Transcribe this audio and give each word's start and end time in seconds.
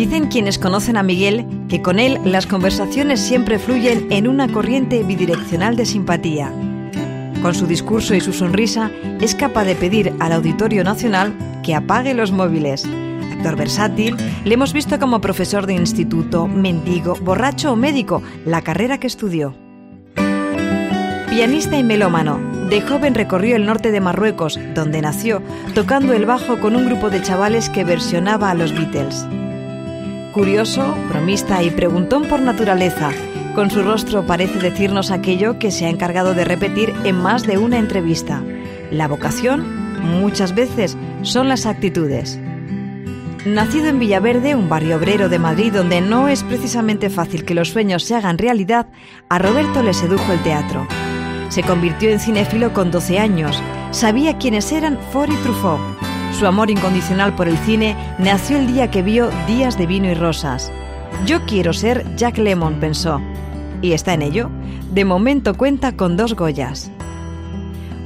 Dicen 0.00 0.28
quienes 0.28 0.58
conocen 0.58 0.96
a 0.96 1.02
Miguel 1.02 1.44
que 1.68 1.82
con 1.82 1.98
él 1.98 2.18
las 2.24 2.46
conversaciones 2.46 3.20
siempre 3.20 3.58
fluyen 3.58 4.06
en 4.10 4.28
una 4.28 4.50
corriente 4.50 5.02
bidireccional 5.02 5.76
de 5.76 5.84
simpatía. 5.84 6.50
Con 7.42 7.54
su 7.54 7.66
discurso 7.66 8.14
y 8.14 8.22
su 8.22 8.32
sonrisa 8.32 8.90
es 9.20 9.34
capaz 9.34 9.64
de 9.64 9.74
pedir 9.74 10.14
al 10.18 10.32
Auditorio 10.32 10.84
Nacional 10.84 11.34
que 11.62 11.74
apague 11.74 12.14
los 12.14 12.32
móviles. 12.32 12.88
Actor 13.30 13.56
versátil, 13.56 14.16
le 14.42 14.54
hemos 14.54 14.72
visto 14.72 14.98
como 14.98 15.20
profesor 15.20 15.66
de 15.66 15.74
instituto, 15.74 16.48
mendigo, 16.48 17.14
borracho 17.16 17.72
o 17.72 17.76
médico, 17.76 18.22
la 18.46 18.62
carrera 18.62 18.96
que 18.96 19.06
estudió. 19.06 19.54
Pianista 21.28 21.78
y 21.78 21.84
melómano, 21.84 22.40
de 22.70 22.80
joven 22.80 23.14
recorrió 23.14 23.54
el 23.54 23.66
norte 23.66 23.90
de 23.90 24.00
Marruecos, 24.00 24.58
donde 24.74 25.02
nació, 25.02 25.42
tocando 25.74 26.14
el 26.14 26.24
bajo 26.24 26.58
con 26.58 26.74
un 26.74 26.86
grupo 26.86 27.10
de 27.10 27.20
chavales 27.20 27.68
que 27.68 27.84
versionaba 27.84 28.50
a 28.50 28.54
los 28.54 28.72
Beatles. 28.72 29.26
Curioso, 30.40 30.96
bromista 31.10 31.62
y 31.62 31.68
preguntón 31.68 32.22
por 32.22 32.40
naturaleza, 32.40 33.10
con 33.54 33.70
su 33.70 33.82
rostro 33.82 34.24
parece 34.24 34.58
decirnos 34.58 35.10
aquello 35.10 35.58
que 35.58 35.70
se 35.70 35.84
ha 35.84 35.90
encargado 35.90 36.32
de 36.32 36.46
repetir 36.46 36.94
en 37.04 37.16
más 37.16 37.42
de 37.42 37.58
una 37.58 37.76
entrevista. 37.76 38.42
La 38.90 39.06
vocación, 39.06 40.00
muchas 40.00 40.54
veces, 40.54 40.96
son 41.20 41.50
las 41.50 41.66
actitudes. 41.66 42.40
Nacido 43.44 43.88
en 43.88 43.98
Villaverde, 43.98 44.54
un 44.54 44.70
barrio 44.70 44.96
obrero 44.96 45.28
de 45.28 45.38
Madrid 45.38 45.74
donde 45.74 46.00
no 46.00 46.26
es 46.28 46.42
precisamente 46.42 47.10
fácil 47.10 47.44
que 47.44 47.54
los 47.54 47.68
sueños 47.68 48.04
se 48.04 48.14
hagan 48.14 48.38
realidad, 48.38 48.86
a 49.28 49.38
Roberto 49.38 49.82
le 49.82 49.92
sedujo 49.92 50.32
el 50.32 50.42
teatro. 50.42 50.88
Se 51.50 51.62
convirtió 51.62 52.08
en 52.08 52.18
cinéfilo 52.18 52.72
con 52.72 52.90
12 52.90 53.18
años. 53.18 53.62
Sabía 53.90 54.38
quiénes 54.38 54.72
eran 54.72 54.98
Ford 55.12 55.30
y 55.30 55.36
Truffaut. 55.42 55.99
Su 56.40 56.46
amor 56.46 56.70
incondicional 56.70 57.36
por 57.36 57.48
el 57.48 57.58
cine 57.58 57.94
nació 58.18 58.56
el 58.56 58.66
día 58.66 58.90
que 58.90 59.02
vio 59.02 59.28
Días 59.46 59.76
de 59.76 59.84
vino 59.84 60.10
y 60.10 60.14
rosas. 60.14 60.72
Yo 61.26 61.44
quiero 61.44 61.74
ser 61.74 62.16
Jack 62.16 62.38
Lemmon, 62.38 62.80
pensó. 62.80 63.20
Y 63.82 63.92
está 63.92 64.14
en 64.14 64.22
ello. 64.22 64.48
De 64.90 65.04
momento 65.04 65.52
cuenta 65.52 65.98
con 65.98 66.16
dos 66.16 66.34
Goyas. 66.34 66.90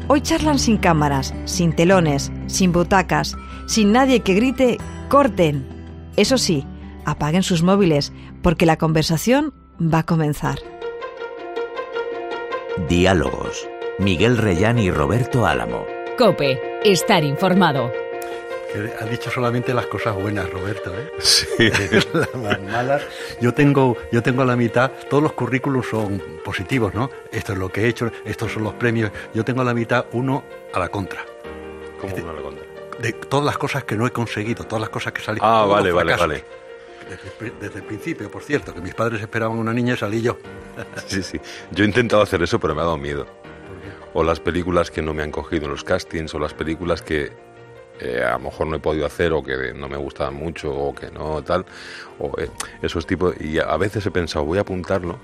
Hoy 0.09 0.21
charlan 0.21 0.59
sin 0.59 0.79
cámaras, 0.79 1.33
sin 1.45 1.77
telones, 1.77 2.33
sin 2.49 2.73
butacas, 2.73 3.37
sin 3.69 3.93
nadie 3.93 4.19
que 4.19 4.35
grite 4.35 4.79
¡corten! 5.09 5.65
Eso 6.17 6.37
sí, 6.37 6.67
apaguen 7.05 7.45
sus 7.45 7.63
móviles, 7.63 8.13
porque 8.43 8.67
la 8.67 8.79
conversación 8.79 9.55
va 9.81 10.01
a 10.01 10.07
comenzar. 10.07 10.59
Diálogos. 12.89 13.69
Miguel 14.01 14.39
Reyán 14.39 14.81
y 14.81 14.91
Roberto 14.91 15.47
Álamo. 15.47 15.85
Cope, 16.19 16.59
estar 16.83 17.23
informado. 17.23 17.93
Ha 19.01 19.05
dicho 19.07 19.31
solamente 19.31 19.73
las 19.73 19.87
cosas 19.87 20.15
buenas, 20.15 20.51
Roberto. 20.51 20.93
¿eh? 20.95 21.13
Sí. 21.21 21.47
las 22.13 22.61
malas. 22.63 23.03
Yo 23.41 23.55
tengo, 23.55 23.97
yo 24.11 24.23
tengo 24.23 24.43
a 24.43 24.45
la 24.45 24.57
mitad, 24.57 24.91
todos 25.09 25.23
los 25.23 25.33
currículos 25.33 25.87
son 25.87 26.23
positivos, 26.45 26.93
¿no? 26.95 27.11
Esto 27.31 27.53
es 27.53 27.59
lo 27.59 27.71
que 27.71 27.83
he 27.83 27.89
hecho, 27.89 28.11
estos 28.25 28.53
son 28.53 28.65
los 28.65 28.75
premios. 28.75 29.11
Yo 29.33 29.45
tengo 29.45 29.63
a 29.63 29.65
la 29.65 29.75
mitad 29.75 30.07
uno 30.13 30.45
a 30.73 30.79
la 30.79 30.89
contra. 30.89 31.25
¿Cómo 32.01 32.15
uno 32.17 32.31
a 32.31 32.33
la 32.33 32.43
contra? 32.43 32.65
De 33.01 33.13
todas 33.13 33.45
las 33.45 33.59
cosas 33.59 33.85
que 33.85 33.97
no 33.97 34.07
he 34.07 34.11
conseguido, 34.11 34.65
todas 34.65 34.81
las 34.81 34.91
cosas 34.91 35.13
que 35.13 35.23
salí. 35.23 35.41
Ah, 35.43 35.67
vale, 35.69 35.93
vale, 35.93 36.17
vale. 36.17 36.45
Desde, 37.09 37.53
desde 37.61 37.79
el 37.81 37.85
principio, 37.85 38.31
por 38.31 38.43
cierto, 38.43 38.75
que 38.75 38.81
mis 38.81 38.95
padres 38.95 39.21
esperaban 39.21 39.59
una 39.59 39.73
niña 39.73 39.95
y 39.95 39.97
salí 39.97 40.23
yo. 40.23 40.39
Sí, 41.07 41.23
sí. 41.23 41.41
Yo 41.71 41.85
he 41.85 41.87
intentado 41.87 42.23
hacer 42.23 42.43
eso, 42.43 42.59
pero 42.59 42.75
me 42.75 42.81
ha 42.81 42.85
dado 42.85 42.99
miedo. 42.99 43.27
O 44.15 44.25
las 44.25 44.41
películas 44.41 44.91
que 44.91 45.03
no 45.03 45.13
me 45.13 45.23
han 45.23 45.31
cogido 45.31 45.67
en 45.67 45.73
los 45.73 45.85
castings, 45.85 46.35
o 46.35 46.39
las 46.39 46.55
películas 46.55 47.03
que 47.03 47.33
eh, 48.01 48.23
a 48.25 48.33
lo 48.33 48.39
mejor 48.41 48.67
no 48.67 48.77
he 48.77 48.81
podido 48.81 49.07
hacer, 49.07 49.33
o 49.33 49.43
que 49.43 49.73
no 49.75 49.89
me 49.89 49.97
gustaban 49.97 50.35
mucho, 50.35 50.73
o 50.73 50.95
que 50.95 51.11
no, 51.11 51.43
tal. 51.43 51.65
O 52.19 52.33
eh, 52.41 52.49
esos 52.83 53.07
tipos. 53.07 53.35
Y 53.41 53.59
a 53.59 53.77
veces 53.77 54.05
he 54.07 54.11
pensado, 54.11 54.45
voy 54.45 54.59
a 54.59 54.63
apuntarlo, 54.63 55.19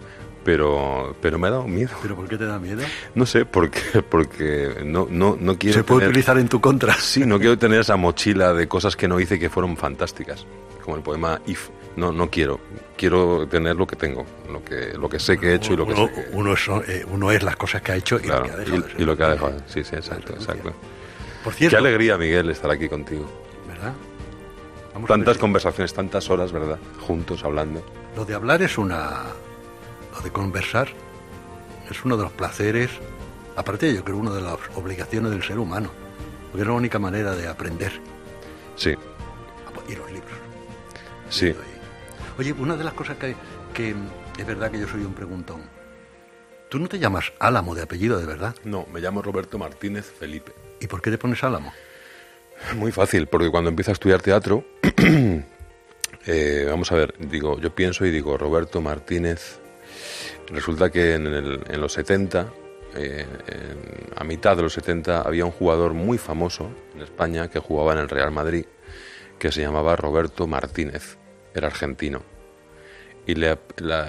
pero, 0.45 1.15
pero 1.21 1.39
me 1.39 1.49
ha 1.49 1.51
dado 1.51 1.67
miedo. 1.69 1.91
¿Pero 2.03 2.17
por 2.17 2.29
qué 2.29 2.37
te 2.39 2.47
da 2.47 2.59
miedo? 2.59 2.83
No 3.15 3.27
sé, 3.27 3.45
porque, 3.45 3.81
porque 4.09 4.83
no, 4.85 5.07
no, 5.11 5.37
no 5.39 5.59
quiero. 5.59 5.79
Se 5.79 5.85
puede 5.85 6.01
tener- 6.01 6.11
utilizar 6.11 6.39
en 6.39 6.49
tu 6.49 6.61
contra. 6.61 6.95
Sí, 7.01 7.25
no 7.27 7.39
quiero 7.39 7.59
tener 7.59 7.81
esa 7.81 7.97
mochila 7.97 8.53
de 8.55 8.67
cosas 8.69 8.97
que 8.97 9.09
no 9.09 9.21
hice 9.21 9.39
que 9.39 9.51
fueron 9.51 9.77
fantásticas, 9.77 10.47
como 10.85 10.97
el 10.97 11.03
poema 11.03 11.41
If. 11.47 11.69
No, 11.97 12.13
no 12.13 12.31
quiero. 12.31 12.61
Quiero 12.97 13.49
tener 13.49 13.75
lo 13.77 13.87
que 13.87 13.97
tengo, 13.97 14.25
lo 14.51 14.63
que, 14.65 14.93
lo 14.97 15.09
que 15.09 15.19
sé 15.19 15.37
que 15.37 15.49
he 15.51 15.55
hecho 15.57 15.73
y 15.73 15.77
lo 15.77 15.87
que 15.87 15.93
uno, 15.95 16.07
sé 16.07 16.15
que... 16.15 16.71
uno 16.71 16.83
eh, 16.87 17.05
uno 17.11 17.31
es 17.33 17.43
las 17.43 17.57
cosas 17.57 17.83
que 17.83 17.93
ha 17.93 17.97
hecho 17.97 18.17
y 18.17 18.23
Claro, 18.23 18.43
lo 18.43 18.47
que 18.47 18.53
ha 18.53 18.57
dejado. 18.59 18.81
de 18.83 19.03
y 19.03 19.05
lo 19.05 19.17
que 19.17 19.25
ha 19.25 19.29
dejado. 19.31 19.57
Sí, 19.67 19.83
sí, 19.83 19.97
exacto, 19.97 20.33
exacto. 20.35 20.73
Por 21.45 21.55
Qué 21.55 21.75
alegría, 21.77 22.17
Miguel, 22.19 22.51
estar 22.51 22.71
aquí 22.71 22.89
contigo. 22.89 23.27
¿verdad? 23.67 23.93
Vamos 24.93 25.09
Tantas 25.09 25.35
ver. 25.37 25.41
conversaciones, 25.41 25.95
tantas 25.95 26.29
horas, 26.31 26.53
¿verdad? 26.53 26.79
Juntos, 27.01 27.45
hablando. 27.45 27.83
Lo 28.17 28.25
de 28.25 28.35
hablar 28.35 28.61
es 28.63 28.77
una. 28.79 29.23
Lo 30.15 30.21
de 30.21 30.31
conversar 30.31 30.89
es 31.91 32.05
uno 32.05 32.17
de 32.17 32.25
los 32.25 32.33
placeres, 32.33 32.91
aparte 33.57 33.93
yo 33.95 34.05
creo 34.05 34.17
una 34.17 34.33
de 34.33 34.41
las 34.41 34.57
obligaciones 34.75 35.31
del 35.31 35.43
ser 35.43 35.59
humano, 35.59 35.91
porque 36.51 36.63
es 36.63 36.67
la 36.69 36.75
única 36.75 36.99
manera 36.99 37.35
de 37.35 37.47
aprender. 37.49 37.93
Sí, 38.77 38.95
Y 39.89 39.95
los 39.97 40.11
libros. 40.11 40.39
sí. 41.29 41.55
Oye, 42.39 42.53
una 42.55 42.75
de 42.77 42.85
las 42.85 42.95
cosas 42.95 43.17
que, 43.19 43.35
que 43.75 43.95
es 44.39 44.47
verdad 44.47 44.71
que 44.71 44.79
yo 44.81 44.89
soy 44.89 45.03
un 45.05 45.13
preguntón. 45.15 45.63
Tú 46.71 46.79
no 46.79 46.89
te 46.89 46.99
llamas 46.99 47.33
Álamo 47.39 47.75
de 47.75 47.83
apellido, 47.83 48.19
de 48.19 48.25
verdad. 48.27 48.55
No, 48.65 48.87
me 48.93 49.01
llamo 49.01 49.21
Roberto 49.23 49.59
Martínez 49.59 50.07
Felipe. 50.19 50.53
¿Y 50.81 50.87
por 50.87 51.03
qué 51.03 51.11
te 51.11 51.19
pones 51.19 51.45
Álamo? 51.45 51.73
Muy 52.75 52.93
fácil, 52.93 53.27
porque 53.27 53.51
cuando 53.51 53.71
empiezo 53.71 53.91
a 53.91 53.95
estudiar 53.95 54.23
teatro, 54.23 54.65
eh, 56.27 56.67
vamos 56.69 56.91
a 56.93 56.95
ver, 56.95 57.15
digo, 57.19 57.59
yo 57.61 57.75
pienso 57.75 58.05
y 58.05 58.11
digo, 58.11 58.37
Roberto 58.37 58.81
Martínez, 58.81 59.61
resulta 60.49 60.91
que 60.91 61.15
en, 61.15 61.81
los 61.81 61.93
70, 61.93 62.53
eh, 62.97 63.27
a 64.17 64.25
mitad 64.25 64.57
de 64.57 64.63
los 64.63 64.73
70, 64.75 65.23
había 65.23 65.45
un 65.45 65.53
jugador 65.53 65.95
muy 65.95 66.19
famoso 66.19 66.71
en 66.95 67.03
España 67.03 67.49
que 67.49 67.59
jugaba 67.59 67.93
en 67.93 67.99
el 68.01 68.09
Real 68.09 68.31
Madrid, 68.31 68.67
que 69.39 69.53
se 69.53 69.63
llamaba 69.63 69.97
Roberto 69.97 70.47
Martínez, 70.47 71.17
era 71.55 71.69
argentino, 71.69 72.23
y 73.27 73.35
le, 73.35 73.59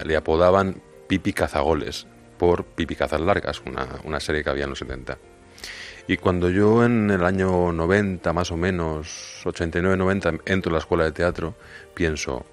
le 0.06 0.16
apodaban 0.16 0.82
Pipi 1.08 1.34
Cazagoles, 1.34 2.08
por 2.38 2.66
Pipi 2.66 2.96
Cazas 2.96 3.22
Largas, 3.22 3.62
una, 3.66 3.88
una 4.04 4.20
serie 4.20 4.44
que 4.44 4.50
había 4.50 4.64
en 4.64 4.72
los 4.72 4.80
70. 4.80 5.18
Y 6.08 6.18
cuando 6.18 6.50
yo 6.50 6.84
en 6.84 7.10
el 7.10 7.24
año 7.24 7.72
90, 7.72 8.34
más 8.34 8.52
o 8.52 8.58
menos, 8.58 9.42
89-90, 9.44 10.42
entro 10.46 10.70
en 10.70 10.74
la 10.74 10.80
escuela 10.80 11.04
de 11.04 11.12
teatro, 11.12 11.56
pienso, 11.94 12.46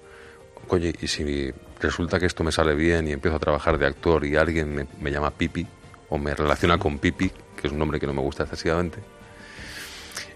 oye, 0.69 0.93
¿y 1.01 1.07
si 1.07 1.51
resulta 1.79 2.19
que 2.19 2.25
esto 2.25 2.43
me 2.43 2.51
sale 2.51 2.75
bien 2.75 3.07
y 3.07 3.11
empiezo 3.11 3.37
a 3.37 3.39
trabajar 3.39 3.77
de 3.77 3.87
actor 3.87 4.25
y 4.25 4.35
alguien 4.35 4.73
me, 4.75 4.87
me 4.99 5.11
llama 5.11 5.31
Pipi 5.31 5.65
o 6.09 6.17
me 6.17 6.35
relaciona 6.35 6.77
con 6.77 6.99
Pipi, 6.99 7.29
que 7.29 7.67
es 7.67 7.73
un 7.73 7.79
nombre 7.79 7.99
que 7.99 8.07
no 8.07 8.13
me 8.13 8.21
gusta 8.21 8.43
excesivamente? 8.43 8.99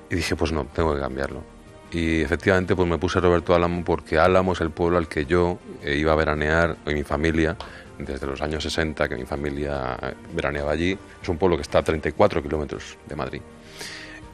Y 0.10 0.16
dije, 0.16 0.36
pues 0.36 0.52
no, 0.52 0.66
tengo 0.66 0.94
que 0.94 1.02
cambiarlo. 1.02 1.44
Y 1.92 2.22
efectivamente 2.22 2.76
pues 2.76 2.90
me 2.90 2.98
puse 2.98 3.20
Roberto 3.20 3.54
Álamo 3.54 3.84
porque 3.86 4.18
Álamo 4.18 4.54
es 4.54 4.62
el 4.62 4.72
pueblo 4.72 4.98
al 4.98 5.08
que 5.08 5.26
yo 5.26 5.60
eh, 5.84 5.96
iba 5.96 6.12
a 6.12 6.16
veranear, 6.16 6.78
y 6.88 6.94
mi 6.94 7.04
familia, 7.04 7.56
desde 7.98 8.28
los 8.28 8.42
años 8.42 8.64
60, 8.64 9.08
que 9.08 9.16
mi 9.16 9.26
familia 9.26 9.98
eh, 10.02 10.14
veraneaba 10.34 10.72
allí. 10.72 10.98
Es 11.22 11.30
un 11.30 11.38
pueblo 11.38 11.56
que 11.56 11.64
está 11.64 11.80
a 11.80 11.84
34 11.84 12.42
kilómetros 12.42 12.98
de 13.08 13.16
Madrid. 13.16 13.42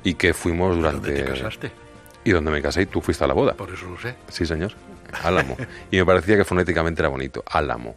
Y 0.04 0.14
que 0.14 0.34
fuimos 0.34 0.76
durante... 0.76 1.14
¿Dónde 1.14 1.24
te 1.24 1.30
casaste? 1.30 1.72
Y 2.24 2.32
donde 2.32 2.52
me 2.52 2.62
casé 2.62 2.84
y 2.84 2.86
tú 2.86 3.02
fuiste 3.02 3.24
a 3.24 3.28
la 3.28 3.34
boda. 3.34 3.54
Por 3.54 3.74
eso 3.74 3.90
lo 3.90 4.00
sé. 4.00 4.16
Sí, 4.30 4.46
señor. 4.46 4.74
Álamo. 5.24 5.58
y 5.92 5.98
me 5.98 6.06
parecía 6.06 6.38
que 6.38 6.46
fonéticamente 6.46 7.02
era 7.02 7.10
bonito. 7.10 7.44
Álamo. 7.46 7.96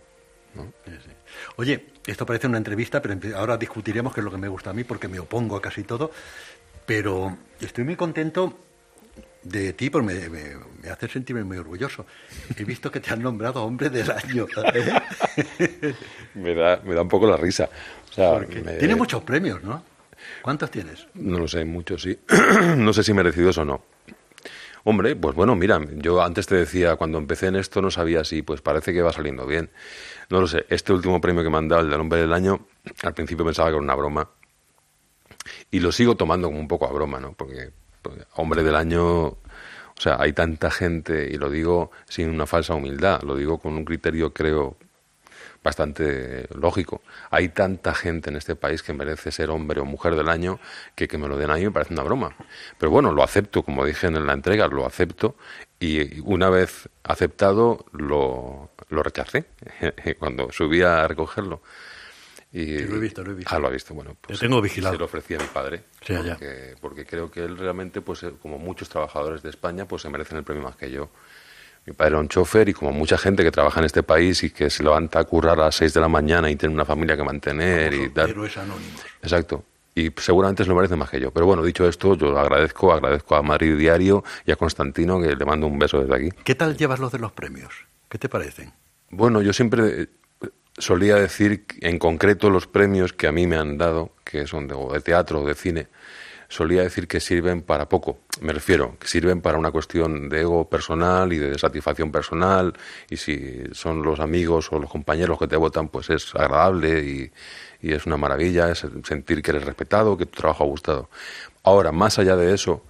¿no? 0.55 0.65
Sí, 0.85 0.93
sí. 1.05 1.11
Oye, 1.57 1.87
esto 2.07 2.27
parece 2.27 2.47
una 2.47 2.59
entrevista, 2.59 3.01
pero 3.01 3.19
ahora 3.37 3.57
discutiremos 3.57 4.13
qué 4.15 4.21
es 4.21 4.25
lo 4.25 4.31
que 4.31 4.39
me 4.39 4.49
gusta 4.49 4.71
a 4.71 4.73
mí, 4.73 4.85
porque 4.85 5.09
me 5.09 5.19
opongo 5.19 5.57
a 5.57 5.63
casi 5.63 5.83
todo. 5.85 6.11
Pero 6.87 7.37
estoy 7.61 7.85
muy 7.85 7.97
contento 7.97 8.59
de 9.43 9.73
ti, 9.73 9.91
porque 9.91 10.07
me, 10.07 10.29
me- 10.29 10.57
me 10.83 10.89
hace 10.91 11.09
sentirme 11.09 11.45
muy 11.45 11.57
orgulloso. 11.59 12.07
He 12.57 12.65
visto 12.65 12.91
que 12.91 13.01
te 13.01 13.13
han 13.13 13.23
nombrado 13.23 13.65
hombre 13.65 13.91
del 13.91 14.11
año. 14.11 14.47
Me 16.35 16.55
da, 16.55 16.81
me 16.85 16.95
da 16.95 17.03
un 17.03 17.09
poco 17.09 17.27
la 17.27 17.37
risa. 17.37 17.69
O 18.11 18.13
sea, 18.13 18.33
Porque 18.35 18.61
me- 18.63 18.75
Tiene 18.75 18.95
muchos 18.97 19.23
premios, 19.23 19.63
¿no? 19.63 19.85
¿Cuántos 20.43 20.71
tienes? 20.71 21.07
No 21.15 21.39
lo 21.39 21.49
sé, 21.49 21.65
muchos 21.65 22.03
sí. 22.03 22.19
no 22.77 22.93
sé 22.93 23.03
si 23.03 23.13
merecidos 23.13 23.59
o 23.59 23.65
no. 23.65 23.85
Hombre, 24.85 25.15
pues 25.15 25.35
bueno, 25.37 25.55
mira, 25.55 25.81
yo 25.97 26.23
antes 26.23 26.47
te 26.47 26.57
decía, 26.57 26.97
cuando 26.97 27.19
empecé 27.19 27.47
en 27.47 27.57
esto 27.57 27.81
no 27.81 27.91
sabía 27.91 28.25
si, 28.25 28.43
pues 28.43 28.61
parece 28.63 28.93
que 28.93 29.03
va 29.03 29.13
saliendo 29.13 29.47
bien. 29.47 29.71
No 30.29 30.41
lo 30.41 30.47
sé, 30.49 30.67
este 30.71 30.93
último 30.93 31.21
premio 31.21 31.43
que 31.45 31.51
me 31.51 31.59
han 31.59 31.69
dado, 31.69 31.83
el 31.83 31.91
del 31.91 32.01
hombre 32.01 32.21
del 32.21 32.33
año, 32.33 32.67
al 33.03 33.15
principio 33.15 33.45
pensaba 33.45 33.69
que 33.69 33.75
era 33.77 33.83
una 33.83 33.95
broma. 33.95 34.29
Y 35.71 35.81
lo 35.81 35.93
sigo 35.93 36.17
tomando 36.17 36.49
como 36.49 36.59
un 36.59 36.69
poco 36.69 36.89
a 36.89 36.93
broma, 36.93 37.21
¿no? 37.21 37.33
Porque 37.33 37.71
hombre 38.35 38.63
del 38.63 38.77
año, 38.77 39.27
o 39.27 39.39
sea, 39.99 40.17
hay 40.21 40.33
tanta 40.33 40.71
gente, 40.71 41.29
y 41.31 41.37
lo 41.37 41.51
digo 41.51 41.91
sin 42.09 42.29
una 42.31 42.47
falsa 42.47 42.75
humildad, 42.75 43.23
lo 43.23 43.37
digo 43.37 43.59
con 43.59 43.75
un 43.75 43.85
criterio, 43.85 44.33
creo, 44.33 44.77
bastante 45.63 46.49
lógico. 46.55 47.03
Hay 47.31 47.49
tanta 47.51 47.95
gente 47.95 48.31
en 48.31 48.37
este 48.37 48.57
país 48.57 48.83
que 48.83 48.93
merece 48.93 49.31
ser 49.31 49.51
hombre 49.51 49.81
o 49.81 49.85
mujer 49.85 50.17
del 50.17 50.29
año 50.29 50.59
que 50.95 51.09
que 51.09 51.19
me 51.19 51.29
lo 51.29 51.37
den 51.37 51.51
a 51.51 51.55
mí 51.55 51.65
me 51.65 51.71
parece 51.71 51.95
una 51.95 52.03
broma. 52.03 52.35
Pero 52.79 52.91
bueno, 52.91 53.13
lo 53.13 53.23
acepto, 53.23 53.63
como 53.63 53.85
dije 53.85 54.09
en 54.09 54.27
la 54.27 54.33
entrega, 54.33 54.67
lo 54.69 54.87
acepto 54.87 55.37
y 55.79 56.21
una 56.21 56.51
vez 56.51 56.89
aceptado 57.05 57.87
lo, 57.93 58.71
lo 58.89 59.03
rechacé 59.03 59.47
cuando 60.19 60.51
subí 60.53 60.83
a 60.83 61.07
recogerlo. 61.07 61.63
Y, 62.53 62.81
lo 62.81 62.97
he 62.97 62.99
visto, 62.99 63.25
lo 63.25 63.33
he 63.33 63.35
visto. 63.35 63.55
Ah, 63.55 63.59
lo 63.59 63.69
ha 63.69 63.71
visto, 63.71 63.95
bueno. 63.95 64.15
Pues 64.21 64.39
tengo 64.39 64.61
vigilado. 64.61 64.95
Se 64.95 64.99
lo 64.99 65.07
ofrecí 65.07 65.35
a 65.35 65.39
mi 65.39 65.47
padre. 65.47 65.85
Sí, 66.07 66.15
porque, 66.15 66.75
porque, 66.81 67.07
creo 67.07 67.31
que 67.31 67.43
él 67.45 67.57
realmente, 67.57 68.03
pues 68.03 68.23
eh, 68.25 68.33
como 68.43 68.59
muchos 68.59 68.91
trabajadores 68.91 69.43
de 69.43 69.49
España, 69.49 69.87
pues 69.87 70.03
se 70.03 70.11
merecen 70.11 70.37
el 70.37 70.45
premio 70.45 70.63
más 70.63 70.77
que 70.77 70.91
yo. 70.91 71.09
Mi 71.87 71.95
padre 71.95 72.11
era 72.11 72.21
un 72.21 72.29
chofer 72.29 72.69
y 72.69 72.75
como 72.75 72.93
mucha 72.93 73.17
gente 73.17 73.43
que 73.43 73.51
trabaja 73.51 73.81
en 73.81 73.87
este 73.87 74.03
país 74.03 74.45
y 74.45 74.51
que 74.51 74.69
se 74.69 74.83
levanta 74.83 75.19
a 75.19 75.25
currar 75.25 75.59
a 75.59 75.65
las 75.65 75.77
6 75.77 75.95
de 75.95 76.01
la 76.01 76.09
mañana 76.09 76.51
y 76.51 76.57
tiene 76.57 76.75
una 76.75 76.85
familia 76.85 77.17
que 77.17 77.25
mantener 77.25 77.95
y 77.95 78.11
tal. 78.11 78.31
Héroes 78.31 78.57
anónimos. 78.59 79.01
Exacto. 79.23 79.65
Y 79.95 80.11
seguramente 80.17 80.63
se 80.63 80.69
lo 80.69 80.77
merece 80.77 80.95
más 80.95 81.11
que 81.11 81.21
yo. 81.21 81.31
Pero 81.33 81.47
bueno, 81.47 81.63
dicho 81.63 81.89
esto, 81.89 82.17
yo 82.17 82.39
agradezco, 82.39 82.93
agradezco 82.93 83.35
a 83.35 83.43
Madrid 83.43 83.77
Diario 83.77 84.23
y 84.47 84.53
a 84.53 84.57
Constantino, 84.57 85.21
que 85.21 85.35
le 85.35 85.45
mando 85.45 85.67
un 85.67 85.79
beso 85.79 86.01
desde 86.01 86.15
aquí. 86.15 86.29
¿Qué 86.45 86.55
tal 86.55 86.77
llevas 86.77 87.01
los 87.01 87.13
de 87.13 87.19
los 87.19 87.33
premios? 87.33 87.73
¿Qué 88.09 88.19
te 88.19 88.29
parecen? 88.29 88.73
Bueno, 89.11 89.43
yo 89.43 89.53
siempre 89.53 90.09
solía 90.79 91.17
decir 91.17 91.65
en 91.81 91.99
concreto 91.99 92.51
los 92.51 92.67
premios 92.67 93.13
que 93.13 93.27
a 93.27 93.33
mí 93.33 93.47
me 93.47 93.57
han 93.57 93.79
dado, 93.79 94.13
que 94.25 94.47
son 94.47 94.69
de, 94.69 94.77
de 94.93 95.01
teatro 95.01 95.43
o 95.43 95.47
de 95.47 95.55
cine, 95.55 95.89
solía 96.53 96.83
decir 96.83 97.09
que 97.09 97.19
sirven 97.19 97.63
para 97.63 97.89
poco. 97.89 98.21
Me 98.41 98.53
refiero, 98.53 98.97
que 98.99 99.09
sirven 99.09 99.41
para 99.41 99.59
una 99.59 99.71
cuestión 99.71 100.29
de 100.29 100.43
ego 100.43 100.69
personal 100.69 101.33
y 101.33 101.39
de 101.39 101.59
satisfacción 101.59 102.13
personal. 102.13 102.75
Y 103.09 103.17
si 103.17 103.63
son 103.73 104.03
los 104.03 104.21
amigos 104.21 104.69
o 104.71 104.79
los 104.79 104.91
compañeros 104.91 105.39
que 105.39 105.49
te 105.49 105.57
votan, 105.57 105.89
pues 105.89 106.11
es 106.11 106.35
agradable 106.35 107.01
y, 107.05 107.33
es 107.81 108.07
una 108.07 108.17
maravilla 108.17 108.71
es 108.71 108.87
sentir 109.03 109.43
que 109.43 109.51
eres 109.51 109.65
respetado, 109.65 110.17
que 110.17 110.27
tu 110.27 110.41
trabajo 110.41 110.63
ha 110.63 110.67
gustado. 110.69 111.11
Ahora, 111.65 111.91
más 111.91 112.19
allá 112.21 112.37
de 112.37 112.55
eso, 112.55 112.85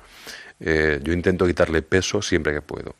eh, 0.60 1.00
yo 1.02 1.14
intento 1.14 1.46
quitarle 1.46 1.80
peso 1.80 2.20
siempre 2.20 2.52
que 2.52 2.60
puedo 2.60 2.94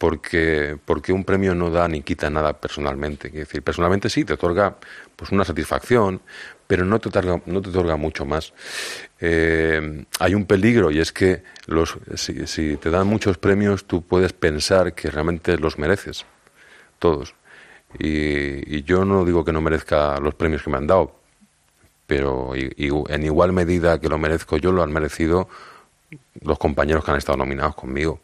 porque, 0.00 0.78
porque 0.86 1.12
un 1.12 1.24
premio 1.24 1.54
no 1.54 1.68
da 1.68 1.86
ni 1.86 2.00
quita 2.00 2.30
nada 2.30 2.54
personalmente. 2.54 3.28
Es 3.28 3.34
decir, 3.34 3.62
personalmente 3.62 4.08
sí, 4.08 4.24
te 4.24 4.32
otorga 4.32 4.78
pues 5.14 5.30
una 5.30 5.44
satisfacción, 5.44 6.22
pero 6.66 6.86
no 6.86 6.98
te 6.98 7.10
otorga, 7.10 7.42
no 7.44 7.60
te 7.60 7.68
otorga 7.68 7.96
mucho 7.96 8.24
más. 8.24 8.54
Eh, 9.20 10.06
hay 10.18 10.34
un 10.34 10.46
peligro 10.46 10.90
y 10.90 11.00
es 11.00 11.12
que 11.12 11.42
los, 11.66 11.98
si, 12.14 12.78
te 12.78 12.88
dan 12.88 13.08
muchos 13.08 13.36
premios 13.36 13.84
tú 13.84 14.00
puedes 14.00 14.32
pensar 14.32 14.94
que 14.94 15.10
realmente 15.10 15.58
los 15.58 15.78
mereces, 15.78 16.24
todos. 16.98 17.34
Y, 17.98 18.82
yo 18.84 19.04
no 19.04 19.26
digo 19.26 19.44
que 19.44 19.52
no 19.52 19.60
merezca 19.60 20.18
los 20.18 20.34
premios 20.34 20.62
que 20.62 20.70
me 20.70 20.78
han 20.78 20.86
dado, 20.86 21.20
pero 22.06 22.54
en 22.54 23.22
igual 23.22 23.52
medida 23.52 24.00
que 24.00 24.08
lo 24.08 24.16
merezco 24.16 24.56
yo, 24.56 24.72
lo 24.72 24.82
han 24.82 24.92
merecido 24.92 25.46
los 26.40 26.58
compañeros 26.58 27.04
que 27.04 27.10
han 27.10 27.18
estado 27.18 27.36
nominados 27.36 27.74
conmigo. 27.74 28.22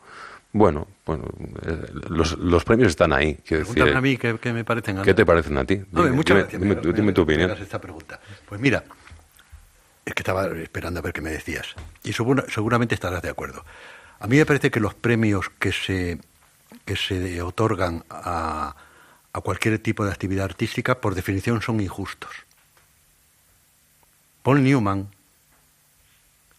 Bueno, 0.56 0.88
bueno, 1.04 1.24
eh, 1.66 1.86
los, 2.08 2.38
los, 2.38 2.64
premios 2.64 2.88
están 2.88 3.12
ahí. 3.12 3.34
Pregúntame 3.34 3.94
a 3.94 4.00
mí 4.00 4.16
qué, 4.16 4.38
me 4.54 4.64
parecen. 4.64 5.02
¿Qué 5.02 5.12
te 5.12 5.26
parecen 5.26 5.58
a 5.58 5.64
ti? 5.66 5.82
No, 5.92 6.02
dime, 6.02 6.16
muchas 6.16 6.50
dime, 6.50 6.74
gracias. 6.74 6.94
Dime, 6.94 7.12
tu 7.12 7.22
opinión. 7.22 7.50
Esta 7.50 7.78
pregunta. 7.78 8.18
Pues 8.48 8.58
mira, 8.58 8.82
es 10.02 10.14
que 10.14 10.20
estaba 10.22 10.46
esperando 10.46 11.00
a 11.00 11.02
ver 11.02 11.12
qué 11.12 11.20
me 11.20 11.28
decías. 11.28 11.74
Y 12.04 12.14
seguramente 12.14 12.94
estarás 12.94 13.20
de 13.20 13.28
acuerdo. 13.28 13.66
A 14.18 14.26
mí 14.26 14.38
me 14.38 14.46
parece 14.46 14.70
que 14.70 14.80
los 14.80 14.94
premios 14.94 15.50
que 15.58 15.72
se, 15.72 16.18
que 16.86 16.96
se 16.96 17.42
otorgan 17.42 18.04
a, 18.08 18.74
a 19.34 19.40
cualquier 19.42 19.78
tipo 19.80 20.06
de 20.06 20.10
actividad 20.10 20.46
artística, 20.46 21.02
por 21.02 21.14
definición, 21.14 21.60
son 21.60 21.80
injustos. 21.80 22.30
Paul 24.42 24.64
Newman, 24.64 25.08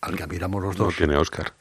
al 0.01 0.15
que 0.15 0.21
admiramos 0.21 0.61
los 0.61 0.75
dos. 0.75 0.93
No 0.93 0.97
tiene 0.97 1.17
Oscar. 1.17 1.51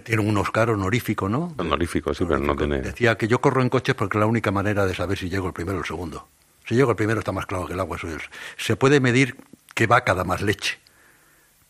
Tiene 0.00 0.22
un 0.22 0.36
Oscar 0.36 0.70
honorífico, 0.70 1.28
¿no? 1.28 1.54
Honorífico, 1.58 2.14
sí, 2.14 2.24
pero 2.26 2.40
no 2.40 2.56
tiene. 2.56 2.80
Decía 2.80 3.16
que 3.16 3.28
yo 3.28 3.40
corro 3.40 3.62
en 3.62 3.68
coches 3.68 3.94
porque 3.94 4.18
es 4.18 4.20
la 4.20 4.26
única 4.26 4.50
manera 4.50 4.86
de 4.86 4.94
saber 4.94 5.18
si 5.18 5.28
llego 5.28 5.46
el 5.46 5.52
primero 5.52 5.78
o 5.78 5.80
el 5.80 5.86
segundo. 5.86 6.28
Si 6.66 6.74
llego 6.74 6.90
el 6.90 6.96
primero 6.96 7.18
está 7.18 7.32
más 7.32 7.46
claro 7.46 7.66
que 7.66 7.72
el 7.74 7.80
agua. 7.80 7.96
Eso 7.96 8.08
es. 8.08 8.22
Se 8.56 8.76
puede 8.76 9.00
medir 9.00 9.36
qué 9.74 9.86
vaca 9.86 10.14
da 10.14 10.24
más 10.24 10.42
leche. 10.42 10.78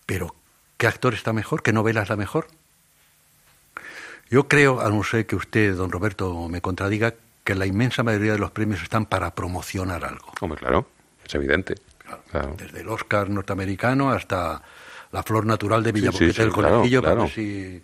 Pero, 0.06 0.34
¿qué 0.76 0.86
actor 0.86 1.14
está 1.14 1.32
mejor? 1.32 1.62
¿Qué 1.62 1.72
novela 1.72 2.02
es 2.02 2.08
la 2.08 2.16
mejor? 2.16 2.46
Yo 4.30 4.48
creo, 4.48 4.80
a 4.80 4.88
no 4.88 5.02
ser 5.04 5.26
que 5.26 5.36
usted, 5.36 5.74
don 5.76 5.90
Roberto, 5.90 6.48
me 6.48 6.60
contradiga, 6.60 7.14
que 7.44 7.54
la 7.54 7.66
inmensa 7.66 8.02
mayoría 8.02 8.32
de 8.32 8.38
los 8.38 8.50
premios 8.50 8.82
están 8.82 9.06
para 9.06 9.34
promocionar 9.34 10.04
algo. 10.04 10.32
Hombre, 10.40 10.58
claro, 10.58 10.86
es 11.24 11.34
evidente. 11.34 11.74
Claro, 11.98 12.22
Claro. 12.30 12.54
Desde 12.58 12.80
el 12.80 12.88
Oscar 12.88 13.28
norteamericano 13.30 14.10
hasta 14.10 14.62
la 15.12 15.22
flor 15.22 15.46
natural 15.46 15.82
de 15.82 15.92
Villaboquete 15.92 16.32
sí, 16.32 16.36
sí, 16.36 16.42
del 16.42 16.52
claro, 16.52 16.76
Conejillo, 16.76 17.02
claro. 17.02 17.22
ver 17.22 17.30
si 17.30 17.82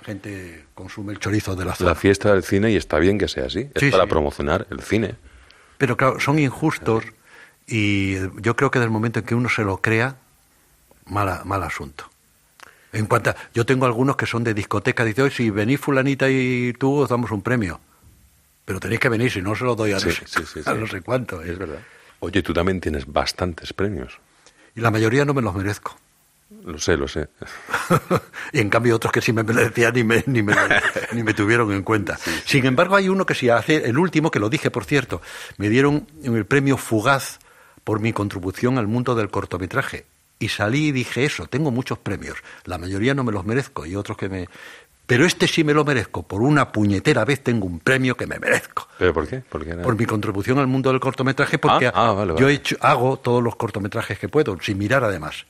la 0.00 0.04
gente 0.04 0.64
consume 0.74 1.12
el 1.12 1.18
chorizo 1.18 1.54
de 1.56 1.64
la 1.64 1.74
zona. 1.74 1.90
La 1.90 1.94
fiesta 1.94 2.32
del 2.32 2.42
cine 2.42 2.70
y 2.70 2.76
está 2.76 2.98
bien 2.98 3.18
que 3.18 3.28
sea 3.28 3.46
así. 3.46 3.68
Es 3.74 3.80
Sí, 3.80 3.90
para 3.90 4.04
sí. 4.04 4.08
promocionar 4.10 4.66
el 4.70 4.80
cine. 4.80 5.14
Pero 5.78 5.96
claro, 5.96 6.18
son 6.20 6.38
injustos 6.38 7.04
y 7.66 8.14
yo 8.40 8.56
creo 8.56 8.70
que 8.70 8.78
del 8.78 8.90
momento 8.90 9.18
en 9.20 9.24
que 9.26 9.34
uno 9.34 9.48
se 9.48 9.62
lo 9.62 9.78
crea, 9.78 10.16
mala, 11.06 11.42
mal 11.44 11.62
asunto. 11.62 12.08
En 12.92 13.06
cuanto 13.06 13.30
a- 13.30 13.36
yo 13.54 13.64
tengo 13.66 13.86
algunos 13.86 14.16
que 14.16 14.26
son 14.26 14.42
de 14.42 14.54
discoteca, 14.54 15.04
dice, 15.04 15.22
hoy 15.22 15.30
si 15.30 15.50
venís 15.50 15.80
fulanita 15.80 16.28
y 16.28 16.72
tú 16.72 16.96
os 16.96 17.08
damos 17.08 17.30
un 17.30 17.42
premio. 17.42 17.80
Pero 18.64 18.80
tenéis 18.80 19.00
que 19.00 19.08
venir, 19.08 19.30
si 19.30 19.42
no 19.42 19.54
se 19.54 19.64
lo 19.64 19.74
doy 19.76 19.90
a, 19.92 19.94
no, 19.94 20.00
Sí, 20.00 20.10
sé, 20.12 20.26
sí, 20.26 20.42
sí, 20.46 20.60
a 20.64 20.74
no 20.74 20.86
sé 20.86 21.00
cuánto. 21.02 21.42
Es 21.42 21.58
verdad. 21.58 21.78
Oye, 22.20 22.42
tú 22.42 22.52
también 22.52 22.80
tienes 22.80 23.06
bastantes 23.06 23.72
premios. 23.72 24.18
Y 24.74 24.80
la 24.80 24.90
mayoría 24.90 25.24
no 25.24 25.34
me 25.34 25.42
los 25.42 25.54
merezco. 25.54 25.96
Lo 26.64 26.78
sé, 26.78 26.96
lo 26.96 27.06
sé. 27.08 27.28
y 28.52 28.60
en 28.60 28.68
cambio 28.68 28.96
otros 28.96 29.12
que 29.12 29.20
sí 29.20 29.32
me 29.32 29.42
merecían 29.42 29.94
ni 29.94 30.04
me, 30.04 30.24
ni 30.26 30.42
me, 30.42 30.54
ni 31.12 31.22
me 31.22 31.32
tuvieron 31.34 31.72
en 31.72 31.82
cuenta. 31.82 32.18
Sin 32.44 32.66
embargo, 32.66 32.96
hay 32.96 33.08
uno 33.08 33.24
que 33.24 33.34
sí 33.34 33.48
hace, 33.48 33.88
el 33.88 33.98
último, 33.98 34.30
que 34.30 34.40
lo 34.40 34.48
dije, 34.50 34.70
por 34.70 34.84
cierto, 34.84 35.22
me 35.58 35.68
dieron 35.68 36.06
el 36.24 36.44
premio 36.46 36.76
Fugaz 36.76 37.38
por 37.84 38.00
mi 38.00 38.12
contribución 38.12 38.78
al 38.78 38.86
mundo 38.88 39.14
del 39.14 39.30
cortometraje. 39.30 40.06
Y 40.38 40.48
salí 40.48 40.88
y 40.88 40.92
dije 40.92 41.24
eso, 41.24 41.46
tengo 41.46 41.70
muchos 41.70 41.98
premios, 41.98 42.38
la 42.64 42.78
mayoría 42.78 43.14
no 43.14 43.24
me 43.24 43.32
los 43.32 43.44
merezco 43.44 43.84
y 43.86 43.94
otros 43.94 44.16
que 44.16 44.28
me... 44.28 44.48
Pero 45.06 45.26
este 45.26 45.46
sí 45.48 45.64
me 45.64 45.74
lo 45.74 45.84
merezco, 45.84 46.22
por 46.22 46.40
una 46.40 46.70
puñetera 46.72 47.24
vez 47.24 47.42
tengo 47.42 47.66
un 47.66 47.80
premio 47.80 48.16
que 48.16 48.26
me 48.26 48.38
merezco. 48.38 48.86
¿Pero 48.98 49.12
por 49.12 49.26
qué? 49.28 49.42
Porque 49.48 49.70
era- 49.70 49.82
Por 49.82 49.98
mi 49.98 50.06
contribución 50.06 50.58
al 50.58 50.66
mundo 50.68 50.90
del 50.90 51.00
cortometraje, 51.00 51.58
porque 51.58 51.88
Ah, 51.88 51.92
ah, 51.94 52.12
vale, 52.12 52.34
yo 52.38 52.48
he 52.48 52.54
hecho- 52.54 52.76
hago 52.80 53.18
todos 53.18 53.42
los 53.42 53.56
cortometrajes 53.56 54.18
que 54.18 54.28
puedo, 54.28 54.56
sin 54.62 54.78
mirar 54.78 55.02
además. 55.04 55.46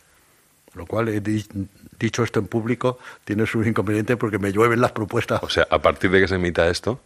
Lo 0.75 0.87
cual, 0.87 1.09
he 1.09 1.21
di- 1.21 1.45
dicho 1.99 2.23
esto 2.23 2.39
en 2.39 2.47
público, 2.47 2.99
tiene 3.25 3.45
sus 3.47 3.67
inconvenientes 3.67 4.17
porque 4.17 4.39
me 4.39 4.53
llueven 4.53 4.81
las 4.81 4.93
propuestas. 4.93 5.43
O 5.43 5.49
sea, 5.49 5.67
a 5.69 5.79
partir 5.81 6.11
de 6.11 6.21
que 6.21 6.29
se 6.29 6.37
emita 6.37 6.69
esto, 6.69 7.01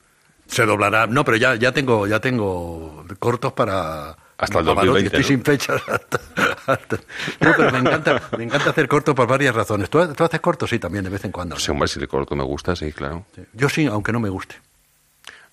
Se 0.46 0.66
doblará. 0.66 1.06
No, 1.06 1.24
pero 1.24 1.38
ya, 1.38 1.54
ya 1.54 1.72
tengo 1.72 2.06
ya 2.06 2.20
tengo 2.20 3.04
cortos 3.18 3.52
para. 3.54 4.16
Hasta 4.36 4.58
el 4.58 4.64
Pavarotti, 4.66 5.04
2020, 5.04 5.06
Estoy 5.06 5.20
¿no? 5.22 5.26
sin 5.28 5.42
fechas. 5.44 5.82
hasta- 5.88 6.20
hasta- 6.66 6.96
No, 7.40 7.52
pero 7.56 7.72
me 7.72 7.78
encanta, 7.78 8.22
me 8.36 8.44
encanta 8.44 8.70
hacer 8.70 8.86
cortos 8.88 9.14
por 9.14 9.26
varias 9.26 9.54
razones. 9.54 9.88
¿Tú, 9.88 10.06
tú 10.12 10.24
haces 10.24 10.40
cortos? 10.40 10.68
Sí, 10.68 10.78
también, 10.78 11.04
de 11.04 11.10
vez 11.10 11.24
en 11.24 11.32
cuando. 11.32 11.54
pues, 11.54 11.66
hombre, 11.70 11.88
si 11.88 11.98
el 12.00 12.08
corto 12.08 12.36
me 12.36 12.44
gusta, 12.44 12.76
sí, 12.76 12.92
claro. 12.92 13.24
Sí. 13.34 13.42
Yo 13.54 13.68
sí, 13.70 13.86
aunque 13.86 14.12
no 14.12 14.20
me 14.20 14.28
guste. 14.28 14.56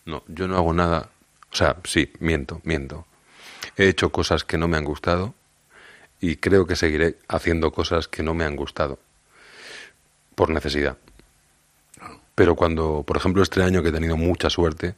No, 0.05 0.23
yo 0.27 0.47
no 0.47 0.57
hago 0.57 0.73
nada. 0.73 1.09
O 1.51 1.55
sea, 1.55 1.77
sí, 1.85 2.11
miento, 2.19 2.59
miento. 2.63 3.05
He 3.77 3.87
hecho 3.87 4.09
cosas 4.11 4.43
que 4.43 4.57
no 4.57 4.67
me 4.67 4.75
han 4.77 4.83
gustado 4.83 5.33
y 6.21 6.35
creo 6.37 6.67
que 6.67 6.75
seguiré 6.75 7.17
haciendo 7.27 7.71
cosas 7.71 8.07
que 8.07 8.21
no 8.21 8.33
me 8.35 8.45
han 8.45 8.55
gustado 8.55 8.99
por 10.35 10.51
necesidad. 10.51 10.97
Pero 12.35 12.55
cuando, 12.55 13.03
por 13.05 13.17
ejemplo, 13.17 13.43
este 13.43 13.61
año 13.63 13.83
que 13.83 13.89
he 13.89 13.91
tenido 13.91 14.15
mucha 14.15 14.49
suerte, 14.49 14.95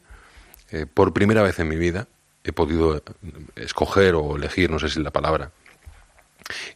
eh, 0.70 0.86
por 0.86 1.14
primera 1.14 1.42
vez 1.42 1.58
en 1.60 1.70
mi 1.70 1.78
vida 1.78 2.08
he 2.44 2.52
podido 2.52 2.98
eh, 2.98 3.02
escoger 3.56 4.16
o 4.16 4.36
elegir, 4.36 4.70
no 4.70 4.80
sé 4.80 4.90
si 4.90 5.00
es 5.00 5.04
la 5.04 5.12
palabra, 5.12 5.52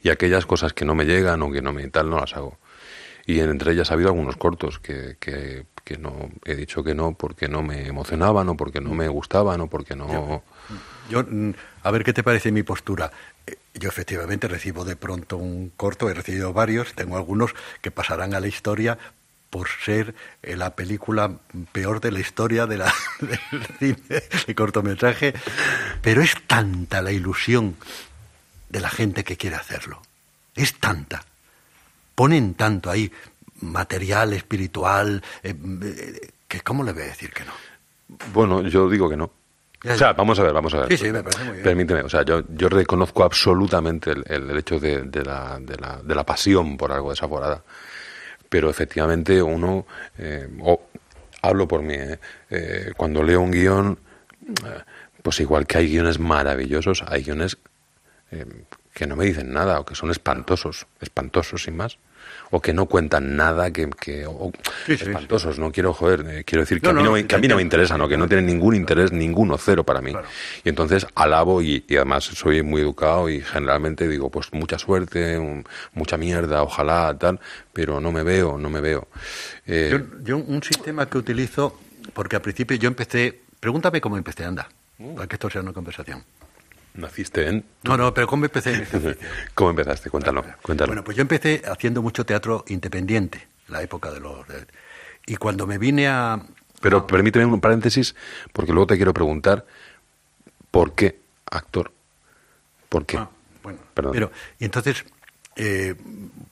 y 0.02 0.10
aquellas 0.10 0.46
cosas 0.46 0.72
que 0.72 0.86
no 0.86 0.96
me 0.96 1.06
llegan 1.06 1.42
o 1.44 1.52
que 1.52 1.62
no 1.62 1.74
me 1.74 1.86
tal, 1.90 2.10
no 2.10 2.18
las 2.18 2.36
hago. 2.36 2.58
Y 3.26 3.42
entre 3.42 3.74
ellas 3.74 3.92
ha 3.92 3.96
habido 3.96 4.10
algunos 4.10 4.38
cortos 4.38 4.80
que, 4.80 5.18
que, 5.20 5.66
que 5.84 5.98
no 5.98 6.30
he 6.46 6.56
dicho 6.56 6.84
que 6.84 6.96
no 6.96 7.14
porque 7.14 7.50
no 7.50 7.62
me 7.62 7.86
emocionaban 7.86 8.48
o 8.48 8.56
porque 8.56 8.80
no 8.80 8.94
me 8.94 9.10
gustaban 9.10 9.60
o 9.60 9.68
porque 9.68 9.98
no... 9.98 10.42
Yo, 11.10 11.24
mm, 11.24 11.54
a 11.88 11.92
ver 11.92 12.04
qué 12.04 12.12
te 12.12 12.24
parece 12.24 12.52
mi 12.52 12.64
postura. 12.64 13.12
Eh, 13.46 13.56
Yo 13.74 13.88
efectivamente 13.88 14.48
recibo 14.50 14.84
de 14.84 14.98
pronto 14.98 15.38
un 15.38 15.72
corto, 15.76 16.10
he 16.10 16.14
recibido 16.14 16.52
varios, 16.52 16.94
tengo 16.94 17.16
algunos 17.16 17.52
que 17.82 17.92
pasarán 17.92 18.34
a 18.34 18.42
la 18.42 18.48
historia 18.48 18.98
por 19.50 19.70
ser 19.70 20.14
eh, 20.44 20.58
la 20.58 20.76
película 20.76 21.32
peor 21.72 22.02
de 22.02 22.12
la 22.12 22.20
historia 22.20 22.66
del 22.68 22.84
cine 23.80 24.24
de 24.48 24.56
cortometraje, 24.56 25.34
pero 26.02 26.22
es 26.22 26.36
tanta 26.46 27.02
la 27.02 27.14
ilusión 27.14 27.78
de 28.68 28.82
la 28.82 28.90
gente 28.90 29.24
que 29.24 29.38
quiere 29.38 29.56
hacerlo, 29.56 30.02
es 30.56 30.78
tanta, 30.80 31.24
ponen 32.16 32.56
tanto 32.56 32.90
ahí 32.90 33.10
material 33.62 34.34
espiritual, 34.34 35.24
eh, 35.42 35.56
que 36.50 36.60
cómo 36.62 36.84
le 36.84 36.92
voy 36.92 37.04
a 37.04 37.06
decir 37.06 37.32
que 37.32 37.46
no. 37.46 37.54
Bueno, 38.34 38.62
yo 38.68 38.90
digo 38.90 39.10
que 39.10 39.16
no. 39.16 39.32
O 39.94 39.98
sea, 39.98 40.14
vamos 40.14 40.40
a 40.40 40.44
ver, 40.44 40.54
vamos 40.54 40.74
a 40.74 40.80
ver. 40.82 40.88
Sí, 40.90 40.98
sí, 40.98 41.12
me 41.12 41.24
parece 41.24 41.44
muy 41.44 41.54
bien. 41.54 41.64
Permíteme, 41.64 42.02
o 42.02 42.10
sea, 42.10 42.24
yo, 42.24 42.44
yo 42.50 42.70
reconozco 42.70 43.24
absolutamente 43.24 44.12
el, 44.12 44.24
el- 44.28 44.58
hecho 44.58 44.80
de, 44.80 45.04
de 45.04 45.24
la, 45.24 45.58
de, 45.62 45.76
la, 45.78 46.02
de 46.04 46.16
la 46.16 46.24
pasión 46.26 46.78
por 46.78 46.92
algo 46.92 47.10
desaforada. 47.12 47.64
Pero 48.50 48.70
efectivamente 48.70 49.42
uno, 49.42 49.86
eh, 50.18 50.48
o 50.62 50.82
hablo 51.42 51.68
por 51.68 51.82
mí, 51.82 51.94
¿eh? 51.96 52.20
Eh, 52.50 52.92
cuando 52.96 53.22
leo 53.22 53.42
un 53.42 53.52
guion, 53.52 54.00
eh, 54.66 54.82
pues 55.22 55.40
igual 55.42 55.68
que 55.68 55.78
hay 55.80 55.88
guiones 55.90 56.20
maravillosos, 56.20 57.04
hay 57.08 57.24
guiones 57.24 57.58
eh, 58.32 58.46
que 58.94 59.06
no 59.06 59.16
me 59.16 59.26
dicen 59.26 59.52
nada 59.52 59.80
o 59.80 59.86
que 59.86 59.96
son 59.96 60.12
espantosos, 60.12 60.88
espantosos 61.02 61.64
sin 61.64 61.76
más. 61.78 61.98
O 62.52 62.62
que 62.62 62.72
no 62.74 62.86
cuentan 62.86 63.36
nada, 63.36 63.72
que, 63.72 63.90
que 63.90 64.26
o- 64.26 64.52
Sí, 64.86 64.98
sí, 64.98 65.04
espantosos, 65.06 65.60
no 65.60 65.72
quiero 65.72 65.94
joder, 65.94 66.26
eh, 66.30 66.44
quiero 66.46 66.62
decir 66.64 66.80
que, 66.80 66.86
No, 66.94 67.00
a, 67.00 67.04
mí 67.04 67.22
no, 67.22 67.28
que 67.28 67.36
a 67.36 67.40
mí 67.40 67.48
no 67.48 67.56
me 67.56 67.60
te 67.60 67.64
interesa, 67.64 67.98
¿no? 67.98 68.08
que 68.08 68.18
no 68.18 68.28
tienen 68.28 68.46
ningún 68.46 68.74
interés, 68.76 69.12
ninguno, 69.12 69.58
cero 69.58 69.84
para 69.84 70.00
mí. 70.02 70.12
Claro. 70.12 70.28
Y 70.64 70.70
entonces 70.70 71.06
alabo 71.16 71.62
y, 71.62 71.84
y 71.88 71.96
además 71.98 72.24
soy 72.24 72.64
muy 72.64 72.82
educado 72.82 73.30
y 73.30 73.42
generalmente 73.42 74.08
digo, 74.08 74.30
pues 74.30 74.54
mucha 74.54 74.80
suerte, 74.80 75.38
un- 75.38 75.66
mucha 75.94 76.16
mierda, 76.18 76.64
ojalá, 76.64 77.16
tal, 77.20 77.40
pero 77.74 78.00
no 78.00 78.12
me 78.12 78.24
veo, 78.24 78.58
no 78.58 78.70
me 78.70 78.80
veo. 78.82 79.08
Eh, 79.66 79.90
Yo, 79.92 80.00
yo 80.24 80.38
un 80.38 80.64
sistema 80.64 81.06
que 81.10 81.18
utilizo, 81.18 81.78
porque 82.14 82.38
al 82.38 82.42
principio 82.42 82.78
yo 82.78 82.88
empecé, 82.88 83.42
pregúntame 83.60 84.00
cómo 84.00 84.18
empecé, 84.18 84.46
anda, 84.46 84.70
para 85.16 85.28
que 85.28 85.36
esto 85.36 85.50
sea 85.50 85.62
una 85.62 85.74
conversación. 85.74 86.24
Naciste 86.98 87.48
en... 87.48 87.66
No, 87.84 87.98
no, 87.98 88.14
pero 88.14 88.28
cómo 88.28 88.46
empecé? 88.46 88.86
¿Cómo 89.54 89.70
empezaste? 89.70 90.10
Cuéntalo, 90.10 90.44
cuéntalo. 90.62 90.90
Bueno, 90.90 91.04
pues 91.04 91.16
yo 91.18 91.22
empecé 91.22 91.62
haciendo 91.68 92.02
mucho 92.02 92.26
teatro 92.26 92.66
independiente, 92.68 93.48
la 93.68 93.82
época 93.82 94.12
de 94.12 94.20
los... 94.20 94.46
y 95.26 95.36
cuando 95.38 95.68
me 95.68 95.78
vine 95.78 96.08
a... 96.08 96.42
Pero 96.82 97.08
permíteme 97.08 97.46
un 97.46 97.62
paréntesis, 97.62 98.16
porque 98.54 98.72
luego 98.72 98.88
te 98.88 98.96
quiero 98.98 99.14
preguntar, 99.14 99.66
¿por 100.70 100.94
qué 100.94 101.20
actor? 101.50 101.92
¿Por 102.90 103.06
qué? 103.06 103.18
Ah, 103.18 103.30
bueno, 103.64 103.80
Perdón. 103.94 104.12
pero 104.14 104.32
y 104.60 104.66
entonces 104.66 105.04
eh, 105.56 105.96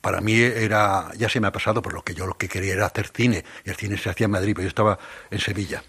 para 0.02 0.20
mí 0.20 0.40
era 0.40 1.12
ya 1.16 1.30
se 1.30 1.40
me 1.40 1.48
ha 1.48 1.52
pasado 1.52 1.82
por 1.82 1.94
lo 1.94 2.04
que 2.04 2.16
yo 2.16 2.26
lo 2.26 2.38
que 2.38 2.50
quería 2.50 2.74
era 2.74 2.88
hacer 2.88 3.08
cine 3.14 3.46
y 3.64 3.70
el 3.70 3.76
cine 3.76 3.98
se 3.98 4.10
hacía 4.10 4.26
en 4.26 4.32
Madrid, 4.32 4.54
pero 4.56 4.64
yo 4.64 4.70
estaba 4.70 4.98
en 5.30 5.40
Sevilla. 5.40 5.84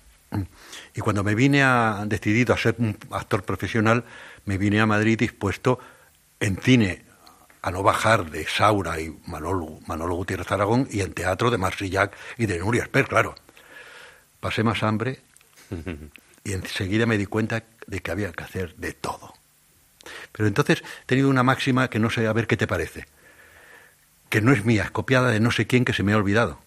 Y 0.94 1.00
cuando 1.00 1.24
me 1.24 1.34
vine 1.34 1.62
a 1.62 2.04
decidido 2.06 2.52
a 2.52 2.58
ser 2.58 2.74
un 2.78 2.96
actor 3.10 3.42
profesional, 3.44 4.04
me 4.46 4.58
vine 4.58 4.80
a 4.80 4.86
Madrid 4.86 5.18
dispuesto 5.18 5.78
en 6.40 6.56
cine 6.56 7.04
a 7.62 7.70
no 7.70 7.82
bajar 7.82 8.30
de 8.30 8.46
Saura 8.46 9.00
y 9.00 9.14
Manolo, 9.26 9.80
Manolo 9.86 10.14
Gutiérrez 10.14 10.50
Aragón 10.52 10.88
y 10.90 11.00
en 11.00 11.12
teatro 11.12 11.50
de 11.50 11.58
Marsillac 11.58 12.16
y 12.38 12.46
de 12.46 12.58
Nuria 12.58 12.84
Esper, 12.84 13.08
claro. 13.08 13.34
Pasé 14.40 14.62
más 14.62 14.82
hambre 14.82 15.20
y 16.44 16.52
enseguida 16.52 17.06
me 17.06 17.18
di 17.18 17.26
cuenta 17.26 17.64
de 17.86 18.00
que 18.00 18.10
había 18.12 18.32
que 18.32 18.44
hacer 18.44 18.76
de 18.76 18.92
todo. 18.92 19.34
Pero 20.30 20.46
entonces 20.46 20.84
he 21.02 21.06
tenido 21.06 21.28
una 21.28 21.42
máxima 21.42 21.90
que 21.90 21.98
no 21.98 22.08
sé, 22.08 22.28
a 22.28 22.32
ver 22.32 22.46
qué 22.46 22.56
te 22.56 22.68
parece. 22.68 23.06
Que 24.28 24.40
no 24.40 24.52
es 24.52 24.64
mía, 24.64 24.84
es 24.84 24.90
copiada 24.92 25.30
de 25.30 25.40
no 25.40 25.50
sé 25.50 25.66
quién 25.66 25.84
que 25.84 25.92
se 25.92 26.04
me 26.04 26.12
ha 26.12 26.16
olvidado. 26.16 26.60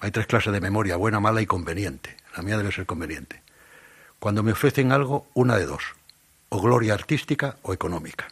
Hay 0.00 0.10
tres 0.12 0.26
clases 0.26 0.52
de 0.52 0.60
memoria, 0.60 0.96
buena, 0.96 1.20
mala 1.20 1.42
y 1.42 1.46
conveniente. 1.46 2.16
La 2.34 2.42
mía 2.42 2.56
debe 2.56 2.72
ser 2.72 2.86
conveniente. 2.86 3.42
Cuando 4.18 4.42
me 4.42 4.52
ofrecen 4.52 4.92
algo, 4.92 5.26
una 5.34 5.56
de 5.56 5.66
dos. 5.66 5.82
O 6.48 6.60
gloria 6.60 6.94
artística 6.94 7.56
o 7.62 7.72
económica. 7.72 8.28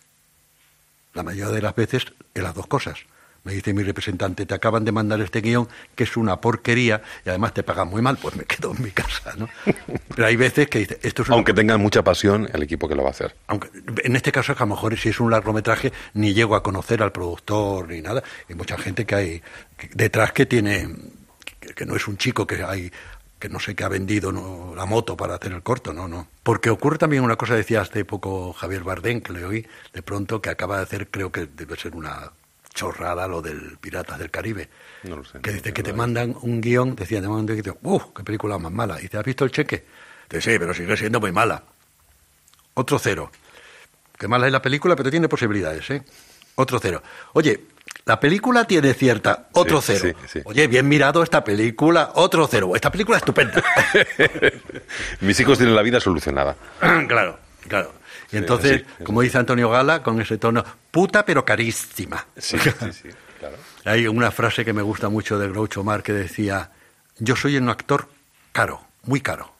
La 1.14 1.22
mayoría 1.22 1.52
de 1.52 1.62
las 1.62 1.74
veces 1.74 2.06
en 2.34 2.42
las 2.42 2.54
dos 2.54 2.66
cosas. 2.66 2.98
Me 3.44 3.52
dice 3.52 3.74
mi 3.74 3.82
representante, 3.82 4.46
te 4.46 4.54
acaban 4.54 4.86
de 4.86 4.92
mandar 4.92 5.20
este 5.20 5.42
guion 5.42 5.68
que 5.94 6.04
es 6.04 6.16
una 6.16 6.40
porquería 6.40 7.02
y 7.26 7.28
además 7.28 7.52
te 7.52 7.62
pagan 7.62 7.88
muy 7.88 8.00
mal, 8.00 8.16
pues 8.16 8.34
me 8.36 8.44
quedo 8.44 8.74
en 8.74 8.82
mi 8.82 8.90
casa, 8.90 9.34
¿no? 9.36 9.50
Pero 10.14 10.26
hay 10.26 10.36
veces 10.36 10.66
que 10.68 10.78
dice, 10.78 10.98
esto 11.02 11.20
es 11.22 11.28
una 11.28 11.36
Aunque 11.36 11.52
tengan 11.52 11.78
mucha 11.78 12.02
pasión 12.02 12.48
el 12.54 12.62
equipo 12.62 12.88
que 12.88 12.94
lo 12.94 13.02
va 13.02 13.08
a 13.08 13.12
hacer. 13.12 13.36
aunque 13.46 13.68
en 14.02 14.16
este 14.16 14.32
caso 14.32 14.52
es 14.52 14.56
que 14.56 14.64
a 14.64 14.66
lo 14.66 14.74
mejor 14.74 14.96
si 14.96 15.10
es 15.10 15.20
un 15.20 15.30
largometraje 15.30 15.92
ni 16.14 16.32
llego 16.32 16.54
a 16.56 16.62
conocer 16.62 17.02
al 17.02 17.12
productor 17.12 17.88
ni 17.88 18.00
nada 18.00 18.22
hay 18.48 18.54
mucha 18.54 18.78
gente 18.78 19.04
que 19.04 19.14
hay 19.14 19.42
detrás 19.92 20.32
que 20.32 20.46
tiene 20.46 20.88
que 21.76 21.84
no 21.84 21.96
es 21.96 22.08
un 22.08 22.16
chico 22.16 22.46
que 22.46 22.62
hay 22.62 22.90
que 23.44 23.50
no 23.50 23.60
sé 23.60 23.74
que 23.74 23.84
ha 23.84 23.88
vendido 23.88 24.32
¿no? 24.32 24.72
la 24.74 24.86
moto 24.86 25.18
para 25.18 25.34
hacer 25.34 25.52
el 25.52 25.62
corto 25.62 25.92
no 25.92 26.08
no 26.08 26.28
porque 26.42 26.70
ocurre 26.70 26.96
también 26.96 27.22
una 27.22 27.36
cosa 27.36 27.54
decía 27.54 27.82
hace 27.82 28.06
poco 28.06 28.54
Javier 28.54 28.82
Bardem 28.82 29.20
que 29.20 29.34
le 29.34 29.44
oí 29.44 29.66
de 29.92 30.02
pronto 30.02 30.40
que 30.40 30.48
acaba 30.48 30.78
de 30.78 30.84
hacer 30.84 31.08
creo 31.10 31.30
que 31.30 31.44
debe 31.44 31.76
ser 31.76 31.94
una 31.94 32.32
chorrada 32.72 33.28
lo 33.28 33.42
del 33.42 33.76
Piratas 33.76 34.18
del 34.18 34.30
Caribe 34.30 34.70
No 35.02 35.16
lo 35.16 35.24
sé. 35.26 35.40
que 35.40 35.52
dice 35.52 35.74
que 35.74 35.82
te 35.82 35.92
mandan 35.92 36.34
un 36.40 36.62
guion 36.62 36.96
decía 36.96 37.20
te 37.20 37.28
mandan 37.28 37.54
un 37.54 37.62
guion 37.62 37.76
uff 37.82 38.04
qué 38.16 38.24
película 38.24 38.56
más 38.56 38.72
mala 38.72 38.98
y 39.02 39.08
te 39.08 39.18
has 39.18 39.24
visto 39.26 39.44
el 39.44 39.50
cheque 39.50 39.84
dice 40.30 40.52
sí 40.52 40.58
pero 40.58 40.72
sigue 40.72 40.96
siendo 40.96 41.20
muy 41.20 41.30
mala 41.30 41.64
otro 42.72 42.98
cero. 42.98 43.30
Que 44.18 44.26
mala 44.26 44.46
es 44.46 44.52
la 44.52 44.62
película, 44.62 44.96
pero 44.96 45.10
tiene 45.10 45.28
posibilidades, 45.28 45.88
¿eh? 45.90 46.02
Otro 46.56 46.78
cero. 46.80 47.02
Oye, 47.34 47.66
la 48.06 48.20
película 48.20 48.64
tiene 48.66 48.92
cierta. 48.94 49.48
Otro 49.52 49.80
Sí, 49.80 49.94
cero. 49.98 50.18
sí, 50.22 50.28
sí. 50.34 50.40
Oye, 50.44 50.66
bien 50.66 50.86
mirado 50.88 51.22
esta 51.22 51.42
película. 51.42 52.12
Otro 52.14 52.46
cero. 52.46 52.72
Esta 52.74 52.90
película 52.90 53.16
es 53.18 53.22
estupenda. 53.22 53.62
Mis 55.20 55.38
hijos 55.40 55.58
tienen 55.58 55.74
la 55.74 55.82
vida 55.82 56.00
solucionada. 56.00 56.56
claro, 57.08 57.38
claro. 57.68 57.92
Y 58.32 58.36
entonces, 58.36 58.82
como 59.04 59.20
dice 59.22 59.38
Antonio 59.38 59.70
Gala, 59.70 60.02
con 60.02 60.20
ese 60.20 60.38
tono, 60.38 60.64
puta 60.90 61.24
pero 61.24 61.44
carísima. 61.44 62.26
Sí, 62.36 62.58
sí, 62.58 62.70
sí, 62.92 63.08
claro. 63.38 63.56
Hay 63.84 64.06
una 64.08 64.30
frase 64.30 64.64
que 64.64 64.72
me 64.72 64.82
gusta 64.82 65.08
mucho 65.08 65.38
de 65.38 65.48
Groucho 65.48 65.84
Mar 65.84 66.02
que 66.02 66.12
decía, 66.12 66.70
yo 67.18 67.36
soy 67.36 67.56
un 67.56 67.68
actor 67.68 68.08
caro, 68.52 68.80
muy 69.04 69.20
caro. 69.20 69.52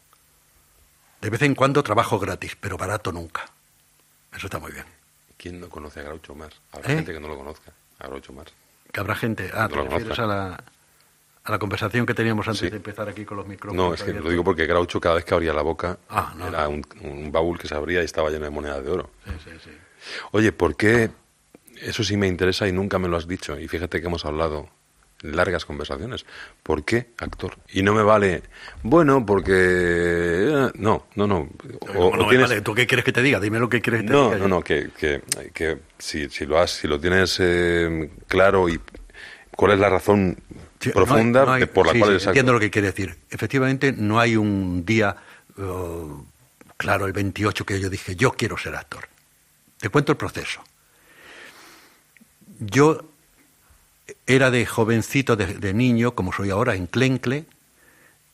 De 1.20 1.30
vez 1.30 1.42
en 1.42 1.54
cuando 1.54 1.82
trabajo 1.82 2.18
gratis, 2.18 2.56
pero 2.58 2.76
barato 2.76 3.12
nunca. 3.12 3.48
Eso 4.36 4.46
está 4.48 4.58
muy 4.58 4.72
bien. 4.72 4.84
¿Quién 5.36 5.60
no 5.60 5.68
conoce 5.68 6.00
a 6.00 6.04
Groucho 6.04 6.34
Marx? 6.34 6.56
Habrá 6.72 6.92
¿Eh? 6.92 6.96
gente 6.96 7.12
que 7.12 7.20
no 7.20 7.28
lo 7.28 7.36
conozca. 7.38 7.70
Groucho 8.00 8.32
Marx. 8.32 8.52
Que 8.92 9.00
habrá 9.00 9.14
gente. 9.14 9.50
Ah, 9.54 9.68
te 9.68 9.76
refieres 9.80 10.18
a 10.18 10.26
la, 10.26 10.64
a 11.44 11.50
la 11.50 11.58
conversación 11.58 12.06
que 12.06 12.14
teníamos 12.14 12.46
antes 12.46 12.60
Sí. 12.60 12.70
de 12.70 12.76
empezar 12.76 13.08
aquí 13.08 13.24
con 13.24 13.36
los 13.38 13.46
micrófonos. 13.46 13.86
No, 13.86 13.94
es 13.94 14.02
que 14.02 14.12
lo 14.12 14.28
digo 14.30 14.44
porque 14.44 14.66
Groucho 14.66 15.00
cada 15.00 15.16
vez 15.16 15.24
que 15.24 15.34
abría 15.34 15.52
la 15.52 15.62
boca 15.62 15.98
Ah, 16.08 16.32
no, 16.36 16.48
era. 16.48 16.68
Un, 16.68 16.84
un 17.02 17.32
baúl 17.32 17.58
que 17.58 17.66
se 17.68 17.74
abría 17.74 18.02
y 18.02 18.04
estaba 18.04 18.30
lleno 18.30 18.44
de 18.44 18.50
monedas 18.50 18.84
de 18.84 18.90
oro. 18.90 19.10
Sí, 19.24 19.32
sí, 19.44 19.50
sí. 19.64 19.70
Oye, 20.32 20.52
¿por 20.52 20.76
qué? 20.76 21.10
Eso 21.80 22.04
sí 22.04 22.16
me 22.16 22.28
interesa 22.28 22.68
y 22.68 22.72
nunca 22.72 22.98
me 22.98 23.08
lo 23.08 23.16
has 23.16 23.26
dicho. 23.26 23.58
Y 23.58 23.66
fíjate 23.68 24.00
que 24.00 24.06
hemos 24.06 24.24
hablado 24.24 24.68
largas 25.25 25.64
conversaciones. 25.64 26.25
¿Por 26.62 26.85
qué 26.85 27.09
actor? 27.19 27.57
Y 27.73 27.83
no 27.83 27.95
me 27.95 28.02
vale, 28.02 28.43
bueno, 28.83 29.25
porque... 29.25 29.52
eh, 29.54 30.71
No, 30.75 31.07
no, 31.16 31.26
no. 31.26 31.49
O- 31.81 31.87
¿Cómo 31.87 32.00
o 32.09 32.16
no 32.16 32.23
me 32.25 32.28
tienes- 32.31 32.49
vale? 32.49 32.61
¿Tú 32.61 32.75
qué 32.75 32.87
quieres 32.87 33.04
que 33.04 33.12
te 33.12 33.23
diga? 33.23 33.40
Dime 33.40 33.59
lo 33.59 33.69
que 33.69 33.81
quieres 33.81 34.02
que 34.02 34.07
te 34.09 34.12
No, 34.12 34.26
diga. 34.26 34.38
no, 34.38 34.49
no, 34.49 34.61
que, 34.62 34.90
que, 34.99 35.23
que 35.52 35.78
si, 35.99 36.28
si 36.28 36.45
lo 36.47 36.59
has, 36.59 36.71
si 36.73 36.87
lo 36.88 37.00
tienes 37.00 37.37
eh, 37.40 38.11
claro 38.28 38.69
y 38.69 38.78
cuál 39.57 39.73
es 39.73 39.78
la 39.78 39.88
razón 39.88 40.37
Sí, 40.81 40.90
profunda 40.90 41.45
no 41.47 41.47
hay- 41.47 41.47
no 41.47 41.52
hay- 41.54 41.61
de- 41.61 41.66
por 41.69 41.87
la 41.87 41.93
sí, 41.95 41.99
cual 42.00 42.21
sí, 42.21 42.26
entiendo 42.26 42.52
lo 42.52 42.61
que 42.61 42.71
quiere 42.71 42.88
decir. 42.88 43.16
Efectivamente, 43.31 43.93
no 43.93 44.21
hay 44.21 44.37
un 44.37 44.85
día, 44.85 45.16
eh, 45.57 45.62
claro, 46.76 47.07
el 47.07 47.12
28 47.14 47.64
que 47.64 47.81
yo 47.81 47.88
dije, 47.88 48.14
yo 48.16 48.33
quiero 48.33 48.59
ser 48.59 48.75
actor. 48.76 49.09
Te 49.78 49.88
cuento 49.88 50.12
el 50.12 50.19
proceso. 50.19 50.61
Yo 52.61 53.11
era 54.26 54.50
de 54.50 54.66
jovencito, 54.66 55.37
de, 55.37 55.46
de 55.46 55.75
niño, 55.75 56.14
como 56.14 56.32
soy 56.32 56.50
ahora, 56.50 56.75
en 56.75 56.87
Clencle, 56.87 57.44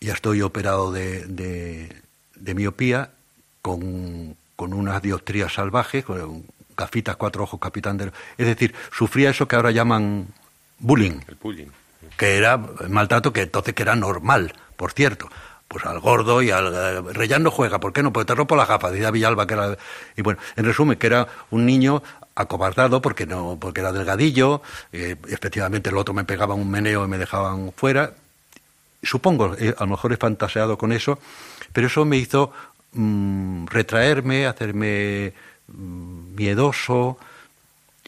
ya 0.00 0.14
estoy 0.14 0.42
operado 0.42 0.92
de, 0.92 1.26
de- 1.26 1.96
de 2.36 2.54
miopía, 2.54 3.10
con, 3.62 4.36
con 4.56 4.72
unas 4.72 5.02
dioptrías 5.02 5.52
salvajes, 5.52 6.04
con 6.04 6.44
gafitas, 6.76 7.16
cuatro 7.16 7.44
ojos, 7.44 7.60
capitán 7.60 7.98
de... 7.98 8.10
Es 8.38 8.46
decir, 8.46 8.74
sufría 8.90 9.30
eso 9.30 9.46
que 9.46 9.56
ahora 9.56 9.70
llaman 9.70 10.28
bullying 10.78 11.20
El 11.28 11.36
pulling. 11.36 11.70
que 12.16 12.36
era 12.38 12.56
maltrato 12.56 13.32
que 13.34 13.42
entonces 13.42 13.74
que 13.74 13.82
era 13.82 13.94
normal, 13.96 14.54
por 14.76 14.92
cierto. 14.92 15.28
Pues 15.68 15.84
al 15.84 16.00
gordo 16.00 16.42
y 16.42 16.50
al 16.50 16.72
eh, 16.74 17.12
Reyán 17.12 17.42
no 17.44 17.50
juega, 17.52 17.78
¿por 17.78 17.92
qué 17.92 18.02
no? 18.02 18.12
Porque 18.12 18.26
te 18.26 18.34
rompo 18.34 18.56
las 18.56 18.66
gafas, 18.66 18.90
decía 18.90 19.10
Villalba 19.12 19.46
que 19.46 19.54
era 19.54 19.76
y 20.16 20.22
bueno, 20.22 20.40
en 20.56 20.64
resumen 20.64 20.98
que 20.98 21.06
era 21.06 21.28
un 21.50 21.64
niño 21.66 22.02
acobardado 22.34 23.02
porque 23.02 23.26
no 23.26 23.58
porque 23.60 23.80
era 23.80 23.92
delgadillo, 23.92 24.62
eh, 24.92 25.16
efectivamente 25.28 25.90
el 25.90 25.96
otro 25.96 26.14
me 26.14 26.24
pegaba 26.24 26.54
un 26.54 26.70
meneo 26.70 27.04
y 27.04 27.08
me 27.08 27.18
dejaban 27.18 27.72
fuera. 27.76 28.14
Supongo, 29.02 29.56
eh, 29.58 29.74
a 29.76 29.84
lo 29.84 29.90
mejor 29.90 30.12
he 30.12 30.16
fantaseado 30.16 30.76
con 30.76 30.92
eso, 30.92 31.18
pero 31.72 31.86
eso 31.86 32.04
me 32.04 32.16
hizo 32.16 32.52
mm, 32.92 33.66
retraerme, 33.66 34.46
hacerme 34.46 35.32
mm, 35.68 36.34
miedoso, 36.34 37.18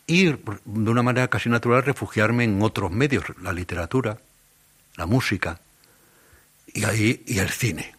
y 0.07 0.27
de 0.27 0.91
una 0.91 1.03
manera 1.03 1.29
casi 1.29 1.49
natural 1.49 1.83
refugiarme 1.83 2.45
en 2.45 2.61
otros 2.63 2.91
medios, 2.91 3.25
la 3.41 3.53
literatura, 3.53 4.19
la 4.97 5.07
música 5.07 5.61
y 6.67 6.85
ahí 6.85 7.23
y 7.27 7.39
el 7.39 7.51
cine. 7.51 7.95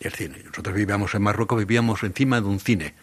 Y 0.00 0.06
el 0.06 0.12
cine. 0.12 0.42
Nosotros 0.44 0.74
vivíamos 0.74 1.14
en 1.14 1.22
Marruecos, 1.22 1.58
vivíamos 1.58 2.02
encima 2.02 2.40
de 2.40 2.46
un 2.46 2.60
cine. 2.60 2.94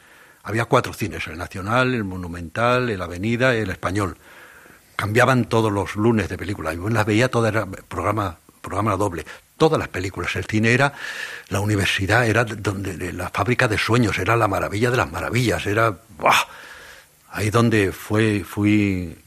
Había 0.48 0.64
cuatro 0.64 0.94
cines, 0.94 1.28
el 1.28 1.38
Nacional, 1.38 1.94
el 1.94 2.06
Monumental, 2.06 2.90
el 2.90 3.02
Avenida 3.02 3.54
y 3.54 3.60
el 3.60 3.70
Español. 3.70 4.18
Cambiaban 4.96 5.44
todos 5.44 5.74
los 5.74 5.98
lunes 5.98 6.30
de 6.30 6.38
película. 6.38 6.74
Yo 6.74 6.88
las 6.88 7.06
veía 7.06 7.30
todas, 7.30 7.52
era 7.52 7.66
programa, 7.66 8.38
programa 8.62 8.96
doble. 8.96 9.26
todas 9.58 9.78
las 9.78 9.90
películas. 9.90 10.34
El 10.38 10.46
cine 10.46 10.72
era 10.72 10.94
la 11.50 11.60
universidad, 11.60 12.26
era 12.26 12.46
donde 12.46 13.12
la 13.12 13.30
fábrica 13.30 13.68
de 13.68 13.78
sueños, 13.78 14.18
era 14.20 14.38
la 14.38 14.48
maravilla 14.48 14.90
de 14.90 14.96
las 14.96 15.12
maravillas, 15.12 15.66
era 15.66 15.98
ahí 17.32 17.50
donde 17.50 17.92
fue, 17.92 18.46
fui. 18.46 19.18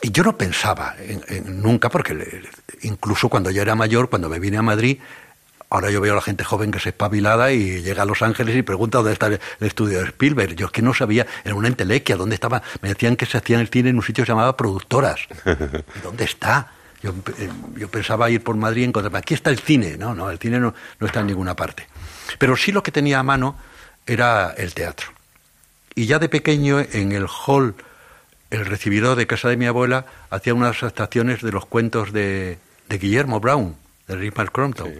Y 0.00 0.10
yo 0.10 0.22
no 0.22 0.38
pensaba 0.38 0.94
en, 0.98 1.60
nunca, 1.60 1.90
porque 1.90 2.42
incluso 2.84 3.28
cuando 3.28 3.50
yo 3.50 3.60
era 3.60 3.74
mayor, 3.74 4.08
cuando 4.08 4.30
me 4.30 4.38
vine 4.38 4.56
a 4.56 4.62
Madrid, 4.62 4.98
ahora 5.70 5.90
yo 5.90 6.00
veo 6.00 6.12
a 6.12 6.16
la 6.16 6.22
gente 6.22 6.44
joven 6.44 6.70
que 6.70 6.80
se 6.80 6.90
espabilada 6.90 7.52
y 7.52 7.82
llega 7.82 8.02
a 8.02 8.06
Los 8.06 8.22
Ángeles 8.22 8.56
y 8.56 8.62
pregunta 8.62 8.98
dónde 8.98 9.12
está 9.12 9.26
el, 9.26 9.40
estudio 9.60 9.98
de 10.00 10.06
Spielberg. 10.06 10.54
Yo 10.54 10.66
es 10.66 10.72
que 10.72 10.82
no 10.82 10.94
sabía, 10.94 11.26
era 11.44 11.54
una 11.54 11.68
entelequia, 11.68 12.16
¿dónde 12.16 12.34
estaba? 12.34 12.62
Me 12.82 12.88
decían 12.88 13.16
que 13.16 13.26
se 13.26 13.38
hacía 13.38 13.60
el 13.60 13.68
cine 13.68 13.90
en 13.90 13.96
un 13.96 14.02
sitio 14.02 14.22
que 14.22 14.26
se 14.26 14.32
llamaba 14.32 14.56
Productoras. 14.56 15.20
¿Dónde 16.02 16.24
está? 16.24 16.72
Yo, 17.02 17.14
eh, 17.38 17.48
yo, 17.76 17.88
pensaba 17.88 18.28
ir 18.30 18.42
por 18.42 18.56
Madrid 18.56 18.82
y 18.82 18.84
encontrarme, 18.86 19.18
aquí 19.18 19.34
está 19.34 19.50
el 19.50 19.58
cine. 19.58 19.96
No, 19.96 20.14
no, 20.14 20.30
el 20.30 20.38
cine 20.38 20.58
no, 20.58 20.74
no 20.98 21.06
está 21.06 21.20
en 21.20 21.28
ninguna 21.28 21.54
parte. 21.54 21.86
Pero 22.38 22.56
sí 22.56 22.72
lo 22.72 22.82
que 22.82 22.90
tenía 22.90 23.20
a 23.20 23.22
mano 23.22 23.56
era 24.06 24.54
el 24.56 24.74
teatro. 24.74 25.08
Y 25.94 26.06
ya 26.06 26.18
de 26.18 26.28
pequeño, 26.28 26.80
en 26.80 27.12
el 27.12 27.26
hall, 27.26 27.74
el 28.50 28.66
recibidor 28.66 29.16
de 29.16 29.26
casa 29.26 29.48
de 29.48 29.56
mi 29.56 29.66
abuela, 29.66 30.06
hacía 30.30 30.54
unas 30.54 30.82
actuaciones 30.82 31.42
de 31.42 31.52
los 31.52 31.66
cuentos 31.66 32.12
de, 32.12 32.58
de 32.88 32.98
Guillermo 32.98 33.40
Brown, 33.40 33.76
de 34.06 34.16
Richard 34.16 34.50
Crompton. 34.50 34.92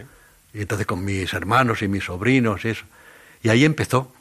Y 0.53 0.61
entonces 0.61 0.87
con 0.87 1.03
mis 1.03 1.33
hermanos 1.33 1.81
y 1.81 1.87
mis 1.87 2.05
sobrinos 2.05 2.65
y 2.65 2.69
eso. 2.69 2.85
Y 3.43 3.49
ahí 3.49 3.65
empezó. 3.65 4.11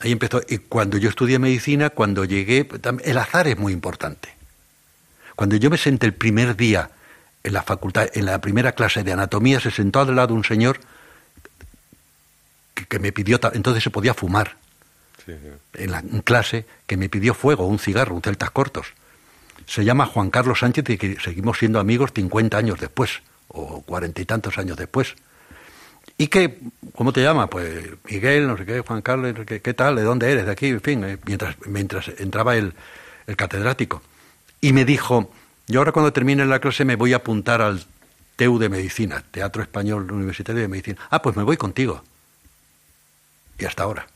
Ahí 0.00 0.12
empezó. 0.12 0.42
Y 0.48 0.58
cuando 0.58 0.98
yo 0.98 1.08
estudié 1.08 1.38
medicina, 1.38 1.90
cuando 1.90 2.24
llegué, 2.24 2.68
el 3.04 3.18
azar 3.18 3.46
es 3.46 3.58
muy 3.58 3.72
importante. 3.72 4.34
Cuando 5.36 5.56
yo 5.56 5.70
me 5.70 5.78
senté 5.78 6.06
el 6.06 6.14
primer 6.14 6.56
día 6.56 6.90
en 7.42 7.52
la 7.52 7.62
facultad, 7.62 8.08
en 8.14 8.26
la 8.26 8.40
primera 8.40 8.72
clase 8.72 9.02
de 9.02 9.12
anatomía, 9.12 9.60
se 9.60 9.70
sentó 9.70 10.00
al 10.00 10.14
lado 10.14 10.34
un 10.34 10.44
señor 10.44 10.80
que, 12.74 12.98
me 12.98 13.12
pidió, 13.12 13.40
entonces 13.52 13.82
se 13.82 13.90
podía 13.90 14.14
fumar 14.14 14.56
En, 15.74 15.90
la, 15.90 16.02
clase, 16.24 16.66
que 16.86 16.96
me 16.96 17.08
pidió 17.08 17.34
fuego, 17.34 17.66
un 17.66 17.78
cigarro, 17.78 18.14
un 18.14 18.22
celtas 18.22 18.50
cortos. 18.50 18.88
Se 19.66 19.84
llama 19.84 20.06
Juan 20.06 20.30
Carlos 20.30 20.60
Sánchez 20.60 20.88
y 20.90 20.98
que 20.98 21.20
seguimos 21.20 21.58
siendo 21.58 21.78
amigos 21.78 22.10
50 22.14 22.56
años 22.56 22.80
después, 22.80 23.22
o 23.52 23.82
cuarenta 23.82 24.20
y 24.20 24.24
tantos 24.24 24.58
años 24.58 24.76
después. 24.76 25.14
¿Y 26.18 26.28
qué? 26.28 26.58
¿Cómo 26.94 27.12
te 27.12 27.22
llama? 27.22 27.48
Pues 27.48 27.84
Miguel, 28.08 28.46
no 28.46 28.56
sé 28.56 28.66
qué, 28.66 28.80
Juan 28.80 29.02
Carlos, 29.02 29.34
¿qué, 29.46 29.74
tal? 29.74 29.96
¿De 29.96 30.02
dónde 30.02 30.30
eres? 30.30 30.46
De 30.46 30.52
aquí, 30.52 30.68
en 30.68 30.80
fin, 30.80 31.04
eh, 31.04 31.18
mientras, 31.24 31.56
mientras 31.66 32.08
entraba 32.18 32.56
el, 32.56 32.74
el 33.26 33.36
catedrático 33.36 34.02
y 34.60 34.72
me 34.72 34.84
dijo, 34.84 35.30
yo 35.66 35.80
ahora 35.80 35.92
cuando 35.92 36.12
termine 36.12 36.46
la 36.46 36.60
clase 36.60 36.84
me 36.84 36.96
voy 36.96 37.12
a 37.12 37.16
apuntar 37.16 37.60
al 37.60 37.84
TEU 38.36 38.58
de 38.58 38.68
Medicina, 38.68 39.22
Teatro 39.30 39.62
Español 39.62 40.10
Universitario 40.10 40.62
de 40.62 40.68
Medicina. 40.68 40.98
Ah, 41.10 41.22
pues 41.22 41.36
me 41.36 41.42
voy 41.42 41.56
contigo. 41.56 42.02
Y 43.58 43.64
hasta 43.64 43.82
ahora. 43.82 44.06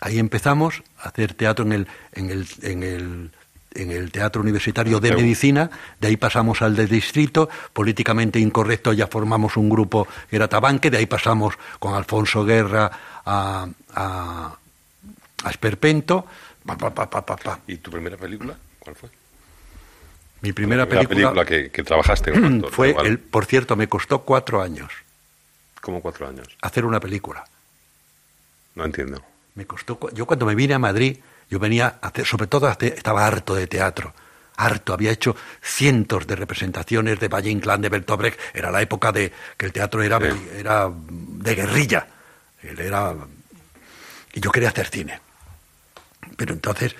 Ahí 0.00 0.18
empezamos 0.18 0.82
a 0.98 1.08
hacer 1.08 1.34
teatro 1.34 1.64
en 1.64 1.72
el, 1.72 1.88
en 2.12 2.30
el, 2.30 2.46
en 2.62 2.82
el, 2.82 3.30
en 3.74 3.90
el 3.90 4.10
Teatro 4.10 4.42
Universitario 4.42 5.00
de 5.00 5.14
Medicina, 5.14 5.70
de 6.00 6.08
ahí 6.08 6.16
pasamos 6.16 6.62
al 6.62 6.74
de 6.74 6.86
Distrito, 6.86 7.48
políticamente 7.72 8.38
incorrecto 8.38 8.92
ya 8.92 9.06
formamos 9.06 9.56
un 9.56 9.68
grupo 9.68 10.08
que 10.28 10.36
era 10.36 10.48
Tabanque, 10.48 10.90
de 10.90 10.98
ahí 10.98 11.06
pasamos 11.06 11.54
con 11.78 11.94
Alfonso 11.94 12.44
Guerra 12.44 12.90
a, 13.24 13.68
a, 13.94 14.56
a 15.44 15.50
Esperpento. 15.50 16.26
¿Y 17.66 17.76
tu 17.76 17.90
primera 17.90 18.16
película 18.16 18.56
cuál 18.78 18.96
fue? 18.96 19.08
Mi 20.40 20.52
primera, 20.52 20.86
película, 20.86 21.44
que, 21.44 21.68
trabajaste 21.82 22.32
fue, 22.70 22.94
el, 23.04 23.18
por 23.18 23.44
cierto, 23.46 23.74
me 23.74 23.88
costó 23.88 24.20
cuatro 24.20 24.62
años. 24.62 24.92
¿Cómo 25.80 26.00
cuatro 26.00 26.28
años? 26.28 26.46
Hacer 26.62 26.84
una 26.84 27.00
película. 27.00 27.44
No 28.76 28.84
entiendo. 28.84 29.20
Me 29.56 29.66
costó. 29.66 29.98
Yo 30.12 30.26
cuando 30.26 30.46
me 30.46 30.54
vine 30.54 30.74
a 30.74 30.78
Madrid, 30.78 31.18
yo 31.50 31.58
venía, 31.58 31.98
a 32.00 32.08
hacer, 32.08 32.26
sobre 32.26 32.46
todo 32.46 32.68
estaba 32.68 33.26
harto 33.26 33.54
de 33.54 33.66
teatro. 33.66 34.12
Harto, 34.56 34.92
había 34.92 35.12
hecho 35.12 35.36
cientos 35.62 36.26
de 36.26 36.34
representaciones 36.34 37.20
de 37.20 37.28
Valle 37.28 37.50
Inclán, 37.50 37.80
de 37.80 37.88
Bertolt 37.88 38.34
Era 38.52 38.72
la 38.72 38.82
época 38.82 39.12
de 39.12 39.32
que 39.56 39.66
el 39.66 39.72
teatro 39.72 40.02
era, 40.02 40.18
era 40.56 40.90
de 40.90 41.54
guerrilla. 41.54 42.08
Era, 42.60 43.14
y 44.32 44.40
yo 44.40 44.50
quería 44.50 44.70
hacer 44.70 44.88
cine. 44.88 45.20
Pero 46.36 46.54
entonces 46.54 46.96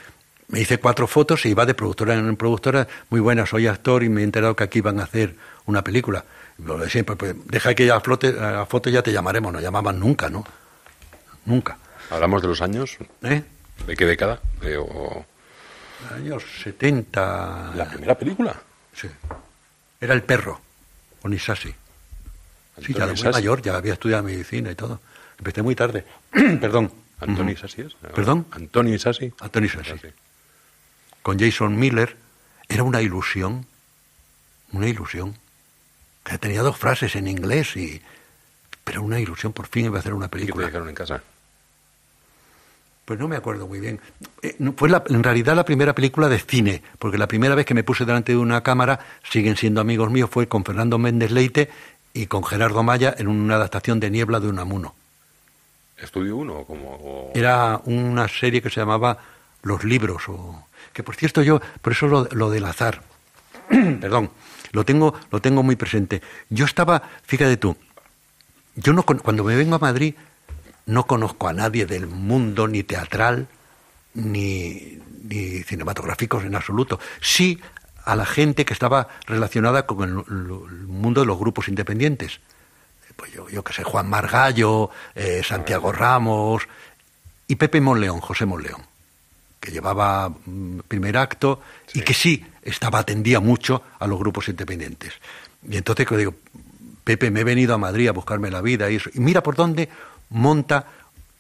me 0.49 0.61
hice 0.61 0.79
cuatro 0.79 1.07
fotos 1.07 1.45
y 1.45 1.51
iba 1.51 1.67
de 1.67 1.75
productora 1.75 2.15
en 2.15 2.37
productora, 2.37 2.87
muy 3.11 3.21
buena, 3.21 3.45
soy 3.45 3.67
actor 3.67 4.03
y 4.03 4.09
me 4.09 4.23
he 4.23 4.25
enterado 4.25 4.57
que 4.57 4.65
aquí 4.65 4.81
van 4.81 5.01
a 5.01 5.05
hacer 5.05 5.35
una 5.67 5.83
película. 5.83 6.25
Lo 6.59 6.79
de 6.79 6.89
siempre, 6.89 7.17
pues 7.17 7.35
deja 7.47 7.75
que 7.75 7.87
ya 7.87 8.01
flote 8.01 8.33
la 8.33 8.67
foto 8.67 8.89
ya 8.89 9.03
te 9.03 9.13
llamaremos, 9.13 9.53
no 9.53 9.61
llamaban 9.61 9.99
nunca, 9.99 10.29
¿no? 10.31 10.45
Nunca. 11.45 11.77
¿Hablamos 12.11 12.41
de 12.41 12.49
los 12.49 12.63
años? 12.63 12.97
¿Eh? 13.23 13.43
¿De 13.87 13.97
qué 13.97 14.05
década? 14.05 14.41
Años 16.15 16.43
70. 16.63 17.73
¿La 17.75 17.89
primera 17.89 18.19
película? 18.19 18.55
Sí. 18.95 19.09
Era 20.01 20.15
El 20.15 20.23
perro, 20.23 20.61
con 21.21 21.33
Isasi. 21.33 21.75
Sí, 22.85 22.95
ya 22.95 23.05
era 23.05 23.13
muy 23.15 23.23
mayor, 23.33 23.63
ya 23.63 23.77
había 23.77 23.95
estudiado 23.95 24.23
medicina 24.23 24.71
y 24.71 24.75
todo. 24.75 25.01
Empecé 25.39 25.63
muy 25.63 25.75
tarde. 25.75 26.05
Perdón. 26.61 26.93
¿Antonio 27.21 27.53
Isasi 27.53 27.83
es? 27.83 27.95
¿Perdón? 27.95 28.47
¿Antonio 28.53 28.95
Isasi? 28.95 29.33
Antonio 29.41 29.69
Isasi 29.69 30.13
con 31.29 31.39
Jason 31.39 31.79
Miller, 31.79 32.17
era 32.71 32.83
una 32.85 33.03
ilusión, 33.03 33.67
una 34.73 34.89
ilusión. 34.89 35.37
Que 36.25 36.39
tenía 36.39 36.63
dos 36.63 36.79
frases 36.79 37.17
en 37.17 37.29
inglés 37.29 37.77
y 37.77 38.01
pero 38.83 39.03
una 39.03 39.21
ilusión, 39.21 39.53
por 39.53 39.67
fin 39.67 39.85
iba 39.85 39.99
a 39.99 40.01
hacer 40.01 40.15
una 40.15 40.29
película. 40.29 40.65
¿Y 40.65 40.67
dejaron 40.69 40.89
en 40.89 40.95
casa? 40.95 41.23
Pues 43.09 43.19
no 43.19 43.27
me 43.27 43.37
acuerdo 43.37 43.67
muy 43.67 43.81
bien. 43.81 44.01
Eh, 44.43 44.55
fue 44.77 44.91
en 44.91 45.23
realidad 45.23 45.57
la 45.57 45.65
primera 45.65 45.95
película 45.95 46.29
de 46.29 46.39
cine, 46.39 46.83
porque 46.99 47.17
la 47.17 47.27
primera 47.27 47.55
vez 47.55 47.65
que 47.65 47.73
me 47.73 47.83
puse 47.83 48.05
delante 48.05 48.33
de 48.33 48.39
una 48.39 48.63
cámara, 48.63 49.01
siguen 49.23 49.57
siendo 49.57 49.81
amigos 49.81 50.11
míos, 50.11 50.29
fue 50.31 50.47
con 50.47 50.63
Fernando 50.63 50.99
Méndez 50.99 51.31
Leite 51.31 51.71
y 52.13 52.27
con 52.27 52.45
Gerardo 52.45 52.83
Maya 52.83 53.15
en 53.17 53.29
una 53.29 53.55
adaptación 53.55 53.99
de 53.99 54.11
Niebla 54.11 54.41
de 54.41 54.49
Unamuno. 54.49 54.95
¿Estudio 55.97 56.37
uno 56.37 56.65
como...? 56.65 57.31
Era 57.35 57.81
una 57.87 58.29
serie 58.29 58.61
que 58.61 58.69
se 58.69 58.81
llamaba 58.81 59.17
Los 59.63 59.85
Libros 59.85 60.29
o 60.29 60.67
que 60.93 61.03
por 61.03 61.17
cierto 61.17 61.41
yo, 61.43 61.63
por 61.81 61.95
eso 61.95 62.09
lo, 62.09 62.51
del 62.51 62.65
azar, 62.67 63.01
perdón, 63.71 64.29
lo 64.73 64.85
tengo, 64.85 65.15
lo 65.33 65.41
tengo 65.41 65.63
muy 65.63 65.77
presente. 65.77 66.21
Yo 66.51 66.67
estaba, 66.67 67.03
fíjate 67.23 67.57
tú, 67.57 67.75
yo 68.77 68.93
no, 68.93 69.03
cuando 69.03 69.45
me 69.45 69.57
vengo 69.57 69.77
a 69.77 69.79
Madrid 69.79 70.15
no 70.89 71.07
conozco 71.07 71.49
a 71.49 71.53
nadie 71.53 71.87
del 71.87 72.07
mundo 72.07 72.67
ni 72.67 72.83
teatral 72.83 73.47
ni, 74.15 74.99
ni 75.23 75.63
cinematográficos 75.63 76.45
en 76.45 76.55
absoluto. 76.55 76.99
Sí 77.21 77.61
a 78.05 78.17
la 78.17 78.25
gente 78.25 78.65
que 78.65 78.73
estaba 78.73 79.09
relacionada 79.27 79.87
con 79.87 80.03
el, 80.03 80.15
mundo 80.87 81.21
de 81.21 81.27
los 81.27 81.39
grupos 81.39 81.69
independientes. 81.69 82.41
Pues 83.15 83.33
yo, 83.33 83.49
yo 83.49 83.63
que 83.63 83.73
sé, 83.73 83.85
Juan 83.85 84.09
Margallo, 84.09 84.91
eh, 85.15 85.43
Santiago 85.45 85.93
Ramos 85.93 86.67
y 87.47 87.57
Pepe 87.57 87.81
Monleón, 87.81 88.21
José 88.21 88.47
Monleón 88.47 88.83
que 89.61 89.73
llevaba 89.73 90.29
mm, 90.29 90.81
primer 90.87 91.17
acto 91.17 91.61
y 91.93 92.03
que 92.03 92.15
sí 92.15 92.45
estaba 92.63 93.01
atendía 93.01 93.41
mucho 93.41 93.83
a 93.99 94.07
los 94.07 94.19
grupos 94.19 94.49
independientes. 94.49 95.15
Y 95.69 95.77
entonces 95.77 96.07
digo, 96.17 96.35
Pepe, 97.05 97.31
me 97.31 97.41
he 97.41 97.45
venido 97.45 97.75
a 97.75 97.79
Madrid 97.79 98.09
a 98.09 98.13
buscarme 98.13 98.51
la 98.51 98.61
vida 98.61 98.91
y 98.91 98.97
eso. 98.97 99.11
Y 99.15 99.21
mira 99.21 99.43
por 99.43 99.57
dónde 99.57 99.89
monta 100.31 100.87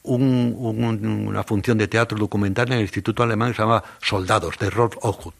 una 0.02 1.42
función 1.44 1.76
de 1.76 1.88
teatro 1.88 2.16
documental 2.16 2.68
en 2.68 2.74
el 2.74 2.82
Instituto 2.82 3.22
Alemán 3.22 3.50
que 3.50 3.56
se 3.56 3.62
llama 3.62 3.82
Soldados, 4.00 4.56
de 4.58 4.70
Rolf 4.70 4.96
Ochut. 5.02 5.34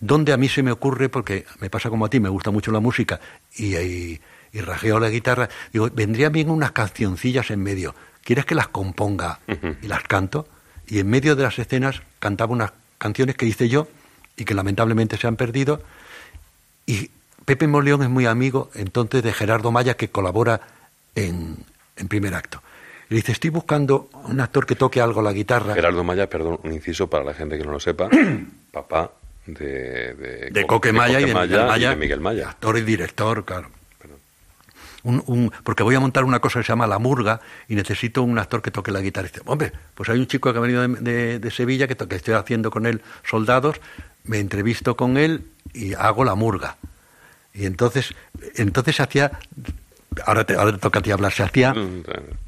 Donde 0.00 0.32
a 0.32 0.36
mí 0.36 0.48
se 0.48 0.62
me 0.62 0.72
ocurre, 0.72 1.08
porque 1.08 1.44
me 1.60 1.68
pasa 1.70 1.90
como 1.90 2.06
a 2.06 2.08
ti, 2.08 2.20
me 2.20 2.28
gusta 2.28 2.50
mucho 2.50 2.70
la 2.70 2.80
música 2.80 3.20
y, 3.56 3.76
y, 3.76 4.20
y 4.52 4.60
rajeo 4.60 5.00
la 5.00 5.10
guitarra, 5.10 5.48
digo, 5.72 5.90
vendría 5.92 6.28
bien 6.28 6.50
unas 6.50 6.72
cancioncillas 6.72 7.50
en 7.50 7.62
medio. 7.62 7.94
¿Quieres 8.24 8.44
que 8.44 8.54
las 8.54 8.68
componga 8.68 9.40
y 9.82 9.86
las 9.86 10.02
canto? 10.04 10.48
y 10.86 11.00
en 11.00 11.08
medio 11.08 11.36
de 11.36 11.42
las 11.42 11.58
escenas 11.58 12.02
cantaba 12.18 12.52
unas 12.52 12.72
canciones 12.98 13.36
que 13.36 13.46
hice 13.46 13.68
yo 13.68 13.88
y 14.36 14.44
que 14.44 14.54
lamentablemente 14.54 15.16
se 15.16 15.26
han 15.26 15.36
perdido. 15.36 15.82
Y 16.86 17.10
Pepe 17.44 17.66
Moleón 17.66 18.02
es 18.02 18.08
muy 18.08 18.26
amigo 18.26 18.70
entonces 18.74 19.22
de 19.22 19.32
Gerardo 19.32 19.72
Maya 19.72 19.96
que 19.96 20.08
colabora 20.08 20.60
en, 21.14 21.56
en 21.96 22.08
primer 22.08 22.34
acto. 22.34 22.62
Le 23.08 23.16
dice, 23.16 23.32
estoy 23.32 23.50
buscando 23.50 24.10
un 24.24 24.40
actor 24.40 24.66
que 24.66 24.74
toque 24.74 25.00
algo 25.00 25.22
la 25.22 25.32
guitarra. 25.32 25.74
Gerardo 25.74 26.02
Maya, 26.02 26.28
perdón, 26.28 26.58
un 26.62 26.72
inciso 26.72 27.08
para 27.08 27.24
la 27.24 27.34
gente 27.34 27.56
que 27.56 27.64
no 27.64 27.72
lo 27.72 27.80
sepa, 27.80 28.08
papá 28.72 29.12
de, 29.46 30.14
de, 30.14 30.50
de 30.50 30.66
Coque 30.66 30.92
Maya, 30.92 31.20
y, 31.20 31.26
de 31.26 31.34
Maya, 31.34 31.76
y 31.76 31.80
de 31.80 31.96
Miguel 31.96 32.20
Maya. 32.20 32.50
Actor 32.50 32.78
y 32.78 32.82
director, 32.82 33.44
claro 33.44 33.76
un, 35.06 35.52
porque 35.62 35.82
voy 35.82 35.94
a 35.94 36.00
montar 36.00 36.24
una 36.24 36.40
cosa 36.40 36.60
que 36.60 36.64
se 36.64 36.72
llama 36.72 36.86
La 36.86 36.98
Murga 36.98 37.40
y 37.68 37.74
necesito 37.74 38.22
un 38.22 38.38
actor 38.38 38.62
que 38.62 38.70
toque 38.70 38.90
la 38.90 39.00
guitarra. 39.00 39.28
Y 39.28 39.30
dice, 39.30 39.42
hombre, 39.46 39.72
pues 39.94 40.08
hay 40.08 40.18
un 40.18 40.26
chico 40.26 40.52
que 40.52 40.58
ha 40.58 40.60
venido 40.60 40.86
de, 40.86 41.50
Sevilla 41.50 41.86
que, 41.86 41.96
que, 41.96 42.16
estoy 42.16 42.34
haciendo 42.34 42.70
con 42.70 42.86
él 42.86 43.02
soldados, 43.24 43.76
me 44.24 44.38
entrevisto 44.38 44.96
con 44.96 45.16
él 45.16 45.46
y 45.72 45.94
hago 45.94 46.24
La 46.24 46.34
Murga. 46.34 46.76
Y 47.54 47.66
entonces, 47.66 48.14
entonces 48.56 49.00
hacía, 49.00 49.38
ahora 50.24 50.44
te, 50.44 50.54
ahora 50.54 50.72
te 50.72 50.78
toca 50.78 50.98
a 51.00 51.02
ti 51.02 51.10
hablar, 51.10 51.32
se 51.32 51.42
hacía, 51.42 51.74
Mm, 51.74 52.02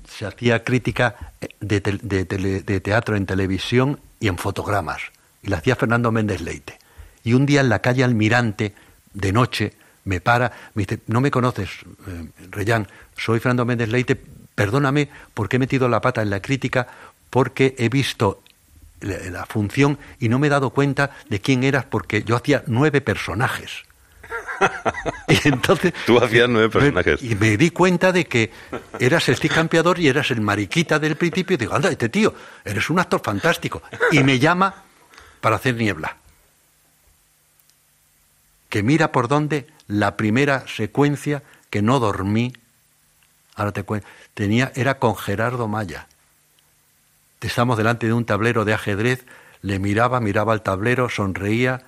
se 0.08 0.26
hacía 0.26 0.64
crítica 0.64 1.16
de, 1.60 1.82
tel- 1.82 2.00
de 2.02 2.24
tele- 2.26 2.62
de 2.62 2.80
teatro 2.80 3.16
en 3.16 3.26
televisión 3.26 4.00
y 4.20 4.28
en 4.28 4.38
fotogramas. 4.38 5.00
Y 5.42 5.48
la 5.48 5.58
hacía 5.58 5.76
Fernando 5.76 6.10
Méndez 6.10 6.40
Leite. 6.40 6.78
Y 7.24 7.34
un 7.34 7.46
día 7.46 7.60
en 7.60 7.68
la 7.68 7.80
calle 7.80 8.04
Almirante, 8.04 8.74
de 9.12 9.32
noche, 9.32 9.72
me 10.04 10.20
para, 10.20 10.52
me 10.74 10.84
dice, 10.84 11.00
no 11.08 11.20
me 11.20 11.30
conoces, 11.30 11.68
eh, 12.06 12.28
Reyán, 12.50 12.88
soy 13.16 13.40
Fernando 13.40 13.64
Méndez 13.66 13.88
Leite, 13.90 14.16
perdóname 14.54 15.08
porque 15.34 15.56
he 15.56 15.58
metido 15.58 15.88
la 15.88 16.00
pata 16.00 16.22
en 16.22 16.30
la 16.30 16.40
crítica, 16.40 16.86
porque 17.30 17.74
he 17.78 17.88
visto 17.88 18.42
la, 19.00 19.18
la 19.30 19.46
función 19.46 19.98
y 20.18 20.28
no 20.28 20.38
me 20.38 20.46
he 20.46 20.50
dado 20.50 20.70
cuenta 20.70 21.10
de 21.28 21.40
quién 21.40 21.62
eras 21.62 21.84
porque 21.84 22.22
yo 22.24 22.34
hacía 22.36 22.64
nueve 22.66 23.00
personajes. 23.00 23.84
y 25.28 25.48
entonces 25.48 25.92
Tú 26.06 26.18
hacías 26.18 26.48
nueve 26.48 26.68
personajes. 26.68 27.22
y 27.22 27.34
me 27.34 27.56
di 27.56 27.70
cuenta 27.70 28.12
de 28.12 28.26
que 28.26 28.50
eras 28.98 29.28
el 29.28 29.38
campeador 29.38 29.98
y 29.98 30.08
eras 30.08 30.30
el 30.30 30.40
mariquita 30.40 30.98
del 30.98 31.16
principio. 31.16 31.54
Y 31.54 31.58
digo, 31.58 31.74
anda, 31.74 31.90
este 31.90 32.08
tío, 32.08 32.34
eres 32.64 32.90
un 32.90 32.98
actor 32.98 33.20
fantástico. 33.22 33.82
Y 34.12 34.22
me 34.22 34.38
llama 34.38 34.84
para 35.40 35.56
hacer 35.56 35.74
niebla. 35.76 36.16
Que 38.68 38.82
mira 38.82 39.12
por 39.12 39.28
dónde 39.28 39.66
la 39.86 40.16
primera 40.16 40.64
secuencia 40.68 41.42
que 41.70 41.82
no 41.82 42.00
dormí, 42.00 42.52
ahora 43.54 43.72
te 43.72 43.82
cuento, 43.82 44.06
tenía, 44.34 44.72
era 44.74 44.98
con 44.98 45.16
Gerardo 45.16 45.68
Maya. 45.68 46.06
Estamos 47.40 47.78
delante 47.78 48.06
de 48.06 48.12
un 48.12 48.24
tablero 48.24 48.64
de 48.64 48.74
ajedrez, 48.74 49.24
le 49.62 49.78
miraba, 49.78 50.20
miraba 50.20 50.52
al 50.52 50.62
tablero, 50.62 51.08
sonreía, 51.08 51.82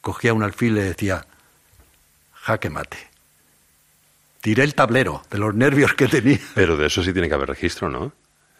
cogía 0.00 0.34
un 0.34 0.42
alfil 0.42 0.72
y 0.72 0.74
le 0.76 0.82
decía, 0.84 1.26
jaque 2.46 2.70
mate. 2.70 2.96
Tiré 4.40 4.62
el 4.62 4.74
tablero 4.76 5.22
de 5.30 5.38
los 5.38 5.52
nervios 5.54 5.94
que 5.94 6.06
tenía. 6.06 6.38
Pero 6.54 6.76
de 6.76 6.86
eso 6.86 7.02
sí 7.02 7.12
tiene 7.12 7.28
que 7.28 7.34
haber 7.34 7.48
registro, 7.48 7.88
¿no? 7.88 8.12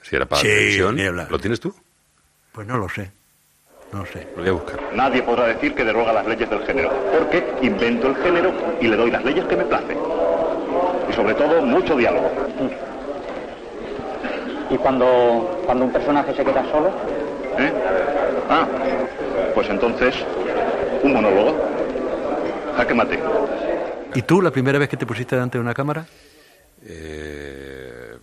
Si 0.02 0.16
era 0.16 0.26
para 0.26 0.42
Sí, 0.42 0.80
niebla. 0.92 1.28
¿Lo 1.30 1.38
tienes 1.38 1.60
tú? 1.60 1.72
Pues 2.50 2.66
no 2.66 2.76
lo 2.78 2.88
sé, 2.88 3.10
no 3.92 4.00
lo 4.00 4.06
sé. 4.06 4.26
Lo 4.34 4.40
voy 4.42 4.48
a 4.48 4.52
buscar. 4.52 4.80
Nadie 4.94 5.22
podrá 5.22 5.46
decir 5.46 5.74
que 5.74 5.84
deroga 5.84 6.12
las 6.12 6.26
leyes 6.26 6.48
del 6.50 6.64
género, 6.66 6.90
porque 7.16 7.44
invento 7.62 8.08
el 8.08 8.16
género 8.16 8.52
y 8.80 8.88
le 8.88 8.96
doy 8.96 9.10
las 9.10 9.24
leyes 9.24 9.44
que 9.44 9.56
me 9.56 9.64
placen. 9.64 9.98
Y 11.08 11.12
sobre 11.12 11.34
todo, 11.34 11.62
mucho 11.62 11.96
diálogo. 11.96 12.30
Y 14.70 14.76
cuando, 14.78 15.62
cuando 15.64 15.84
un 15.84 15.92
personaje 15.92 16.34
se 16.34 16.44
queda 16.44 16.64
solo, 16.72 16.90
¿Eh? 17.58 17.72
Ah, 18.50 18.66
pues 19.54 19.68
entonces, 19.70 20.14
un 21.02 21.12
monólogo. 21.12 21.56
Jaque 22.76 22.92
mate. 22.94 23.18
¿Y 24.14 24.22
tú 24.22 24.40
la 24.40 24.50
primera 24.50 24.78
vez 24.78 24.88
que 24.88 24.96
te 24.96 25.06
pusiste 25.06 25.34
delante 25.34 25.58
de 25.58 25.62
una 25.62 25.74
cámara? 25.74 26.06
Eh, 26.82 28.16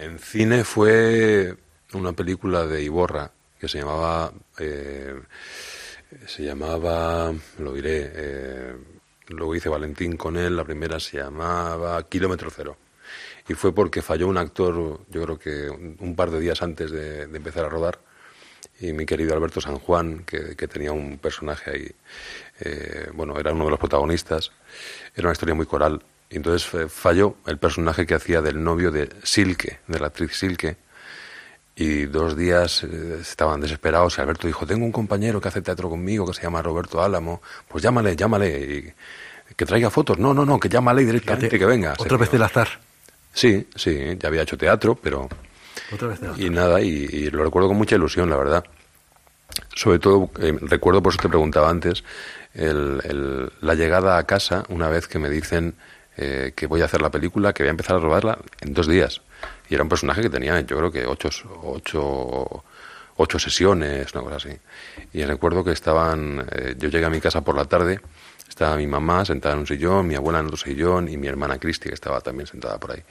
en 0.00 0.18
cine 0.18 0.64
fue 0.64 1.56
una 1.94 2.12
película 2.12 2.66
de 2.66 2.82
Iborra 2.82 3.30
que 3.58 3.68
se 3.68 3.78
llamaba 3.78 4.32
eh, 4.58 5.14
se 6.26 6.44
llamaba 6.44 7.32
lo 7.58 7.72
diré 7.72 8.10
eh, 8.14 8.76
luego 9.28 9.54
hice 9.54 9.68
Valentín 9.68 10.16
con 10.16 10.36
él 10.36 10.56
la 10.56 10.64
primera 10.64 10.98
se 11.00 11.18
llamaba 11.18 12.02
Kilómetro 12.08 12.50
Cero 12.50 12.76
y 13.48 13.54
fue 13.54 13.74
porque 13.74 14.02
falló 14.02 14.28
un 14.28 14.38
actor 14.38 15.00
yo 15.08 15.22
creo 15.22 15.38
que 15.38 15.70
un, 15.70 16.14
par 16.16 16.30
de 16.30 16.40
días 16.40 16.62
antes 16.62 16.90
de 16.90 17.22
empezar 17.22 17.64
a 17.64 17.68
rodar 17.68 18.00
y 18.80 18.92
mi 18.92 19.04
querido 19.04 19.34
Alberto 19.34 19.60
San 19.60 19.78
Juan, 19.78 20.24
que, 20.24 20.56
que 20.56 20.66
tenía 20.66 20.92
un 20.92 21.18
personaje 21.18 21.70
ahí, 21.70 21.92
eh, 22.60 23.10
bueno, 23.12 23.38
era 23.38 23.52
uno 23.52 23.64
de 23.64 23.70
los 23.70 23.78
protagonistas, 23.78 24.52
era 25.14 25.28
una 25.28 25.32
historia 25.32 25.54
muy 25.54 25.66
coral, 25.66 26.02
y 26.30 26.36
entonces 26.36 26.66
falló 26.90 27.36
el 27.46 27.58
personaje 27.58 28.06
que 28.06 28.14
hacía 28.14 28.40
del 28.40 28.62
novio 28.62 28.90
de 28.90 29.10
Silke, 29.22 29.80
de 29.86 29.98
la 29.98 30.06
actriz 30.06 30.36
Silke, 30.36 30.76
y 31.76 32.06
dos 32.06 32.36
días 32.36 32.84
eh, 32.84 33.18
estaban 33.20 33.60
desesperados 33.60 34.18
y 34.18 34.20
Alberto 34.20 34.46
dijo, 34.46 34.66
tengo 34.66 34.84
un 34.84 34.92
compañero 34.92 35.40
que 35.40 35.48
hace 35.48 35.62
teatro 35.62 35.88
conmigo 35.88 36.26
que 36.26 36.34
se 36.34 36.42
llama 36.42 36.62
Roberto 36.62 37.02
Álamo, 37.02 37.42
pues 37.68 37.82
llámale, 37.82 38.16
llámale, 38.16 38.94
y 39.48 39.54
que 39.54 39.66
traiga 39.66 39.90
fotos, 39.90 40.18
no, 40.18 40.32
no, 40.32 40.44
no, 40.44 40.58
que 40.58 40.68
llámale 40.68 41.04
directamente, 41.04 41.58
que 41.58 41.66
venga. 41.66 41.94
Otra 41.98 42.16
vez 42.16 42.30
del 42.30 42.42
azar. 42.42 42.68
Sí, 43.32 43.68
sí, 43.74 44.16
ya 44.18 44.28
había 44.28 44.42
hecho 44.42 44.56
teatro, 44.56 44.94
pero... 44.94 45.28
Otra 45.92 46.08
vez. 46.08 46.20
Y 46.38 46.50
nada, 46.50 46.80
y, 46.80 46.88
y 46.88 47.30
lo 47.30 47.42
recuerdo 47.44 47.68
con 47.68 47.76
mucha 47.76 47.96
ilusión, 47.96 48.30
la 48.30 48.36
verdad. 48.36 48.64
Sobre 49.74 49.98
todo, 49.98 50.30
eh, 50.40 50.56
recuerdo, 50.62 51.02
por 51.02 51.12
eso 51.12 51.22
te 51.22 51.28
preguntaba 51.28 51.70
antes, 51.70 52.04
el- 52.54 53.00
el- 53.04 53.52
la 53.60 53.74
llegada 53.74 54.16
a 54.18 54.24
casa 54.24 54.64
una 54.68 54.88
vez 54.88 55.08
que 55.08 55.18
me 55.18 55.28
dicen 55.30 55.74
eh, 56.16 56.52
que 56.54 56.66
voy 56.66 56.82
a 56.82 56.84
hacer 56.84 57.00
la 57.00 57.10
película, 57.10 57.52
que 57.54 57.62
voy 57.62 57.68
a 57.68 57.70
empezar 57.70 57.96
a 57.96 57.98
rodarla 58.00 58.38
en 58.60 58.74
dos 58.74 58.86
días. 58.86 59.22
Y 59.70 59.74
era 59.74 59.82
un 59.82 59.88
personaje 59.88 60.20
que 60.20 60.28
tenía, 60.28 60.60
yo 60.60 60.76
creo 60.76 60.90
que 60.92 61.06
ocho, 61.06 61.30
ocho, 61.62 62.62
ocho 63.16 63.38
sesiones, 63.38 64.12
una 64.12 64.22
cosa 64.24 64.36
así. 64.36 64.50
Y 65.14 65.24
recuerdo 65.24 65.64
que 65.64 65.70
estaban, 65.72 66.46
eh, 66.52 66.74
yo 66.76 66.88
llegué 66.90 67.06
a 67.06 67.10
mi 67.10 67.20
casa 67.20 67.40
por 67.40 67.56
la 67.56 67.64
tarde, 67.64 68.00
estaba 68.48 68.76
mi 68.76 68.86
mamá 68.86 69.24
sentada 69.24 69.54
en 69.54 69.60
un 69.60 69.66
sillón, 69.66 70.08
mi 70.08 70.14
abuela 70.14 70.40
en 70.40 70.46
otro 70.46 70.58
sillón 70.58 71.08
y 71.08 71.16
mi 71.16 71.28
hermana 71.28 71.58
Cristi 71.58 71.88
que 71.88 71.94
estaba 71.94 72.20
también 72.20 72.46
sentada 72.46 72.78
por 72.78 72.90
ahí. 72.92 73.02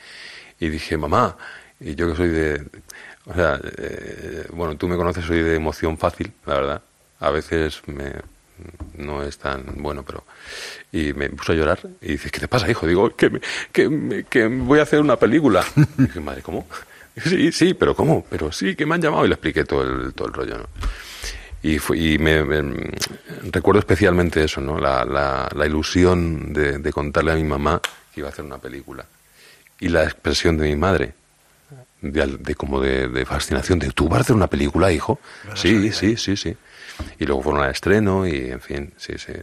Y 0.59 0.69
dije, 0.69 0.95
mamá, 0.97 1.35
y 1.79 1.95
yo 1.95 2.09
que 2.09 2.15
soy 2.15 2.29
de... 2.29 2.63
O 3.25 3.33
sea, 3.33 3.59
eh, 3.77 4.45
bueno, 4.53 4.75
tú 4.75 4.87
me 4.87 4.95
conoces, 4.97 5.25
soy 5.25 5.41
de 5.41 5.55
emoción 5.55 5.97
fácil, 5.97 6.31
la 6.45 6.53
verdad. 6.55 6.81
A 7.19 7.29
veces 7.31 7.81
me, 7.87 8.11
no 8.97 9.23
es 9.23 9.37
tan 9.37 9.63
bueno, 9.77 10.03
pero... 10.03 10.23
Y 10.91 11.13
me 11.13 11.29
puso 11.29 11.51
a 11.51 11.55
llorar 11.55 11.79
y 12.01 12.13
dice, 12.13 12.29
¿qué 12.31 12.39
te 12.39 12.47
pasa, 12.47 12.69
hijo? 12.69 12.87
Digo, 12.87 13.15
que, 13.15 13.29
me- 13.29 13.41
que, 13.71 13.89
me- 13.89 14.23
que 14.23 14.47
voy 14.47 14.79
a 14.79 14.83
hacer 14.83 14.99
una 15.01 15.15
película. 15.17 15.63
Y 15.97 16.01
dije, 16.03 16.19
madre, 16.19 16.41
¿cómo? 16.41 16.67
Sí, 17.23 17.51
sí, 17.51 17.73
pero 17.73 17.95
¿cómo? 17.95 18.25
Pero 18.29 18.51
sí, 18.51 18.75
que 18.75 18.85
me 18.85 18.95
han 18.95 19.01
llamado 19.01 19.25
y 19.25 19.27
le 19.27 19.33
expliqué 19.35 19.65
todo 19.65 19.83
el, 19.83 20.13
todo 20.13 20.27
el 20.29 20.33
rollo, 20.33 20.57
¿no? 20.59 20.65
Y, 21.61 21.77
fue- 21.77 21.97
y 21.99 22.17
me, 22.17 22.43
me- 22.43 22.91
recuerdo 23.51 23.79
especialmente 23.79 24.43
eso, 24.43 24.61
¿no? 24.61 24.79
La, 24.79 25.03
la, 25.05 25.49
la 25.53 25.65
ilusión 25.65 26.53
de, 26.53 26.79
de 26.79 26.93
contarle 26.93 27.33
a 27.33 27.35
mi 27.35 27.43
mamá 27.43 27.81
que 28.13 28.21
iba 28.21 28.29
a 28.29 28.31
hacer 28.31 28.45
una 28.45 28.57
película. 28.57 29.05
Y 29.81 29.89
la 29.89 30.03
expresión 30.05 30.57
de 30.57 30.67
mi 30.69 30.75
madre, 30.77 31.13
de, 32.01 32.37
de 32.39 32.55
como 32.55 32.81
de, 32.81 33.07
de 33.07 33.25
fascinación, 33.25 33.79
de 33.79 33.91
¿tú 33.91 34.07
vas 34.07 34.19
a 34.19 34.21
hacer 34.21 34.35
una 34.35 34.47
película, 34.47 34.91
hijo? 34.91 35.19
Sí, 35.55 35.91
sí, 35.91 36.17
sí, 36.17 36.37
sí. 36.37 36.55
Y 37.17 37.25
luego 37.25 37.43
fueron 37.43 37.63
al 37.63 37.71
estreno 37.71 38.27
y, 38.27 38.51
en 38.51 38.61
fin, 38.61 38.93
sí, 38.97 39.13
sí. 39.17 39.33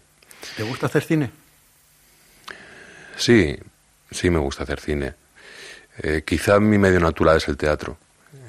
¿Te 0.56 0.62
gusta 0.62 0.86
hacer 0.86 1.02
cine? 1.02 1.30
Sí, 3.16 3.56
sí 4.10 4.30
me 4.30 4.38
gusta 4.38 4.64
hacer 4.64 4.80
cine. 4.80 5.14
Eh, 6.02 6.22
quizá 6.24 6.60
mi 6.60 6.78
medio 6.78 7.00
natural 7.00 7.38
es 7.38 7.48
el 7.48 7.56
teatro. 7.56 7.96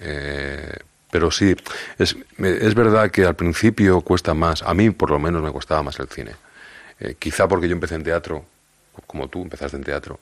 Eh, 0.02 0.74
pero 1.10 1.32
sí, 1.32 1.56
es, 1.98 2.16
es 2.38 2.76
verdad 2.76 3.10
que 3.10 3.26
al 3.26 3.36
principio 3.36 4.02
cuesta 4.02 4.34
más, 4.34 4.62
a 4.62 4.74
mí 4.74 4.90
por 4.90 5.10
lo 5.10 5.20
menos 5.20 5.42
me 5.42 5.52
costaba 5.52 5.84
más 5.84 6.00
el 6.00 6.10
cine. 6.10 6.32
Eh, 7.00 7.16
quizá 7.18 7.48
porque 7.48 7.68
yo 7.68 7.74
empecé 7.74 7.96
en 7.96 8.04
teatro, 8.04 8.46
como 9.06 9.30
tú 9.30 9.42
empezaste 9.42 9.78
en 9.78 9.84
teatro, 9.84 10.20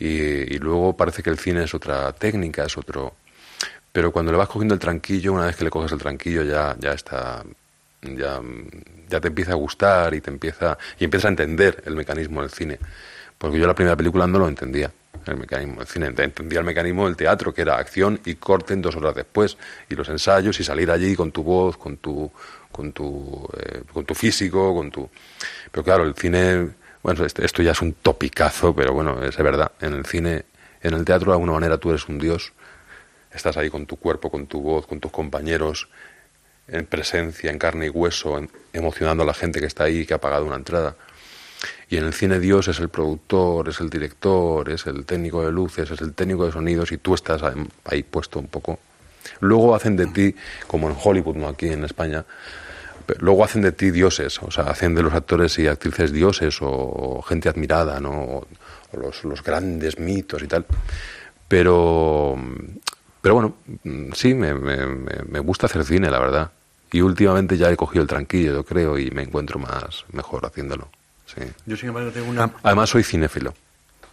y, 0.00 0.58
luego 0.58 0.96
parece 0.96 1.22
que 1.22 1.30
el 1.30 1.38
cine 1.38 1.64
es 1.64 1.74
otra 1.74 2.12
técnica, 2.12 2.64
es 2.64 2.76
otro... 2.76 3.14
Pero 3.92 4.12
cuando 4.12 4.32
le 4.32 4.38
vas 4.38 4.48
cogiendo 4.48 4.74
el 4.74 4.80
tranquillo, 4.80 5.32
una 5.32 5.46
vez 5.46 5.56
que 5.56 5.64
le 5.64 5.70
coges 5.70 5.92
el 5.92 5.98
tranquillo 5.98 6.42
ya, 6.42 6.76
ya 6.78 6.92
está, 6.92 7.44
ya, 8.02 8.40
ya 9.08 9.20
te 9.20 9.28
empieza 9.28 9.52
a 9.52 9.56
gustar 9.56 10.14
y 10.14 10.20
te 10.20 10.30
empieza, 10.30 10.78
y 10.98 11.04
empiezas 11.04 11.26
a 11.26 11.28
entender 11.30 11.82
el 11.84 11.96
mecanismo 11.96 12.40
del 12.40 12.50
cine. 12.50 12.78
Porque 13.36 13.58
yo 13.58 13.66
la 13.66 13.74
primera 13.74 13.96
película 13.96 14.26
no 14.26 14.38
lo 14.38 14.48
entendía, 14.48 14.90
el 15.26 15.36
mecanismo 15.36 15.80
del 15.80 15.88
cine. 15.88 16.06
Entendía 16.06 16.60
el 16.60 16.64
mecanismo 16.64 17.06
del 17.06 17.16
teatro, 17.16 17.52
que 17.52 17.62
era 17.62 17.76
acción 17.76 18.20
y 18.24 18.36
corten 18.36 18.80
dos 18.80 18.96
horas 18.96 19.14
después. 19.14 19.58
Y 19.88 19.96
los 19.96 20.08
ensayos 20.08 20.58
y 20.60 20.64
salir 20.64 20.90
allí 20.90 21.16
con 21.16 21.32
tu 21.32 21.42
voz, 21.42 21.76
con 21.76 21.96
tu, 21.96 22.30
con 22.70 22.92
tu, 22.92 23.48
eh, 23.58 23.82
con 23.92 24.04
tu 24.04 24.14
físico, 24.14 24.74
con 24.74 24.90
tu... 24.90 25.08
Pero 25.70 25.84
claro, 25.84 26.04
el 26.04 26.14
cine, 26.14 26.70
bueno, 27.02 27.24
esto, 27.24 27.42
esto 27.42 27.62
ya 27.62 27.72
es 27.72 27.82
un 27.82 27.92
topicazo, 27.94 28.74
pero 28.74 28.92
bueno, 28.92 29.22
es 29.24 29.36
verdad. 29.36 29.72
En 29.80 29.94
el 29.94 30.04
cine, 30.04 30.44
en 30.82 30.94
el 30.94 31.04
teatro 31.04 31.30
de 31.32 31.36
alguna 31.36 31.52
manera 31.52 31.78
tú 31.78 31.90
eres 31.90 32.08
un 32.08 32.18
dios. 32.18 32.52
Estás 33.32 33.56
ahí 33.56 33.70
con 33.70 33.86
tu 33.86 33.96
cuerpo, 33.96 34.30
con 34.30 34.46
tu 34.46 34.60
voz, 34.60 34.86
con 34.86 35.00
tus 35.00 35.10
compañeros, 35.12 35.88
en 36.68 36.84
presencia, 36.86 37.50
en 37.50 37.58
carne 37.58 37.86
y 37.86 37.90
hueso, 37.90 38.38
en- 38.38 38.50
emocionando 38.72 39.22
a 39.22 39.26
la 39.26 39.34
gente 39.34 39.60
que 39.60 39.66
está 39.66 39.84
ahí, 39.84 40.04
que 40.04 40.14
ha 40.14 40.18
pagado 40.20 40.44
una 40.44 40.56
entrada. 40.56 40.96
Y 41.88 41.96
en 41.96 42.04
el 42.04 42.14
cine 42.14 42.38
Dios 42.40 42.68
es 42.68 42.78
el 42.80 42.88
productor, 42.88 43.68
es 43.68 43.80
el 43.80 43.90
director, 43.90 44.68
es 44.70 44.86
el 44.86 45.04
técnico 45.04 45.44
de 45.44 45.52
luces, 45.52 45.90
es 45.90 46.00
el 46.00 46.14
técnico 46.14 46.46
de 46.46 46.52
sonidos 46.52 46.92
y 46.92 46.98
tú 46.98 47.14
estás 47.14 47.42
ahí 47.84 48.02
puesto 48.02 48.38
un 48.38 48.46
poco. 48.46 48.78
Luego 49.40 49.74
hacen 49.74 49.96
de 49.96 50.06
ti, 50.06 50.34
como 50.66 50.88
en 50.88 50.96
Hollywood, 51.02 51.36
no 51.36 51.48
aquí 51.48 51.68
en 51.68 51.84
España, 51.84 52.24
luego 53.18 53.44
hacen 53.44 53.62
de 53.62 53.72
ti 53.72 53.90
dioses, 53.90 54.38
o 54.42 54.50
sea, 54.50 54.64
hacen 54.64 54.94
de 54.94 55.02
los 55.02 55.12
actores 55.14 55.58
y 55.58 55.66
actrices 55.66 56.12
dioses 56.12 56.58
o, 56.60 57.22
gente 57.26 57.48
admirada, 57.48 58.00
¿no? 58.00 58.10
O, 58.10 58.46
o 58.92 58.96
los, 58.96 59.24
los 59.24 59.42
grandes 59.42 59.98
mitos 59.98 60.42
y 60.42 60.46
tal. 60.46 60.64
Pero, 61.48 62.36
pero 63.20 63.34
bueno, 63.34 63.54
sí, 64.14 64.34
me, 64.34 64.54
me, 64.54 64.86
me- 64.86 65.38
gusta 65.40 65.66
hacer 65.66 65.84
cine, 65.84 66.10
la 66.10 66.18
verdad. 66.20 66.50
Y 66.92 67.00
últimamente 67.00 67.56
ya 67.56 67.70
he 67.70 67.76
cogido 67.76 68.02
el 68.02 68.08
tranquillo, 68.08 68.52
yo 68.52 68.64
creo, 68.64 68.98
y 68.98 69.10
me 69.10 69.22
encuentro 69.22 69.58
más 69.58 70.04
mejor 70.12 70.44
haciéndolo. 70.46 70.88
sí. 71.26 71.40
Yo, 71.66 71.76
sin 71.76 71.88
embargo, 71.88 72.10
tengo 72.10 72.28
una... 72.30 72.50
Además 72.62 72.90
soy 72.90 73.02
cinéfilo. 73.04 73.54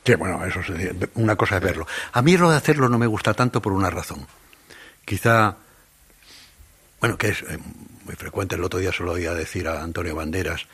Sí, 0.05 0.15
bueno, 0.15 0.43
eso 0.45 0.59
es, 0.61 0.91
una 1.15 1.35
cosa 1.35 1.57
es 1.57 1.63
verlo. 1.63 1.85
A 2.13 2.21
mí 2.21 2.37
lo 2.37 2.49
de 2.49 2.57
hacerlo 2.57 2.87
no 2.87 2.97
me 2.97 3.07
gusta 3.07 3.33
tanto 3.33 3.61
por 3.61 3.73
una 3.73 3.89
razón. 3.89 4.25
Quizá, 5.05 5.55
bueno, 6.99 7.17
que 7.17 7.29
es 7.29 7.41
eh, 7.43 7.57
muy 8.05 8.15
frecuente, 8.15 8.55
el 8.55 8.63
otro 8.63 8.79
día 8.79 8.91
se 8.91 9.03
lo 9.03 9.13
oía 9.13 9.33
decir 9.33 9.67
a 9.67 9.83
Antonio 9.83 10.15
Banderas, 10.15 10.65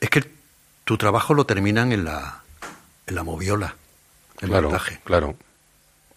es 0.00 0.10
que 0.10 0.24
tu 0.84 0.98
trabajo 0.98 1.34
lo 1.34 1.44
terminan 1.46 1.92
en 1.92 2.04
la, 2.04 2.42
en 3.06 3.14
la 3.14 3.22
moviola, 3.22 3.76
en 4.40 4.52
el 4.52 4.62
montaje. 4.62 5.00
claro. 5.04 5.36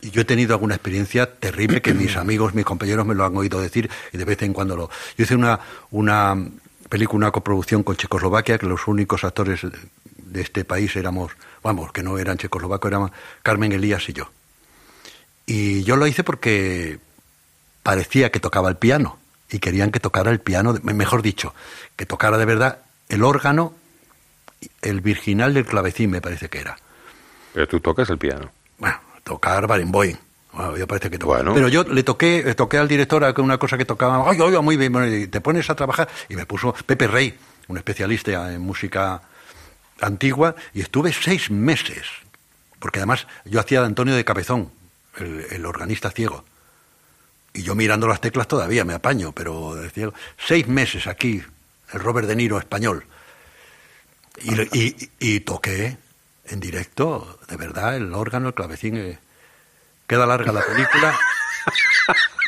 Y 0.01 0.11
yo 0.11 0.19
he 0.19 0.25
tenido 0.25 0.53
alguna 0.53 0.75
experiencia 0.75 1.33
terrible 1.33 1.81
que 1.81 1.93
mis 1.93 2.17
amigos, 2.17 2.53
mis 2.53 2.65
compañeros 2.65 3.05
me 3.05 3.15
lo 3.15 3.25
han 3.25 3.37
oído 3.37 3.61
decir 3.61 3.89
y 4.11 4.17
de 4.17 4.25
vez 4.25 4.41
en 4.41 4.51
cuando 4.51 4.75
lo... 4.75 4.89
Yo 5.17 5.23
hice 5.23 5.35
una, 5.35 5.59
una 5.91 6.35
película, 6.89 7.17
una 7.17 7.31
coproducción 7.31 7.83
con 7.83 7.95
Checoslovaquia, 7.95 8.57
que 8.57 8.65
los 8.65 8.85
únicos 8.87 9.23
actores 9.23 9.61
de 10.33 10.41
este 10.41 10.65
país 10.65 10.95
éramos, 10.95 11.31
vamos, 11.61 11.91
que 11.93 12.03
no 12.03 12.17
eran 12.17 12.37
checoslovacos, 12.37 12.91
eran 12.91 13.11
Carmen 13.43 13.71
Elías 13.71 14.09
y 14.09 14.13
yo. 14.13 14.29
Y 15.45 15.83
yo 15.83 15.95
lo 15.95 16.07
hice 16.07 16.23
porque 16.23 16.99
parecía 17.83 18.31
que 18.31 18.39
tocaba 18.39 18.69
el 18.69 18.77
piano 18.77 19.19
y 19.49 19.59
querían 19.59 19.91
que 19.91 19.99
tocara 19.99 20.31
el 20.31 20.39
piano, 20.39 20.75
mejor 20.81 21.21
dicho, 21.21 21.53
que 21.95 22.05
tocara 22.05 22.37
de 22.37 22.45
verdad 22.45 22.79
el 23.09 23.23
órgano, 23.23 23.73
el 24.81 25.01
virginal 25.01 25.53
del 25.53 25.65
clavecín 25.65 26.09
me 26.09 26.21
parece 26.21 26.49
que 26.49 26.59
era. 26.59 26.77
Pero 27.53 27.67
tú 27.67 27.79
tocas 27.79 28.09
el 28.09 28.17
piano. 28.17 28.49
Bueno, 28.79 28.97
tocar 29.23 29.67
Barenboim. 29.67 30.17
Bueno, 30.53 30.77
yo 30.77 30.87
parece 30.87 31.09
que 31.09 31.17
toca. 31.17 31.35
Bueno. 31.35 31.53
Pero 31.53 31.67
yo 31.67 31.83
le 31.83 32.03
toqué, 32.03 32.43
le 32.43 32.55
toqué 32.55 32.77
al 32.77 32.87
director 32.87 33.23
una 33.37 33.57
cosa 33.57 33.77
que 33.77 33.85
tocaba, 33.85 34.29
ay, 34.29 34.39
oiga, 34.39 34.61
muy 34.61 34.77
bien, 34.77 34.91
bueno, 34.91 35.13
y 35.13 35.27
te 35.27 35.41
pones 35.41 35.69
a 35.69 35.75
trabajar, 35.75 36.07
y 36.29 36.35
me 36.35 36.45
puso 36.45 36.73
Pepe 36.85 37.07
Rey, 37.07 37.37
un 37.67 37.77
especialista 37.77 38.53
en 38.53 38.61
música 38.61 39.21
antigua, 39.99 40.55
y 40.73 40.81
estuve 40.81 41.11
seis 41.11 41.49
meses, 41.49 42.07
porque 42.79 42.99
además 42.99 43.27
yo 43.45 43.59
hacía 43.59 43.81
de 43.81 43.87
Antonio 43.87 44.15
de 44.15 44.23
Cabezón, 44.23 44.71
el, 45.17 45.45
el 45.49 45.65
organista 45.65 46.11
ciego. 46.11 46.43
Y 47.53 47.61
yo 47.63 47.75
mirando 47.75 48.07
las 48.07 48.19
teclas 48.21 48.47
todavía 48.47 48.83
me 48.83 48.93
apaño, 48.93 49.31
pero 49.31 49.75
de 49.75 49.89
ciego. 49.89 50.13
Seis 50.37 50.67
meses 50.67 51.05
aquí, 51.07 51.43
el 51.93 51.99
Robert 51.99 52.27
De 52.27 52.35
Niro 52.35 52.57
español. 52.57 53.05
Y, 54.41 54.77
y- 54.79 55.09
y 55.19 55.39
toqué 55.41 55.97
en 56.45 56.59
directo, 56.59 57.39
de 57.47 57.55
verdad, 57.57 57.95
el 57.95 58.13
órgano, 58.13 58.47
el 58.49 58.53
clavecín. 58.53 58.97
eh, 58.97 59.19
Queda 60.07 60.25
larga 60.25 60.51
la 60.51 60.61
película. 60.65 61.17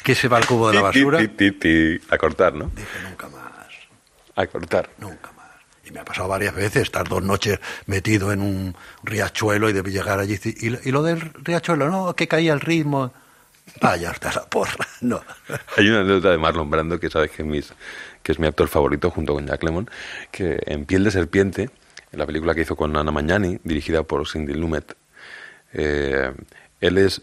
que 0.03 0.13
se 0.15 0.27
va 0.27 0.37
al 0.37 0.45
cubo 0.45 0.69
de 0.69 0.75
la 0.75 0.81
basura. 0.81 1.19
Ti, 1.19 1.27
ti, 1.29 1.51
ti, 1.51 1.97
ti. 1.99 2.05
A 2.09 2.17
cortar, 2.17 2.53
¿no? 2.53 2.71
Dije 2.75 2.99
nunca 3.07 3.27
más, 3.29 3.43
A 4.35 4.45
cortar. 4.47 4.89
nunca 4.97 5.31
más. 5.31 5.45
Y 5.85 5.91
me 5.91 5.99
ha 5.99 6.05
pasado 6.05 6.27
varias 6.27 6.53
veces 6.53 6.83
estar 6.83 7.07
dos 7.07 7.23
noches 7.23 7.59
metido 7.85 8.31
en 8.33 8.41
un 8.41 8.75
riachuelo 9.03 9.69
y 9.69 9.73
de 9.73 9.81
llegar 9.83 10.19
allí. 10.19 10.37
Y, 10.43 10.67
y 10.89 10.91
lo 10.91 11.01
del 11.03 11.21
riachuelo, 11.35 11.89
no, 11.89 12.15
que 12.15 12.27
caía 12.27 12.53
el 12.53 12.59
ritmo. 12.61 13.13
Vaya 13.81 14.11
hasta 14.11 14.31
la 14.31 14.45
porra, 14.45 14.87
no. 15.01 15.21
Hay 15.77 15.89
una 15.89 16.01
anécdota 16.01 16.31
de 16.31 16.37
Marlon 16.37 16.69
Brando, 16.69 16.99
que 16.99 17.09
sabes 17.09 17.31
que 17.31 17.41
es, 17.41 17.47
mis- 17.47 17.73
que 18.23 18.31
es 18.31 18.39
mi 18.39 18.47
actor 18.47 18.67
favorito 18.67 19.09
junto 19.11 19.33
con 19.33 19.45
Jack 19.47 19.63
Lemmon, 19.63 19.89
que 20.31 20.61
en 20.65 20.85
Piel 20.85 21.03
de 21.03 21.11
Serpiente, 21.11 21.69
en 22.11 22.19
la 22.19 22.25
película 22.25 22.53
que 22.55 22.61
hizo 22.61 22.75
con 22.75 22.95
Ana 22.95 23.11
Magnani, 23.11 23.59
dirigida 23.63 24.03
por 24.03 24.27
Cindy 24.27 24.53
Lumet, 24.53 24.95
eh, 25.73 26.31
él 26.79 26.97
es, 26.97 27.21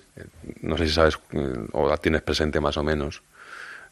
no 0.60 0.76
sé 0.76 0.86
si 0.88 0.92
sabes 0.92 1.18
eh, 1.32 1.54
o 1.72 1.88
la 1.88 1.96
tienes 1.96 2.22
presente 2.22 2.60
más 2.60 2.76
o 2.76 2.82
menos, 2.82 3.22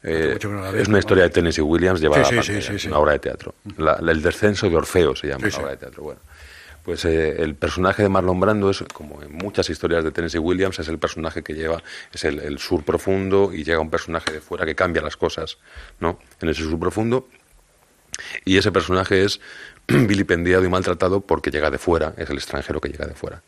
eh, 0.02 0.38
no 0.42 0.60
veo, 0.62 0.76
es 0.76 0.88
una 0.88 0.98
historia 0.98 1.24
de 1.24 1.30
Tennessee 1.30 1.60
Williams 1.62 2.00
llevada 2.00 2.24
Sí, 2.24 2.32
a 2.32 2.36
la 2.36 2.42
pantalla, 2.42 2.78
sí, 2.78 2.88
una 2.88 2.98
obra 2.98 3.12
de 3.12 3.18
teatro. 3.20 3.54
La- 3.76 3.98
la- 4.00 4.12
el 4.12 4.22
descenso 4.22 4.68
de 4.68 4.76
Orfeo 4.76 5.14
se 5.14 5.28
llama 5.28 5.46
la 5.48 5.58
obra 5.58 5.70
de 5.72 5.76
teatro. 5.76 6.02
Bueno, 6.02 6.20
pues 6.84 7.04
eh, 7.04 7.42
el 7.42 7.54
personaje 7.54 8.02
de 8.02 8.08
Marlon 8.08 8.40
Brando 8.40 8.70
es, 8.70 8.84
como 8.92 9.22
en 9.22 9.32
muchas 9.32 9.68
historias 9.68 10.02
de 10.04 10.12
Tennessee 10.12 10.38
Williams, 10.38 10.78
es 10.78 10.88
el 10.88 10.98
personaje 10.98 11.42
que 11.42 11.54
lleva, 11.54 11.82
es 12.12 12.24
el, 12.24 12.58
sur 12.58 12.84
profundo 12.84 13.52
y 13.52 13.64
llega 13.64 13.80
un 13.80 13.90
personaje 13.90 14.32
de 14.32 14.40
fuera 14.40 14.64
que 14.64 14.74
cambia 14.74 15.02
las 15.02 15.16
cosas, 15.16 15.58
¿no? 16.00 16.18
En 16.40 16.48
ese 16.48 16.62
sur 16.62 16.78
profundo. 16.78 17.28
Y 18.44 18.56
ese 18.56 18.72
personaje 18.72 19.24
es 19.24 19.40
vilipendiado 19.86 20.64
y 20.64 20.68
maltratado 20.68 21.20
porque 21.20 21.50
llega 21.50 21.70
de 21.70 21.78
fuera, 21.78 22.14
es 22.16 22.30
el 22.30 22.36
extranjero 22.36 22.80
que 22.80 22.88
llega 22.88 23.06
de 23.06 23.14
fuera. 23.14 23.42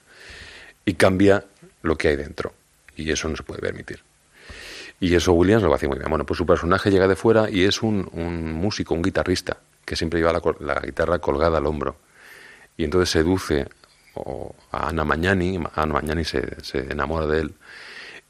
Y 0.84 0.94
cambia 0.94 1.44
lo 1.82 1.96
que 1.96 2.08
hay 2.08 2.16
dentro. 2.16 2.52
Y 2.96 3.10
eso 3.10 3.28
no 3.28 3.36
se 3.36 3.42
puede 3.42 3.60
permitir. 3.60 4.00
Y 5.00 5.14
eso 5.14 5.32
Williams 5.32 5.62
lo 5.62 5.74
hace 5.74 5.88
muy 5.88 5.98
bien. 5.98 6.08
Bueno, 6.08 6.26
pues 6.26 6.38
su 6.38 6.46
personaje 6.46 6.90
llega 6.90 7.08
de 7.08 7.16
fuera 7.16 7.50
y 7.50 7.64
es 7.64 7.82
un, 7.82 8.08
músico, 8.52 8.94
un 8.94 9.02
guitarrista, 9.02 9.56
que 9.84 9.96
siempre 9.96 10.20
lleva 10.20 10.32
la, 10.32 10.42
la 10.60 10.80
guitarra 10.80 11.18
colgada 11.18 11.58
al 11.58 11.66
hombro. 11.66 11.96
Y 12.76 12.84
entonces 12.84 13.10
seduce 13.10 13.66
a 14.72 14.88
Ana 14.88 15.04
Magnani, 15.04 15.58
Ana 15.74 15.92
Magnani 15.94 16.24
se, 16.24 16.62
se 16.64 16.78
enamora 16.92 17.26
de 17.26 17.40
él. 17.40 17.54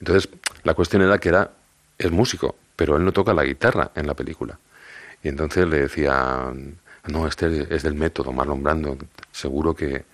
Entonces, 0.01 0.29
la 0.65 0.75
cuestión 0.75 1.03
era 1.03 1.19
que 1.19 1.29
era, 1.29 1.51
es 1.99 2.11
músico, 2.11 2.57
pero 2.77 2.97
él 2.97 3.05
no 3.05 3.13
toca 3.13 3.33
la 3.35 3.45
guitarra 3.45 3.91
en 3.95 4.07
la 4.07 4.15
película. 4.15 4.59
Y 5.23 5.29
entonces 5.29 5.67
le 5.69 5.83
decía, 5.83 6.53
no, 7.07 7.27
este 7.27 7.75
es 7.75 7.83
del 7.83 7.95
método, 7.95 8.33
Marlon 8.33 8.63
Brando, 8.63 8.97
seguro 9.31 9.75
que, 9.75 10.05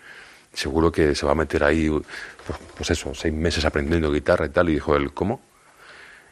seguro 0.53 0.93
que 0.93 1.15
se 1.15 1.25
va 1.27 1.33
a 1.33 1.35
meter 1.35 1.65
ahí, 1.65 1.89
pues, 1.89 2.59
pues 2.77 2.91
eso, 2.91 3.15
seis 3.15 3.33
meses 3.33 3.65
aprendiendo 3.65 4.11
guitarra 4.13 4.47
y 4.47 4.51
tal. 4.51 4.69
Y 4.69 4.75
dijo 4.75 4.95
él, 4.97 5.13
¿cómo? 5.15 5.41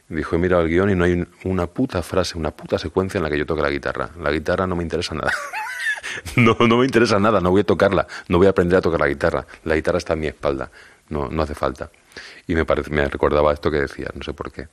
Dijo, 0.08 0.36
he 0.36 0.38
mirado 0.38 0.62
el 0.62 0.68
guion 0.68 0.90
y 0.90 0.94
no 0.94 1.04
hay 1.04 1.12
un- 1.14 1.28
una 1.44 1.66
puta 1.66 2.02
frase, 2.02 2.38
una 2.38 2.50
puta 2.52 2.78
secuencia 2.78 3.18
en 3.18 3.24
la 3.24 3.30
que 3.30 3.38
yo 3.38 3.46
toque 3.46 3.62
la 3.62 3.70
guitarra. 3.70 4.10
La 4.20 4.30
guitarra 4.30 4.66
no 4.66 4.76
me 4.76 4.82
interesa 4.82 5.14
nada. 5.14 5.32
no, 6.36 6.56
no 6.66 6.78
me 6.78 6.84
interesa 6.84 7.18
nada, 7.18 7.40
no 7.40 7.50
voy 7.50 7.60
a 7.62 7.64
tocarla, 7.64 8.06
no 8.28 8.38
voy 8.38 8.46
a 8.46 8.50
aprender 8.50 8.78
a 8.78 8.82
tocar 8.82 9.00
la 9.00 9.08
guitarra. 9.08 9.46
La 9.64 9.74
guitarra 9.74 9.98
está 9.98 10.12
a 10.14 10.16
mi 10.16 10.26
espalda, 10.26 10.70
no, 11.08 11.28
no 11.28 11.42
hace 11.42 11.54
falta. 11.54 11.90
Y 12.46 12.54
me, 12.54 12.64
parece, 12.64 12.90
me 12.90 13.06
recordaba 13.08 13.52
esto 13.52 13.70
que 13.70 13.78
decía, 13.78 14.08
no 14.14 14.22
sé 14.22 14.32
por 14.32 14.50
qué. 14.52 14.68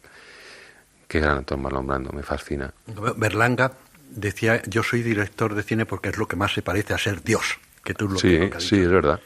Qué 1.08 1.20
gran 1.20 1.40
actor 1.40 1.58
Marlon 1.58 1.86
Brando, 1.86 2.12
me 2.12 2.24
fascina. 2.24 2.74
Berlanga 3.18 3.74
decía, 4.10 4.62
yo 4.68 4.84
soy 4.84 5.04
director 5.04 5.54
de 5.54 5.64
cine 5.64 5.86
porque 5.86 6.10
es 6.10 6.18
lo 6.18 6.28
que 6.28 6.36
más 6.36 6.54
se 6.54 6.62
parece 6.62 6.94
a 6.94 6.98
ser 6.98 7.24
Dios. 7.24 7.60
Que 7.84 7.94
tú 7.94 8.08
lo 8.08 8.18
Sí, 8.18 8.50
que 8.50 8.60
sí, 8.60 8.80
es 8.80 8.90
verdad. 8.90 9.20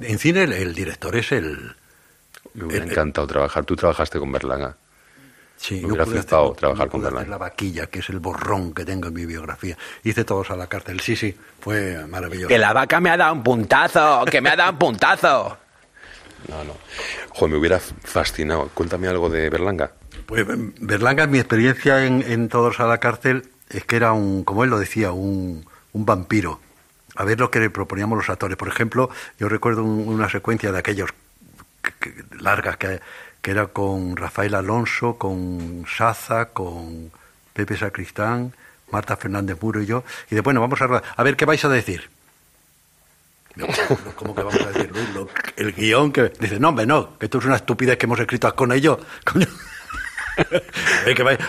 En 0.00 0.18
cine 0.18 0.44
el, 0.44 0.52
el 0.52 0.74
director 0.74 1.16
es 1.16 1.32
el... 1.32 1.74
Me 2.54 2.64
hubiera 2.64 2.84
El- 2.84 2.90
encantado 2.92 3.26
trabajar. 3.26 3.64
Tú 3.64 3.74
trabajaste 3.76 4.18
con 4.18 4.30
Berlanga. 4.30 4.76
Sí, 5.60 5.80
Me 5.80 5.88
hubiera 5.88 6.06
flipado 6.06 6.52
trabajar 6.52 6.86
no 6.86 6.90
con 6.92 7.00
pude 7.00 7.06
Berlanga. 7.10 7.20
hacer 7.22 7.30
la 7.30 7.38
vaquilla, 7.38 7.86
que 7.88 7.98
es 7.98 8.08
el 8.10 8.20
borrón 8.20 8.72
que 8.72 8.84
tengo 8.84 9.08
en 9.08 9.14
mi 9.14 9.26
biografía. 9.26 9.76
Hice 10.04 10.24
todos 10.24 10.50
a 10.50 10.56
la 10.56 10.68
cárcel. 10.68 11.00
Sí, 11.00 11.16
sí, 11.16 11.36
fue 11.60 12.06
maravilloso. 12.06 12.56
la 12.56 12.72
vaca 12.72 13.00
me 13.00 13.10
ha 13.10 13.16
dado 13.16 13.32
un 13.34 13.42
puntazo, 13.42 14.24
que 14.30 14.40
me 14.40 14.50
ha 14.50 14.56
dado 14.56 14.70
un 14.72 14.78
puntazo. 14.78 15.58
No, 16.48 16.62
no. 16.64 16.74
Joder, 17.30 17.52
me 17.52 17.58
hubiera 17.58 17.80
fascinado. 17.80 18.70
Cuéntame 18.72 19.08
algo 19.08 19.28
de 19.28 19.50
Berlanga. 19.50 19.90
Pues 20.26 20.46
Berlanga, 20.46 21.26
mi 21.26 21.38
experiencia 21.38 22.04
en, 22.06 22.22
en 22.22 22.48
Todos 22.48 22.78
a 22.78 22.86
la 22.86 22.98
cárcel 22.98 23.48
es 23.68 23.84
que 23.84 23.96
era 23.96 24.12
un, 24.12 24.44
como 24.44 24.62
él 24.62 24.70
lo 24.70 24.78
decía, 24.78 25.10
un, 25.10 25.66
un 25.92 26.06
vampiro. 26.06 26.60
A 27.16 27.24
ver 27.24 27.40
lo 27.40 27.50
que 27.50 27.58
le 27.58 27.68
proponíamos 27.70 28.16
los 28.16 28.30
actores. 28.30 28.56
Por 28.56 28.68
ejemplo, 28.68 29.10
yo 29.40 29.48
recuerdo 29.48 29.82
un- 29.82 30.06
una 30.08 30.28
secuencia 30.30 30.70
de 30.70 30.78
aquellos 30.78 31.10
que- 31.82 31.92
que- 32.12 32.14
largas 32.40 32.76
que, 32.76 33.00
que 33.42 33.50
era 33.52 33.66
con 33.68 34.16
Rafael 34.16 34.54
Alonso, 34.54 35.16
con 35.16 35.84
Saza, 35.96 36.46
con 36.46 37.10
Pepe 37.52 37.76
Sacristán, 37.76 38.52
Marta 38.90 39.16
Fernández 39.16 39.56
Muro 39.60 39.80
y 39.82 39.86
yo. 39.86 40.04
Y 40.30 40.34
de 40.34 40.40
bueno, 40.40 40.60
vamos 40.60 40.80
a. 40.82 41.02
A 41.16 41.22
ver, 41.22 41.36
¿qué 41.36 41.44
vais 41.44 41.64
a 41.64 41.68
decir? 41.68 42.08
¿Cómo 44.16 44.34
que 44.34 44.42
vamos 44.42 44.60
a 44.62 44.68
decir? 44.68 44.90
Luis? 44.92 45.08
Lo- 45.14 45.28
el 45.56 45.72
guion 45.72 46.12
que 46.12 46.32
dice, 46.38 46.60
no, 46.60 46.68
hombre, 46.68 46.86
no, 46.86 47.18
que 47.18 47.26
esto 47.26 47.38
es 47.38 47.44
una 47.44 47.56
estupidez 47.56 47.96
que 47.98 48.06
hemos 48.06 48.20
escrito 48.20 48.54
con 48.54 48.70
ello. 48.72 49.00
Coño. 49.24 49.46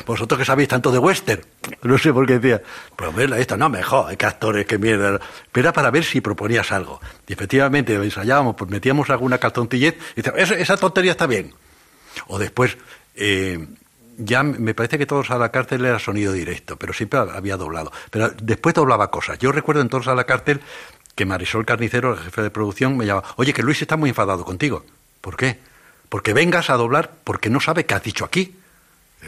Vosotros 0.08 0.40
que 0.40 0.46
sabéis 0.46 0.68
tanto 0.70 0.92
de 0.92 0.98
western. 0.98 1.42
No 1.84 1.98
sé 2.00 2.12
por 2.12 2.26
qué 2.26 2.40
decía. 2.40 2.62
Pues 2.96 3.14
verla 3.16 3.38
esto, 3.38 3.56
no, 3.58 3.70
mejor, 3.70 4.16
qué 4.18 4.26
actores, 4.26 4.66
qué 4.66 4.78
mierda. 4.80 5.20
Pero 5.52 5.68
era 5.68 5.74
para 5.74 5.92
ver 5.92 6.04
si 6.04 6.22
proponías 6.22 6.72
algo. 6.72 7.00
Y 7.28 7.34
efectivamente 7.34 7.94
ensayábamos, 7.94 8.56
pues 8.56 8.72
metíamos 8.72 9.10
alguna 9.12 9.38
calzoncillez 9.38 9.96
y 10.16 10.22
"Esa- 10.22 10.56
esa 10.56 10.78
tontería 10.78 11.12
está 11.12 11.28
bien. 11.28 11.54
O 12.28 12.40
después, 12.40 12.78
eh, 13.16 13.68
ya 14.18 14.44
me 14.44 14.74
parece 14.74 14.98
que 14.98 15.06
todos 15.06 15.32
a 15.32 15.38
la 15.38 15.50
cárcel 15.50 15.86
era 15.86 16.00
sonido 16.00 16.34
directo, 16.34 16.78
pero 16.78 16.94
siempre 16.94 17.20
había 17.20 17.58
doblado. 17.58 17.92
Pero 18.12 18.30
después 18.30 18.76
doblaba 18.76 19.10
cosas. 19.10 19.40
Yo 19.40 19.52
recuerdo 19.52 19.82
en 19.82 19.90
todos 19.90 20.08
a 20.08 20.16
la 20.16 20.26
cárcel 20.26 20.62
que 21.16 21.26
Marisol 21.26 21.66
Carnicero, 21.66 22.14
el 22.14 22.20
jefe 22.20 22.42
de 22.42 22.50
producción, 22.50 22.98
me 22.98 23.06
llamaba, 23.06 23.28
oye, 23.38 23.54
que 23.54 23.64
Luis 23.64 23.82
está 23.82 23.98
muy 23.98 24.10
enfadado 24.10 24.46
contigo. 24.46 24.86
¿Por 25.22 25.36
qué? 25.36 25.60
Porque 26.10 26.34
vengas 26.34 26.70
a 26.70 26.76
doblar 26.76 27.12
porque 27.24 27.50
no 27.50 27.60
sabe 27.60 27.86
qué 27.86 27.94
has 27.94 28.04
dicho 28.04 28.26
aquí. 28.26 28.56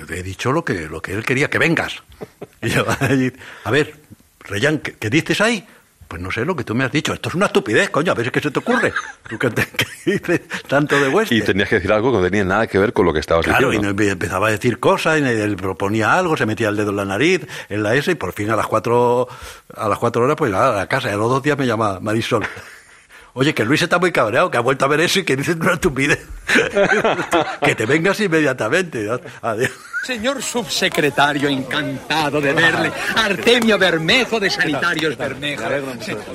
He 0.10 0.23
dicho 0.23 0.51
lo 0.51 0.63
que, 0.63 0.88
lo 0.88 1.01
que 1.01 1.13
él 1.13 1.25
quería, 1.25 1.49
que 1.49 1.58
vengas. 1.58 2.01
A 3.65 3.71
ver, 3.71 3.95
Reyán, 4.39 4.80
¿qué, 4.80 4.93
qué 4.93 5.10
dices 5.10 5.41
ahí? 5.41 5.67
Pues 6.12 6.21
no 6.21 6.30
sé 6.30 6.43
lo 6.43 6.58
que 6.58 6.65
tú 6.65 6.76
me 6.76 6.84
has 6.84 6.91
dicho. 6.91 7.13
Esto 7.13 7.30
es 7.30 7.36
una 7.36 7.45
estupidez, 7.45 7.89
coño. 7.89 8.12
A 8.12 8.15
ver 8.15 8.30
qué 8.34 8.41
se 8.41 8.52
te 8.52 8.60
ocurre. 8.60 8.91
Tú 9.30 9.39
que, 9.39 9.50
te, 9.50 9.65
que 9.65 9.86
dices 10.12 10.41
tanto 10.67 11.00
de 11.00 11.08
western. 11.08 11.39
Y 11.41 11.41
tenías 11.45 11.69
que 11.69 11.76
decir 11.76 11.89
algo 11.93 12.12
que 12.12 12.17
no 12.17 12.24
tenía 12.26 12.43
nada 12.43 12.67
que 12.67 12.78
ver 12.78 12.91
con 12.91 13.06
lo 13.06 13.13
que 13.13 13.19
estabas 13.21 13.45
Claro, 13.45 13.69
y 13.71 13.78
diciendo. 13.78 14.04
no- 14.04 14.10
empezaba 14.12 14.50
a 14.50 14.52
decir 14.52 14.78
cosas, 14.82 15.21
y 15.21 15.24
él 15.24 15.56
proponía 15.56 16.13
algo, 16.17 16.36
se 16.36 16.45
metía 16.45 16.67
el 16.67 16.76
dedo 16.76 16.89
en 16.89 16.97
la 16.97 17.06
nariz, 17.06 17.47
en 17.69 17.82
la 17.82 17.95
S, 17.95 18.12
y 18.12 18.15
por 18.15 18.34
fin 18.34 18.50
a 18.50 18.58
las 18.58 18.67
cuatro, 18.67 19.30
a 19.74 19.88
las 19.88 19.97
cuatro 20.00 20.24
horas, 20.24 20.36
pues 20.36 20.54
a 20.54 20.71
la 20.74 20.88
casa. 20.88 21.10
Y 21.10 21.13
a 21.13 21.15
los 21.15 21.30
dos 21.30 21.41
días 21.41 21.58
me 21.58 21.65
llama 21.65 22.00
Marisol. 22.02 22.43
Oye, 23.34 23.54
que 23.54 23.63
Luis 23.63 23.82
está 23.82 23.98
muy 23.98 24.12
cabreado, 24.12 24.52
que 24.52 24.58
ha 24.58 24.62
vuelto 24.62 24.86
a 24.86 24.88
ver 24.89 25.00
eso 25.02 25.20
y 25.20 25.24
que 25.24 25.36
dices 25.36 25.56
una 25.56 25.74
estupidez. 25.74 26.20
que 27.63 27.76
te 27.76 27.86
vengas 27.86 28.20
inmediatamente. 28.20 29.08
Adiós. 29.41 29.72
Señor 30.06 30.41
subsecretario, 30.41 31.48
encantado 31.48 32.41
de 32.41 32.54
verle. 32.54 32.91
Artemio 33.15 33.78
Bermejo 33.78 34.39
de 34.39 34.50
Sanitarios 34.50 35.15
Bermejo. 35.15 35.63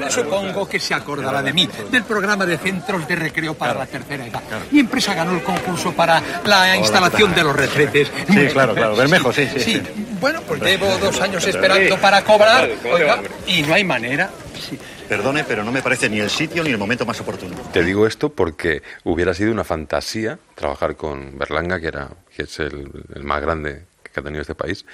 Supongo 0.08 0.68
que 0.68 0.78
se 0.78 0.94
acordará 0.94 1.42
de 1.42 1.52
mí, 1.52 1.68
del 1.90 2.04
programa 2.04 2.46
de 2.46 2.56
centros 2.58 3.06
de 3.08 3.16
recreo 3.16 3.54
para 3.54 3.74
la 3.74 3.86
tercera 3.86 4.24
edad. 4.24 4.40
Mi 4.70 4.78
empresa 4.80 5.14
ganó 5.14 5.32
el 5.32 5.42
concurso 5.42 5.92
para 5.92 6.22
la 6.44 6.76
instalación 6.76 7.34
de 7.34 7.42
los 7.42 7.56
retretes. 7.56 8.10
Sí, 8.28 8.46
claro, 8.52 8.74
claro. 8.74 8.94
Bermejo, 8.94 9.32
sí, 9.32 9.48
sí. 9.52 9.60
Sí, 9.60 9.82
bueno, 10.20 10.40
pues 10.46 10.62
llevo 10.62 10.86
dos 10.98 11.20
años 11.20 11.44
esperando 11.46 11.98
para 11.98 12.22
cobrar. 12.22 12.70
Oiga, 12.90 13.20
y 13.48 13.62
no 13.62 13.74
hay 13.74 13.84
manera. 13.84 14.30
Sí. 14.58 14.78
Perdone, 15.08 15.44
pero 15.44 15.64
no 15.64 15.72
me 15.72 15.82
parece 15.82 16.08
ni 16.08 16.20
el 16.20 16.30
sitio 16.30 16.64
ni 16.64 16.70
el 16.70 16.78
momento 16.78 17.06
más 17.06 17.20
oportuno. 17.20 17.56
Te 17.72 17.82
digo 17.82 18.06
esto 18.06 18.30
porque 18.30 18.82
hubiera 19.04 19.34
sido 19.34 19.52
una 19.52 19.64
fantasía 19.64 20.38
trabajar 20.54 20.96
con 20.96 21.38
Berlanga, 21.38 21.80
que, 21.80 21.86
era, 21.88 22.10
que 22.34 22.42
es 22.42 22.58
el, 22.60 22.90
el 23.14 23.24
más 23.24 23.40
grande 23.40 23.84
que 24.02 24.20
ha 24.20 24.22
tenido 24.22 24.42
este 24.42 24.54
país, 24.54 24.84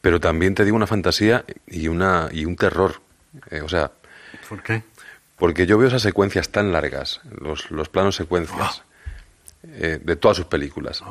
pero 0.00 0.20
también 0.20 0.54
te 0.54 0.64
digo 0.64 0.76
una 0.76 0.86
fantasía 0.86 1.44
y, 1.66 1.88
una, 1.88 2.28
y 2.32 2.44
un 2.44 2.56
terror. 2.56 3.00
Eh, 3.50 3.60
o 3.60 3.68
sea, 3.68 3.92
¿Por 4.48 4.62
qué? 4.62 4.82
porque 5.36 5.66
yo 5.66 5.78
veo 5.78 5.88
esas 5.88 6.02
secuencias 6.02 6.50
tan 6.50 6.72
largas, 6.72 7.20
los, 7.40 7.70
los 7.70 7.88
planos 7.88 8.16
secuencias 8.16 8.82
eh, 9.64 9.98
de 10.02 10.16
todas 10.16 10.36
sus 10.36 10.46
películas, 10.46 11.02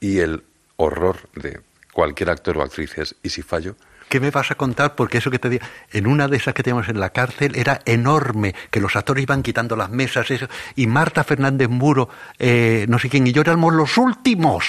y 0.00 0.18
el 0.18 0.44
horror 0.76 1.28
de 1.34 1.60
cualquier 1.92 2.30
actor 2.30 2.58
o 2.58 2.62
actriz 2.62 2.96
es, 2.98 3.14
¿y 3.22 3.30
si 3.30 3.42
fallo? 3.42 3.76
¿Qué 4.08 4.20
me 4.20 4.30
vas 4.30 4.50
a 4.50 4.54
contar? 4.54 4.94
Porque 4.94 5.18
eso 5.18 5.30
que 5.30 5.38
te 5.38 5.48
digo, 5.48 5.64
en 5.92 6.06
una 6.06 6.28
de 6.28 6.36
esas 6.36 6.54
que 6.54 6.62
teníamos 6.62 6.88
en 6.88 7.00
la 7.00 7.10
cárcel 7.10 7.56
era 7.56 7.80
enorme, 7.84 8.54
que 8.70 8.80
los 8.80 8.94
actores 8.94 9.22
iban 9.22 9.42
quitando 9.42 9.74
las 9.76 9.90
mesas, 9.90 10.30
eso, 10.30 10.46
y 10.76 10.86
Marta 10.86 11.24
Fernández 11.24 11.68
Muro, 11.68 12.08
eh, 12.38 12.86
no 12.88 12.98
sé 12.98 13.08
quién, 13.08 13.26
y 13.26 13.32
yo 13.32 13.40
éramos 13.42 13.74
los 13.74 13.98
últimos. 13.98 14.64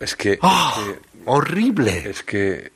Es 0.00 0.16
que, 0.16 0.32
es 0.32 0.38
que- 0.40 0.98
horrible. 1.26 2.08
es 2.10 2.22
que 2.22 2.72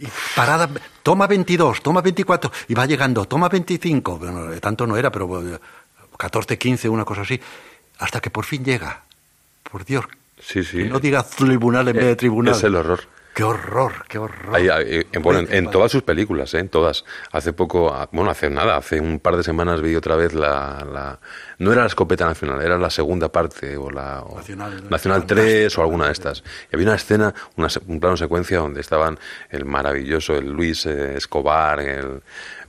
Y 0.00 0.06
parada, 0.34 0.68
toma 1.02 1.26
22, 1.28 1.80
toma 1.82 2.00
24, 2.02 2.50
y 2.68 2.74
va 2.74 2.84
llegando, 2.84 3.24
toma 3.26 3.48
25, 3.48 4.18
bueno, 4.18 4.52
eh, 4.52 4.60
tanto 4.60 4.86
no 4.86 4.96
era, 4.96 5.10
pero 5.12 5.54
eh, 5.54 5.58
14, 6.18 6.58
15, 6.58 6.88
una 6.88 7.04
cosa 7.04 7.22
así, 7.22 7.40
hasta 7.98 8.20
que 8.20 8.28
por 8.30 8.44
fin 8.44 8.64
llega. 8.64 9.02
Por 9.70 9.84
Dios, 9.84 10.04
sí, 10.40 10.62
sí. 10.64 10.78
que 10.78 10.84
no 10.84 10.98
diga 11.00 11.22
tribunal 11.22 11.88
en 11.88 11.96
vez 11.96 12.04
de 12.04 12.10
Eh, 12.12 12.16
tribunal. 12.16 12.54
Es 12.54 12.62
el 12.64 12.74
horror. 12.74 13.00
Qué 13.34 13.42
horror, 13.42 13.92
qué 14.08 14.18
horror. 14.18 14.54
Ahí, 14.54 14.68
ahí, 14.68 14.84
eh, 15.12 15.18
bueno, 15.18 15.40
en, 15.40 15.52
en 15.52 15.64
Vale. 15.64 15.72
todas 15.72 15.90
sus 15.90 16.02
películas, 16.02 16.54
¿eh? 16.54 16.60
en 16.60 16.68
todas. 16.68 17.04
Hace 17.32 17.52
poco, 17.52 17.92
ah, 17.92 18.08
bueno, 18.12 18.30
hace 18.30 18.48
nada, 18.48 18.76
hace 18.76 19.00
un 19.00 19.18
par 19.18 19.36
de 19.36 19.42
semanas 19.42 19.80
vi 19.82 19.96
otra 19.96 20.14
vez 20.14 20.34
la... 20.34 20.86
la- 20.90 21.18
no 21.58 21.72
era 21.72 21.82
la 21.82 21.86
escopeta 21.88 22.26
nacional, 22.26 22.60
era 22.62 22.78
la 22.78 22.90
segunda 22.90 23.30
parte, 23.30 23.76
o 23.76 23.90
la... 23.90 24.22
o- 24.22 24.36
Nacional, 24.36 24.88
Nacional 24.90 25.20
fantástico. 25.20 25.40
3 25.40 25.78
o 25.78 25.82
alguna 25.82 26.06
de 26.06 26.12
estas. 26.12 26.42
Y 26.72 26.76
había 26.76 26.86
una 26.88 26.96
escena, 26.96 27.34
una, 27.56 27.68
un 27.86 28.00
plano 28.00 28.16
secuencia 28.16 28.58
donde 28.58 28.80
estaban 28.80 29.18
el 29.50 29.64
maravilloso, 29.64 30.34
el 30.36 30.50
Luis 30.50 30.86
eh, 30.86 31.16
Escobar, 31.16 31.80
el 31.80 32.22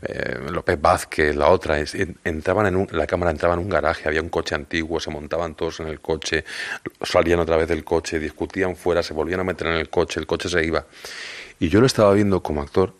eh, 0.03 0.39
López 0.51 0.79
Vázquez, 0.79 1.35
la 1.35 1.47
otra. 1.49 1.79
es- 1.79 1.95
entraban 2.23 2.67
en 2.67 2.75
un, 2.75 2.87
la 2.91 3.07
cámara 3.07 3.31
entraba 3.31 3.55
en 3.55 3.61
un 3.61 3.69
garaje, 3.69 4.07
había 4.07 4.21
un 4.21 4.29
coche 4.29 4.55
antiguo, 4.55 4.99
se 4.99 5.09
montaban 5.09 5.55
todos 5.55 5.79
en 5.79 5.87
el 5.87 5.99
coche, 5.99 6.43
salían 7.01 7.39
otra 7.39 7.57
vez 7.57 7.67
del 7.67 7.83
coche, 7.83 8.19
discutían 8.19 8.75
fuera, 8.75 9.01
se 9.03 9.13
volvían 9.13 9.39
a 9.39 9.43
meter 9.43 9.67
en 9.67 9.73
el 9.73 9.89
coche, 9.89 10.19
el 10.19 10.27
coche 10.27 10.47
se 10.49 10.63
iba. 10.63 10.85
Y 11.59 11.69
yo 11.69 11.79
lo 11.79 11.85
estaba 11.87 12.13
viendo 12.13 12.41
como 12.43 12.61
actor 12.61 12.93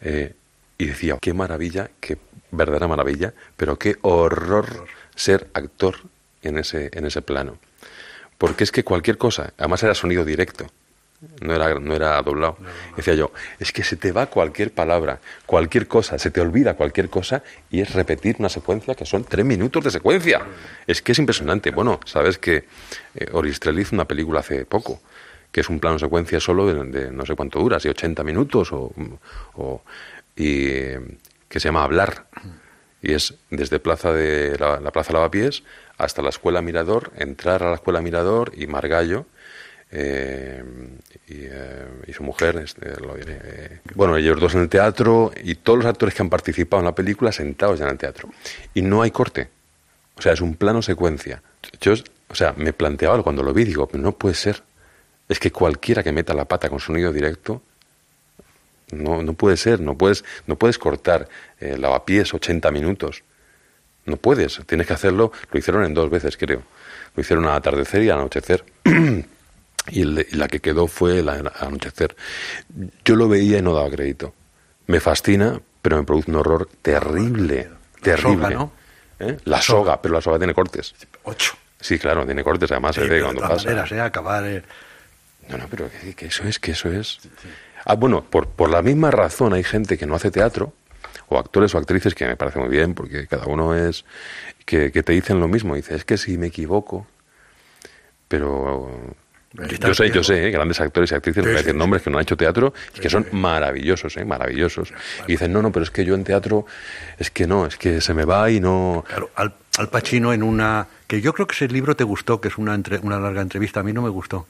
eh, 0.00 0.34
y 0.78 0.86
decía, 0.86 1.18
qué 1.20 1.34
maravilla, 1.34 1.90
qué 2.00 2.16
verdadera 2.50 2.88
maravilla, 2.88 3.34
pero 3.56 3.78
qué 3.78 3.96
horror 4.02 4.86
ser 5.18 5.48
actor 5.54 5.96
en 6.42 6.58
ese, 6.58 6.90
en 6.92 7.04
ese 7.06 7.22
plano. 7.22 7.58
Porque 8.38 8.64
es 8.64 8.70
que 8.72 8.84
cualquier 8.84 9.18
cosa, 9.18 9.52
además 9.58 9.82
era 9.82 9.94
sonido 9.94 10.24
directo, 10.24 10.66
no 11.40 11.52
era, 11.52 11.74
no 11.80 11.94
era 11.96 12.22
doblado. 12.22 12.56
Decía 12.96 13.14
yo, 13.14 13.32
es 13.58 13.72
que 13.72 13.82
se 13.82 13.96
te 13.96 14.12
va 14.12 14.26
cualquier 14.26 14.70
palabra, 14.72 15.18
cualquier 15.46 15.88
cosa, 15.88 16.16
se 16.20 16.30
te 16.30 16.40
olvida 16.40 16.74
cualquier 16.74 17.10
cosa 17.10 17.42
y 17.70 17.80
es 17.80 17.92
repetir 17.94 18.36
una 18.38 18.48
secuencia 18.48 18.94
que 18.94 19.04
son 19.04 19.24
tres 19.24 19.44
minutos 19.44 19.82
de 19.82 19.90
secuencia. 19.90 20.40
Es 20.86 21.02
que 21.02 21.10
es 21.12 21.18
impresionante. 21.18 21.72
Bueno, 21.72 21.98
sabes 22.04 22.38
que 22.38 22.66
eh, 23.16 23.26
Oristrel 23.32 23.78
hizo 23.80 23.96
una 23.96 24.04
película 24.04 24.38
hace 24.40 24.64
poco, 24.64 25.00
que 25.50 25.62
es 25.62 25.68
un 25.68 25.80
plano 25.80 25.98
secuencia 25.98 26.38
solo 26.38 26.72
de, 26.72 26.84
de 26.84 27.10
no 27.10 27.26
sé 27.26 27.34
cuánto 27.34 27.58
dura, 27.58 27.80
si 27.80 27.88
80 27.88 28.22
minutos 28.22 28.70
o, 28.72 28.92
o- 29.56 29.82
y 30.36 30.68
eh, 30.68 31.00
que 31.48 31.58
se 31.58 31.66
llama 31.68 31.82
Hablar. 31.82 32.26
Y 33.02 33.12
es 33.12 33.34
desde 33.50 33.78
plaza 33.78 34.12
de 34.12 34.58
la, 34.58 34.80
la 34.80 34.90
Plaza 34.90 35.12
Lavapiés 35.12 35.62
hasta 35.98 36.22
la 36.22 36.30
Escuela 36.30 36.62
Mirador, 36.62 37.12
entrar 37.16 37.62
a 37.62 37.68
la 37.68 37.74
Escuela 37.76 38.00
Mirador 38.00 38.52
y 38.56 38.66
Margallo 38.66 39.26
eh, 39.90 40.62
y, 41.28 41.44
eh, 41.44 42.12
su 42.12 42.22
mujer, 42.22 42.56
este, 42.56 42.90
eh, 42.90 43.80
bueno, 43.94 44.16
ellos 44.16 44.38
dos 44.38 44.54
en 44.54 44.62
el 44.62 44.68
teatro 44.68 45.32
y 45.42 45.54
todos 45.56 45.78
los 45.78 45.86
actores 45.86 46.14
que 46.14 46.22
han 46.22 46.30
participado 46.30 46.80
en 46.80 46.86
la 46.86 46.94
película 46.94 47.32
sentados 47.32 47.78
ya 47.78 47.86
en 47.86 47.92
el 47.92 47.98
teatro. 47.98 48.28
Y 48.74 48.82
no 48.82 49.02
hay 49.02 49.10
corte. 49.10 49.48
O 50.16 50.22
sea, 50.22 50.32
es 50.32 50.40
un 50.40 50.56
plano 50.56 50.82
secuencia. 50.82 51.42
Yo, 51.80 51.94
o 52.28 52.34
sea, 52.34 52.54
me 52.56 52.72
planteaba 52.72 53.22
cuando 53.22 53.42
lo 53.42 53.54
vi, 53.54 53.64
digo, 53.64 53.86
"Pero 53.86 54.02
no 54.02 54.12
puede 54.12 54.34
ser. 54.34 54.62
Es 55.28 55.38
que 55.38 55.52
cualquiera 55.52 56.02
que 56.02 56.12
meta 56.12 56.34
la 56.34 56.46
pata 56.46 56.68
con 56.68 56.80
sonido 56.80 57.12
directo, 57.12 57.62
no, 58.92 59.22
no 59.22 59.32
puede 59.34 59.56
ser, 59.56 59.80
no 59.80 59.96
puedes, 59.96 60.24
no 60.46 60.56
puedes 60.56 60.78
cortar 60.78 61.28
eh, 61.60 61.76
lavapiés 61.78 62.32
80 62.34 62.70
minutos. 62.70 63.22
No 64.06 64.16
puedes, 64.16 64.60
tienes 64.66 64.86
que 64.86 64.92
hacerlo. 64.94 65.32
Lo 65.52 65.58
hicieron 65.58 65.84
en 65.84 65.92
dos 65.94 66.08
veces, 66.10 66.36
creo. 66.36 66.62
Lo 67.14 67.20
hicieron 67.20 67.44
al 67.46 67.56
atardecer 67.56 68.02
y 68.02 68.10
al 68.10 68.18
anochecer. 68.18 68.64
y, 69.88 70.00
el 70.02 70.26
y 70.30 70.36
la 70.36 70.48
que 70.48 70.60
quedó 70.60 70.86
fue 70.86 71.18
el 71.18 71.28
anochecer. 71.28 72.16
Yo 73.04 73.16
lo 73.16 73.28
veía 73.28 73.58
y 73.58 73.62
no 73.62 73.74
daba 73.74 73.90
crédito. 73.90 74.34
Me 74.86 75.00
fascina, 75.00 75.60
pero 75.82 75.96
me 75.98 76.04
produce 76.04 76.30
un 76.30 76.36
horror 76.38 76.68
terrible. 76.80 77.68
Terrible. 78.02 78.36
soga, 78.36 78.50
¿no? 78.50 78.72
¿Eh? 79.20 79.36
La 79.44 79.60
soga, 79.60 80.00
pero 80.00 80.14
la 80.14 80.20
soga 80.22 80.38
tiene 80.38 80.54
cortes. 80.54 80.94
Ocho. 81.24 81.52
Sí, 81.80 81.98
claro, 81.98 82.24
tiene 82.24 82.42
cortes, 82.42 82.70
además 82.72 82.94
Sí, 82.94 83.02
se 83.02 83.08
ve 83.08 83.08
pero 83.16 83.18
de 83.28 83.34
cuando 83.34 83.54
pasa. 83.54 83.64
maneras, 83.68 83.92
¿eh? 83.92 84.00
Acabar... 84.00 84.44
eh, 84.46 84.62
No, 85.48 85.58
no, 85.58 85.66
pero 85.68 85.90
que, 85.90 86.14
que 86.14 86.26
eso 86.26 86.44
es, 86.44 86.58
que 86.58 86.70
eso 86.72 86.90
es. 86.90 87.18
Ah, 87.88 87.94
bueno, 87.94 88.22
por, 88.22 88.46
por 88.46 88.70
la 88.70 88.82
misma 88.82 89.10
razón 89.10 89.52
hay 89.54 89.64
gente 89.64 89.98
que 89.98 90.06
no 90.06 90.14
hace 90.14 90.30
teatro, 90.30 90.72
o 91.28 91.38
actores 91.38 91.74
o 91.74 91.78
actrices, 91.78 92.14
que 92.14 92.26
me 92.26 92.36
parece 92.36 92.58
muy 92.60 92.68
bien, 92.68 92.94
porque 92.94 93.26
cada 93.26 93.46
uno 93.46 93.74
es. 93.74 94.04
que, 94.64 94.92
que 94.92 95.02
te 95.02 95.12
dicen 95.14 95.40
lo 95.40 95.48
mismo. 95.48 95.74
Dice, 95.74 95.94
es 95.96 96.04
que 96.04 96.16
si 96.18 96.38
me 96.38 96.46
equivoco. 96.48 97.06
Pero. 98.28 98.90
Yo 99.80 99.94
sé, 99.94 100.10
yo 100.10 100.22
sé, 100.22 100.46
¿eh? 100.46 100.50
grandes 100.50 100.78
actores 100.78 101.10
y 101.10 101.14
actrices, 101.14 101.42
me 101.42 101.50
sí, 101.52 101.56
decir 101.56 101.74
nombres 101.74 102.02
que 102.02 102.10
no 102.10 102.18
han 102.18 102.22
hecho 102.22 102.36
teatro 102.36 102.74
y 102.94 103.00
que 103.00 103.08
son 103.08 103.26
maravillosos, 103.32 104.14
¿eh? 104.18 104.24
maravillosos. 104.26 104.92
Y 105.26 105.32
dicen, 105.32 105.52
no, 105.54 105.62
no, 105.62 105.72
pero 105.72 105.84
es 105.84 105.90
que 105.90 106.04
yo 106.04 106.14
en 106.14 106.22
teatro, 106.22 106.66
es 107.18 107.30
que 107.30 107.46
no, 107.46 107.64
es 107.64 107.78
que 107.78 108.02
se 108.02 108.12
me 108.12 108.26
va 108.26 108.50
y 108.50 108.60
no. 108.60 109.04
Claro, 109.08 109.30
Al, 109.34 109.54
Al 109.78 109.88
Pacino 109.88 110.34
en 110.34 110.42
una... 110.42 110.86
que 111.06 111.22
yo 111.22 111.32
creo 111.32 111.46
que 111.46 111.54
ese 111.54 111.66
libro 111.68 111.96
te 111.96 112.04
gustó, 112.04 112.42
que 112.42 112.48
es 112.48 112.58
una, 112.58 112.74
entre- 112.74 112.98
una 112.98 113.18
larga 113.18 113.40
entrevista, 113.40 113.80
a 113.80 113.82
mí 113.82 113.94
no 113.94 114.02
me 114.02 114.10
gustó. 114.10 114.46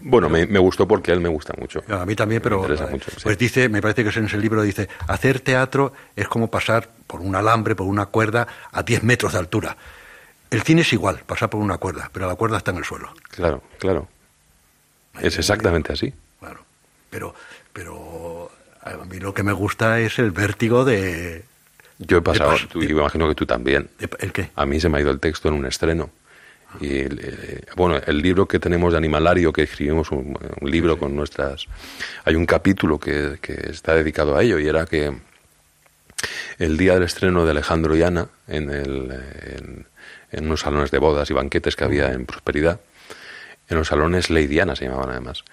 Bueno, 0.00 0.28
me, 0.28 0.46
me 0.46 0.58
gustó 0.58 0.86
porque 0.86 1.10
a 1.10 1.14
él 1.14 1.20
me 1.20 1.28
gusta 1.28 1.54
mucho. 1.58 1.82
A 1.88 2.04
mí 2.04 2.14
también, 2.14 2.42
pero 2.42 2.56
Me 2.58 2.62
interesa 2.62 2.84
eh, 2.84 2.90
mucho, 2.92 3.10
sí. 3.10 3.16
pues 3.22 3.38
dice, 3.38 3.68
me 3.68 3.80
parece 3.80 4.02
que 4.02 4.10
es 4.10 4.16
en 4.18 4.26
ese 4.26 4.36
libro 4.38 4.62
dice, 4.62 4.88
hacer 5.08 5.40
teatro 5.40 5.92
es 6.14 6.28
como 6.28 6.50
pasar 6.50 6.88
por 7.06 7.20
un 7.20 7.34
alambre, 7.34 7.74
por 7.74 7.86
una 7.86 8.06
cuerda 8.06 8.46
a 8.72 8.82
10 8.82 9.02
metros 9.04 9.32
de 9.32 9.38
altura. 9.38 9.76
El 10.50 10.62
cine 10.62 10.82
es 10.82 10.92
igual, 10.92 11.20
pasar 11.26 11.48
por 11.50 11.60
una 11.60 11.78
cuerda, 11.78 12.10
pero 12.12 12.26
la 12.28 12.34
cuerda 12.36 12.58
está 12.58 12.70
en 12.72 12.76
el 12.76 12.84
suelo. 12.84 13.12
Claro, 13.30 13.62
claro. 13.78 14.06
Es 15.20 15.38
exactamente 15.38 15.92
así. 15.92 16.12
Claro. 16.40 16.60
Pero, 17.10 17.34
pero 17.72 18.50
a 18.82 18.92
mí 19.06 19.18
lo 19.18 19.32
que 19.32 19.42
me 19.42 19.52
gusta 19.52 19.98
es 20.00 20.18
el 20.18 20.30
vértigo 20.30 20.84
de... 20.84 21.44
Yo 21.98 22.18
he 22.18 22.22
pasado, 22.22 22.52
pas- 22.52 22.68
tú- 22.68 22.80
de- 22.80 22.84
y 22.84 22.92
me 22.92 23.00
imagino 23.00 23.26
que 23.28 23.34
tú 23.34 23.46
también. 23.46 23.88
de- 23.98 24.10
¿El 24.18 24.32
qué? 24.32 24.50
A 24.54 24.66
mí 24.66 24.78
se 24.78 24.90
me 24.90 24.98
ha 24.98 25.00
ido 25.00 25.10
el 25.10 25.18
texto 25.20 25.48
en 25.48 25.54
un 25.54 25.64
estreno. 25.66 26.10
Y 26.80 26.98
el, 26.98 27.20
eh, 27.22 27.60
bueno, 27.76 28.00
el 28.06 28.18
libro 28.20 28.46
que 28.46 28.58
tenemos 28.58 28.92
de 28.92 28.98
Animalario, 28.98 29.52
que 29.52 29.62
escribimos 29.62 30.10
un, 30.10 30.38
un 30.60 30.70
libro 30.70 30.98
con 30.98 31.14
nuestras... 31.14 31.66
Hay 32.24 32.34
un 32.34 32.46
capítulo 32.46 32.98
que, 32.98 33.38
que 33.40 33.70
está 33.70 33.94
dedicado 33.94 34.36
a 34.36 34.42
ello 34.42 34.58
y 34.58 34.66
era 34.66 34.86
que 34.86 35.12
el 36.58 36.76
día 36.76 36.94
del 36.94 37.04
estreno 37.04 37.44
de 37.44 37.50
Alejandro 37.50 37.96
y 37.96 38.02
Ana 38.02 38.28
en, 38.48 38.70
el, 38.70 39.12
en, 39.56 39.86
en 40.32 40.46
unos 40.46 40.60
salones 40.60 40.90
de 40.90 40.98
bodas 40.98 41.30
y 41.30 41.34
banquetes 41.34 41.76
que 41.76 41.84
había 41.84 42.12
en 42.12 42.26
Prosperidad, 42.26 42.80
en 43.68 43.76
los 43.76 43.88
salones 43.88 44.30
Leidiana 44.30 44.76
se 44.76 44.84
llamaban 44.84 45.10
además. 45.10 45.44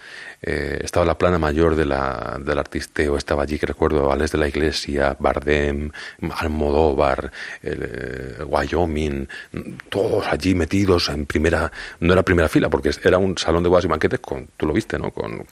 Eh, 0.42 0.80
estaba 0.84 1.06
la 1.06 1.18
plana 1.18 1.40
mayor 1.40 1.76
de 1.76 1.86
la, 1.86 2.38
del 2.44 2.60
artisteo, 2.60 3.18
estaba 3.18 3.44
allí, 3.44 3.58
que 3.58 3.66
recuerdo, 3.66 4.08
Vales 4.08 4.32
de 4.32 4.38
la 4.38 4.48
Iglesia, 4.48 5.16
Bardem, 5.20 5.90
Almodóvar, 6.36 7.32
eh, 7.64 8.38
Wyoming, 8.46 9.28
todos 9.90 10.28
allí 10.28 10.54
metidos 10.54 11.10
en 11.10 11.26
primera, 11.26 11.72
no 12.02 12.14
era 12.14 12.24
primera 12.24 12.50
fila, 12.50 12.70
porque 12.70 12.92
era 13.04 13.18
un 13.18 13.38
salón 13.38 13.64
de 13.64 13.70
bodas 13.70 13.86
y 13.86 13.88
banquetes 13.88 14.20
con, 14.20 14.50
tú 14.58 14.68
lo 14.68 14.74
viste, 14.74 15.00
¿no? 15.00 15.12
Con, 15.12 15.46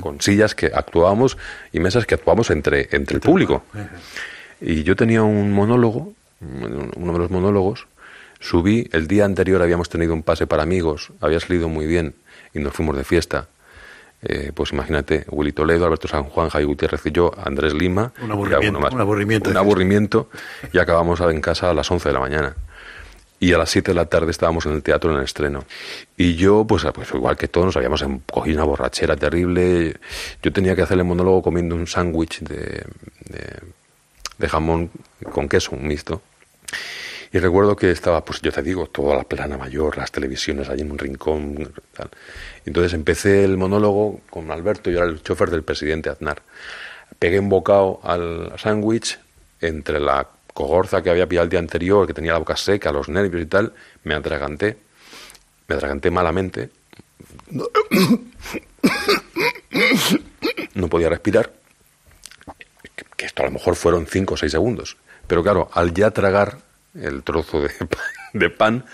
con, 0.00 0.20
sillas 0.20 0.54
que 0.54 0.66
actuábamos 0.66 1.38
y 1.72 1.80
mesas 1.80 2.04
que 2.04 2.14
actuábamos 2.14 2.50
entre, 2.50 2.88
entre 2.92 3.16
el 3.16 3.20
público. 3.20 3.64
Y 4.60 4.82
yo 4.82 4.96
tenía 4.96 5.22
un 5.22 5.52
monólogo, 5.52 6.12
uno 6.96 7.12
de 7.12 7.18
los 7.18 7.30
monólogos, 7.30 7.86
Subí, 8.42 8.88
el 8.90 9.06
día 9.06 9.24
anterior 9.24 9.62
habíamos 9.62 9.88
tenido 9.88 10.12
un 10.12 10.24
pase 10.24 10.48
para 10.48 10.64
amigos, 10.64 11.12
había 11.20 11.38
salido 11.38 11.68
muy 11.68 11.86
bien 11.86 12.16
y 12.52 12.58
nos 12.58 12.74
fuimos 12.74 12.96
de 12.96 13.04
fiesta. 13.04 13.46
Eh, 14.20 14.50
pues 14.52 14.72
imagínate, 14.72 15.24
Willy 15.30 15.52
Toledo, 15.52 15.86
Alberto 15.86 16.08
San 16.08 16.24
Juan, 16.24 16.48
Javi 16.48 16.64
Gutiérrez 16.64 17.06
y 17.06 17.12
yo, 17.12 17.30
Andrés 17.36 17.72
Lima. 17.72 18.12
Un 18.20 18.32
aburrimiento. 18.32 18.78
Un 18.78 19.00
aburrimiento. 19.00 19.50
Un 19.50 19.56
aburrimiento 19.56 20.28
y 20.72 20.78
acabamos 20.78 21.20
en 21.20 21.40
casa 21.40 21.70
a 21.70 21.74
las 21.74 21.88
11 21.88 22.08
de 22.08 22.12
la 22.12 22.18
mañana. 22.18 22.56
Y 23.38 23.52
a 23.52 23.58
las 23.58 23.70
7 23.70 23.92
de 23.92 23.94
la 23.94 24.06
tarde 24.06 24.32
estábamos 24.32 24.66
en 24.66 24.72
el 24.72 24.82
teatro 24.82 25.12
en 25.12 25.18
el 25.18 25.24
estreno. 25.24 25.64
Y 26.16 26.34
yo, 26.34 26.64
pues, 26.66 26.84
pues 26.92 27.14
igual 27.14 27.36
que 27.36 27.46
todos, 27.46 27.66
nos 27.66 27.76
habíamos 27.76 28.04
cogido 28.28 28.56
una 28.56 28.64
borrachera 28.64 29.16
terrible. 29.16 29.96
Yo 30.42 30.52
tenía 30.52 30.74
que 30.74 30.82
hacer 30.82 30.98
el 30.98 31.04
monólogo 31.04 31.42
comiendo 31.42 31.76
un 31.76 31.86
sándwich 31.86 32.40
de, 32.40 32.84
de 34.38 34.48
jamón 34.48 34.90
con 35.32 35.48
queso, 35.48 35.76
un 35.76 35.86
mixto. 35.86 36.22
Y 37.32 37.38
recuerdo 37.38 37.74
que 37.74 37.90
estaba, 37.90 38.22
pues 38.22 38.42
yo 38.42 38.52
te 38.52 38.62
digo, 38.62 38.86
toda 38.88 39.16
la 39.16 39.24
plana 39.24 39.56
mayor, 39.56 39.96
las 39.96 40.12
televisiones 40.12 40.68
allí 40.68 40.82
en 40.82 40.92
un 40.92 40.98
rincón. 40.98 41.72
Tal. 41.92 42.10
Entonces 42.66 42.92
empecé 42.92 43.44
el 43.44 43.56
monólogo 43.56 44.20
con 44.28 44.50
Alberto, 44.50 44.90
yo 44.90 44.98
era 44.98 45.08
el 45.08 45.22
chofer 45.22 45.50
del 45.50 45.62
presidente 45.62 46.10
Aznar. 46.10 46.42
Pegué 47.18 47.40
un 47.40 47.48
bocado 47.48 48.00
al 48.02 48.52
sándwich 48.58 49.18
entre 49.62 49.98
la 49.98 50.28
cogorza 50.52 51.02
que 51.02 51.08
había 51.08 51.26
pillado 51.26 51.44
el 51.44 51.50
día 51.50 51.60
anterior, 51.60 52.06
que 52.06 52.12
tenía 52.12 52.32
la 52.32 52.38
boca 52.38 52.56
seca, 52.56 52.92
los 52.92 53.08
nervios 53.08 53.42
y 53.42 53.46
tal, 53.46 53.72
me 54.04 54.14
atraganté, 54.14 54.76
me 55.68 55.74
atraganté 55.74 56.10
malamente. 56.10 56.70
No 60.74 60.88
podía 60.88 61.08
respirar. 61.08 61.52
Que 63.16 63.26
esto 63.26 63.42
a 63.42 63.46
lo 63.46 63.52
mejor 63.52 63.76
fueron 63.76 64.06
cinco 64.06 64.34
o 64.34 64.36
seis 64.36 64.52
segundos. 64.52 64.96
Pero 65.26 65.42
claro, 65.42 65.70
al 65.72 65.92
ya 65.92 66.10
tragar 66.10 66.58
el 66.94 67.22
trozo 67.22 67.62
de 67.62 67.68
pan, 67.86 68.00
de 68.32 68.50
pan, 68.50 68.84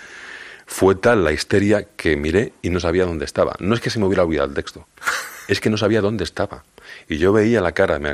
fue 0.65 0.95
tal 0.95 1.23
la 1.23 1.31
histeria 1.31 1.87
que 1.95 2.15
miré 2.15 2.53
y 2.61 2.69
no 2.69 2.79
sabía 2.79 3.05
dónde 3.05 3.25
estaba. 3.25 3.55
No 3.59 3.73
es 3.73 3.81
que 3.81 3.89
se 3.89 3.99
me 3.99 4.05
hubiera 4.05 4.23
olvidado 4.23 4.49
el 4.49 4.53
texto, 4.53 4.87
es 5.47 5.59
que 5.59 5.69
no 5.69 5.77
sabía 5.77 6.01
dónde 6.01 6.23
estaba. 6.23 6.63
Y 7.07 7.17
yo 7.17 7.33
veía 7.33 7.61
la 7.61 7.71
cara, 7.71 7.99
me, 7.99 8.11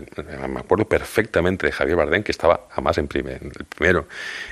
acuerdo 0.58 0.88
perfectamente 0.88 1.66
de 1.66 1.72
Javier 1.72 1.98
Bardem, 1.98 2.24
que 2.24 2.32
estaba 2.32 2.68
jamás 2.72 2.98
en, 2.98 3.08
primer, 3.08 3.44
en 3.44 3.52
el 3.58 3.66
primero, 3.66 4.08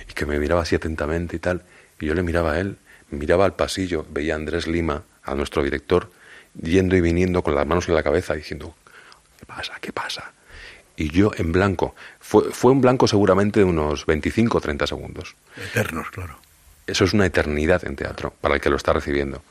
y 0.10 0.14
que 0.14 0.26
me 0.26 0.38
miraba 0.40 0.62
así 0.62 0.76
atentamente 0.76 1.36
y 1.38 1.40
tal. 1.40 1.64
Y 2.00 2.08
yo 2.08 2.14
le 2.14 2.24
miraba 2.24 2.54
a 2.54 2.60
él, 2.60 2.78
miraba 3.10 3.46
al 3.46 3.56
pasillo, 3.56 4.06
veía 4.10 4.34
a 4.34 4.38
Andrés 4.38 4.68
Lima, 4.68 5.04
a 5.24 5.36
nuestro 5.36 5.64
director, 5.64 6.12
yendo 6.62 6.96
y 6.96 7.02
viniendo 7.02 7.42
con 7.42 7.56
las 7.56 7.66
manos 7.66 7.88
en 7.88 7.96
la 7.96 8.04
cabeza, 8.04 8.34
diciendo, 8.34 8.76
¿qué 9.40 9.46
pasa? 9.46 9.74
¿Qué 9.80 9.94
pasa? 9.94 10.34
Y 10.96 11.10
yo 11.10 11.32
en 11.38 11.52
blanco. 11.52 11.96
Fue, 12.20 12.52
fue 12.52 12.72
un 12.72 12.82
blanco 12.82 13.08
seguramente 13.08 13.60
de 13.60 13.66
unos 13.66 14.06
25 14.06 14.58
o 14.58 14.62
30 14.62 14.88
segundos. 14.88 15.36
Eternos, 15.58 16.10
claro. 16.12 16.38
Eso 16.86 17.06
es 17.06 17.14
una 17.14 17.26
eternidad 17.26 17.86
en 17.86 17.96
teatro 17.96 18.34
para 18.41 18.56
el 18.56 18.62
que 18.62 18.70
lo 18.70 18.76
está 18.76 18.91
recibiendo. 18.91 19.41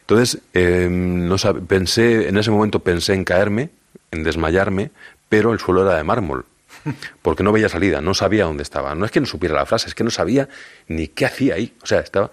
Entonces, 0.00 0.42
em, 0.52 1.26
no 1.26 1.36
pensé, 1.66 2.28
en 2.28 2.36
ese 2.36 2.50
momento 2.50 2.80
pensé 2.80 3.14
en 3.14 3.24
caerme, 3.24 3.70
en 4.10 4.22
desmayarme, 4.22 4.90
pero 5.28 5.52
el 5.52 5.58
suelo 5.58 5.82
era 5.82 5.96
de 5.96 6.04
mármol, 6.04 6.44
porque 7.22 7.42
no 7.42 7.52
veía 7.52 7.70
salida, 7.70 8.02
no 8.02 8.12
sabía 8.12 8.44
dónde 8.44 8.62
estaba. 8.62 8.94
No 8.94 9.06
es 9.06 9.10
que 9.10 9.20
no 9.20 9.26
supiera 9.26 9.54
la 9.54 9.64
frase, 9.64 9.88
es 9.88 9.94
que 9.94 10.04
no 10.04 10.10
sabía 10.10 10.50
ni 10.86 11.08
qué 11.08 11.24
hacía 11.24 11.54
ahí. 11.54 11.74
O 11.82 11.86
sea, 11.86 12.00
estaba 12.00 12.30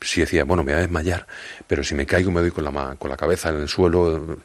si 0.00 0.20
decía, 0.20 0.44
bueno, 0.44 0.62
me 0.62 0.72
voy 0.72 0.78
a 0.78 0.82
desmayar, 0.82 1.26
pero 1.66 1.82
si 1.82 1.94
me 1.94 2.06
caigo 2.06 2.30
me 2.30 2.40
doy 2.40 2.50
con 2.50 2.64
la, 2.64 2.96
con 2.96 3.10
la 3.10 3.16
cabeza 3.16 3.48
en 3.48 3.56
el 3.56 3.68
suelo, 3.68 4.38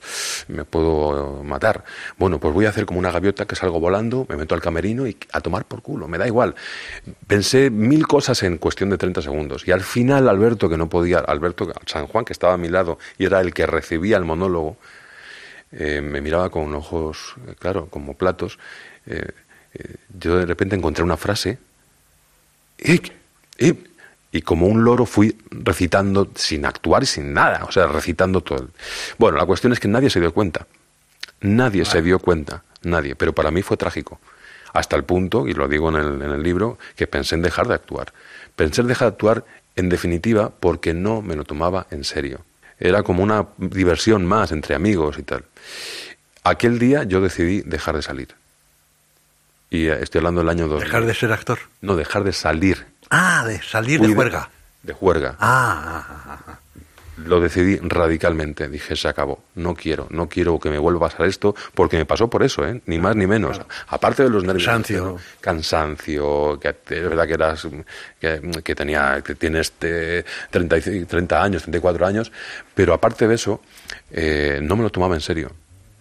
me 0.47 0.63
puedo 0.63 1.43
matar. 1.43 1.83
Bueno, 2.17 2.39
pues 2.39 2.53
voy 2.53 2.65
a 2.65 2.69
hacer 2.69 2.85
como 2.85 2.99
una 2.99 3.11
gaviota 3.11 3.45
que 3.45 3.55
salgo 3.55 3.79
volando, 3.79 4.25
me 4.29 4.37
meto 4.37 4.55
al 4.55 4.61
camerino 4.61 5.07
y 5.07 5.17
a 5.31 5.41
tomar 5.41 5.65
por 5.65 5.81
culo, 5.81 6.07
me 6.07 6.17
da 6.17 6.25
igual. 6.25 6.55
Pensé 7.27 7.69
mil 7.69 8.07
cosas 8.07 8.43
en 8.43 8.57
cuestión 8.57 8.89
de 8.89 8.97
30 8.97 9.21
segundos. 9.21 9.67
Y 9.67 9.71
al 9.71 9.81
final 9.81 10.29
Alberto, 10.29 10.69
que 10.69 10.77
no 10.77 10.89
podía, 10.89 11.19
Alberto 11.19 11.71
San 11.85 12.07
Juan, 12.07 12.25
que 12.25 12.33
estaba 12.33 12.53
a 12.53 12.57
mi 12.57 12.69
lado 12.69 12.97
y 13.17 13.25
era 13.25 13.41
el 13.41 13.53
que 13.53 13.65
recibía 13.65 14.17
el 14.17 14.25
monólogo, 14.25 14.77
eh, 15.71 16.01
me 16.01 16.21
miraba 16.21 16.49
con 16.49 16.73
ojos, 16.73 17.35
eh, 17.47 17.55
claro, 17.57 17.87
como 17.87 18.15
platos. 18.15 18.59
Eh, 19.05 19.27
yo 20.17 20.37
de 20.37 20.45
repente 20.45 20.75
encontré 20.75 21.03
una 21.03 21.17
frase. 21.17 21.57
Y 24.31 24.41
como 24.41 24.67
un 24.67 24.83
loro 24.83 25.05
fui 25.05 25.37
recitando 25.49 26.29
sin 26.35 26.65
actuar 26.65 27.03
y 27.03 27.05
sin 27.05 27.33
nada, 27.33 27.65
o 27.65 27.71
sea, 27.71 27.87
recitando 27.87 28.41
todo. 28.41 28.69
Bueno, 29.17 29.37
la 29.37 29.45
cuestión 29.45 29.73
es 29.73 29.79
que 29.79 29.87
nadie 29.87 30.09
se 30.09 30.19
dio 30.19 30.33
cuenta. 30.33 30.67
Nadie 31.41 31.85
se 31.85 32.01
dio 32.01 32.19
cuenta, 32.19 32.63
nadie. 32.83 33.15
Pero 33.15 33.33
para 33.33 33.51
mí 33.51 33.61
fue 33.61 33.75
trágico. 33.75 34.19
Hasta 34.73 34.95
el 34.95 35.03
punto, 35.03 35.47
y 35.47 35.53
lo 35.53 35.67
digo 35.67 35.89
en 35.89 35.95
el, 35.95 36.21
en 36.21 36.31
el 36.31 36.43
libro, 36.43 36.77
que 36.95 37.07
pensé 37.07 37.35
en 37.35 37.41
dejar 37.41 37.67
de 37.67 37.73
actuar. 37.73 38.13
Pensé 38.55 38.81
en 38.81 38.87
dejar 38.87 39.09
de 39.09 39.13
actuar, 39.13 39.45
en 39.75 39.89
definitiva, 39.89 40.51
porque 40.57 40.93
no 40.93 41.21
me 41.21 41.35
lo 41.35 41.43
tomaba 41.43 41.87
en 41.91 42.03
serio. 42.03 42.41
Era 42.79 43.03
como 43.03 43.21
una 43.23 43.47
diversión 43.57 44.25
más 44.25 44.51
entre 44.51 44.75
amigos 44.75 45.17
y 45.19 45.23
tal. 45.23 45.43
Aquel 46.43 46.79
día 46.79 47.03
yo 47.03 47.21
decidí 47.21 47.61
dejar 47.61 47.95
de 47.95 48.01
salir. 48.01 48.29
Y 49.69 49.87
eh, 49.87 49.99
estoy 50.01 50.19
hablando 50.19 50.41
del 50.41 50.49
año 50.49 50.67
2000. 50.67 50.85
¿Dejar 50.85 51.05
de 51.05 51.13
ser 51.13 51.31
actor? 51.31 51.59
No, 51.81 51.95
dejar 51.95 52.23
de 52.23 52.33
salir 52.33 52.90
Ah, 53.11 53.43
de 53.45 53.61
salir 53.61 53.99
de 53.99 54.15
juerga. 54.15 54.49
De, 54.81 54.93
juerga. 54.93 55.35
Ah, 55.37 56.05
ah, 56.07 56.23
ah, 56.25 56.39
ah, 56.47 56.59
Lo 57.17 57.41
decidí 57.41 57.75
radicalmente. 57.77 58.69
Dije, 58.69 58.95
se 58.95 59.09
acabó. 59.09 59.43
No 59.55 59.75
quiero, 59.75 60.07
no 60.11 60.29
quiero 60.29 60.57
que 60.61 60.69
me 60.69 60.79
vuelva 60.79 61.07
a 61.07 61.09
pasar 61.09 61.27
esto, 61.27 61.53
porque 61.75 61.97
me 61.97 62.05
pasó 62.05 62.29
por 62.29 62.41
eso, 62.41 62.65
¿eh? 62.65 62.81
Ni 62.85 62.99
más 62.99 63.17
ni 63.17 63.27
menos. 63.27 63.59
Aparte 63.89 64.23
de 64.23 64.29
los 64.29 64.45
nervios. 64.45 64.65
Cansancio. 64.65 65.17
Cansancio, 65.41 66.57
que 66.57 66.69
es 66.69 67.03
verdad 67.03 67.27
que 67.27 67.33
eras, 67.33 67.67
que, 68.63 68.75
tenía, 68.75 69.21
que 69.21 69.35
tienes 69.35 69.73
30, 69.73 70.79
30 71.05 71.43
años, 71.43 71.63
34 71.63 72.05
años, 72.05 72.31
pero 72.73 72.93
aparte 72.93 73.27
de 73.27 73.35
eso, 73.35 73.61
eh, 74.09 74.61
no 74.63 74.77
me 74.77 74.83
lo 74.83 74.89
tomaba 74.89 75.15
en 75.15 75.21
serio. 75.21 75.51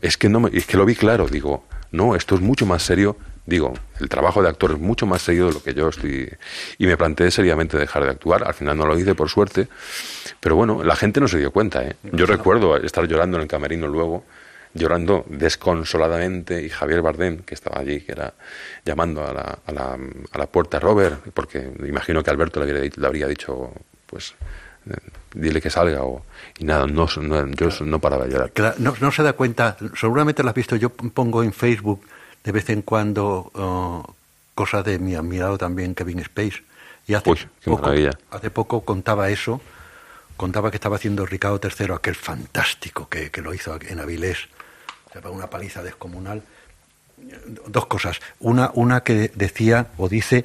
Es 0.00 0.16
que, 0.16 0.28
no 0.28 0.38
me, 0.38 0.56
es 0.56 0.64
que 0.64 0.76
lo 0.76 0.86
vi 0.86 0.94
claro, 0.94 1.26
digo, 1.26 1.64
no, 1.90 2.14
esto 2.14 2.36
es 2.36 2.40
mucho 2.40 2.66
más 2.66 2.84
serio 2.84 3.16
digo, 3.46 3.72
el 3.98 4.08
trabajo 4.08 4.42
de 4.42 4.48
actor 4.48 4.72
es 4.72 4.78
mucho 4.78 5.06
más 5.06 5.22
serio 5.22 5.46
de 5.46 5.54
lo 5.54 5.62
que 5.62 5.74
yo 5.74 5.88
estoy. 5.88 6.30
Y 6.78 6.86
me 6.86 6.96
planteé 6.96 7.30
seriamente 7.30 7.76
dejar 7.78 8.04
de 8.04 8.10
actuar. 8.10 8.44
Al 8.44 8.54
final 8.54 8.76
no 8.76 8.86
lo 8.86 8.98
hice, 8.98 9.14
por 9.14 9.28
suerte. 9.28 9.68
Pero 10.40 10.56
bueno, 10.56 10.82
la 10.82 10.96
gente 10.96 11.20
no 11.20 11.28
se 11.28 11.38
dio 11.38 11.50
cuenta. 11.50 11.84
¿eh? 11.84 11.96
Yo 12.12 12.26
recuerdo 12.26 12.76
estar 12.76 13.06
llorando 13.06 13.36
en 13.36 13.42
el 13.42 13.48
camerino 13.48 13.86
luego, 13.88 14.24
llorando 14.74 15.24
desconsoladamente, 15.28 16.62
y 16.62 16.68
Javier 16.68 17.02
Bardem, 17.02 17.38
que 17.38 17.54
estaba 17.54 17.80
allí, 17.80 18.00
que 18.00 18.12
era 18.12 18.34
llamando 18.84 19.26
a 19.26 19.32
la, 19.32 19.58
a 19.66 19.72
la, 19.72 19.98
a 20.32 20.38
la 20.38 20.46
puerta 20.46 20.78
Robert, 20.78 21.20
porque 21.34 21.72
imagino 21.86 22.22
que 22.22 22.30
Alberto 22.30 22.64
le, 22.64 22.70
habría, 22.70 22.90
le 22.94 23.06
habría 23.06 23.26
dicho, 23.26 23.72
pues 24.06 24.34
eh, 24.88 24.94
dile 25.34 25.60
que 25.60 25.68
salga 25.68 26.02
o 26.02 26.24
y 26.58 26.64
nada 26.64 26.86
no, 26.86 27.06
yo 27.06 27.68
no 27.84 27.98
paraba 28.00 28.24
de 28.24 28.32
llorar 28.32 28.74
no, 28.78 28.94
no 28.98 29.12
se 29.12 29.22
da 29.22 29.34
cuenta 29.34 29.76
seguramente 29.94 30.42
lo 30.42 30.48
has 30.48 30.54
visto 30.54 30.74
yo 30.74 30.88
pongo 30.88 31.42
en 31.42 31.52
Facebook 31.52 32.00
de 32.44 32.52
vez 32.52 32.70
en 32.70 32.82
cuando 32.82 33.50
uh, 33.54 34.12
cosas 34.54 34.84
de 34.84 34.98
mi 34.98 35.14
admirado 35.14 35.58
también 35.58 35.94
Kevin 35.94 36.20
Space. 36.20 36.62
Y 37.06 37.14
hace, 37.14 37.48
poco, 37.64 37.90
hace 38.30 38.50
poco 38.50 38.82
contaba 38.82 39.30
eso, 39.30 39.60
contaba 40.36 40.70
que 40.70 40.76
estaba 40.76 40.96
haciendo 40.96 41.26
Ricardo 41.26 41.60
III, 41.62 41.94
aquel 41.94 42.14
fantástico 42.14 43.08
que, 43.08 43.30
que 43.30 43.42
lo 43.42 43.52
hizo 43.52 43.76
en 43.80 43.98
Avilés, 43.98 44.48
una 45.24 45.48
paliza 45.48 45.82
descomunal. 45.82 46.42
Dos 47.66 47.86
cosas. 47.86 48.20
Una, 48.38 48.70
una 48.74 49.02
que 49.02 49.30
decía 49.34 49.88
o 49.98 50.08
dice 50.08 50.44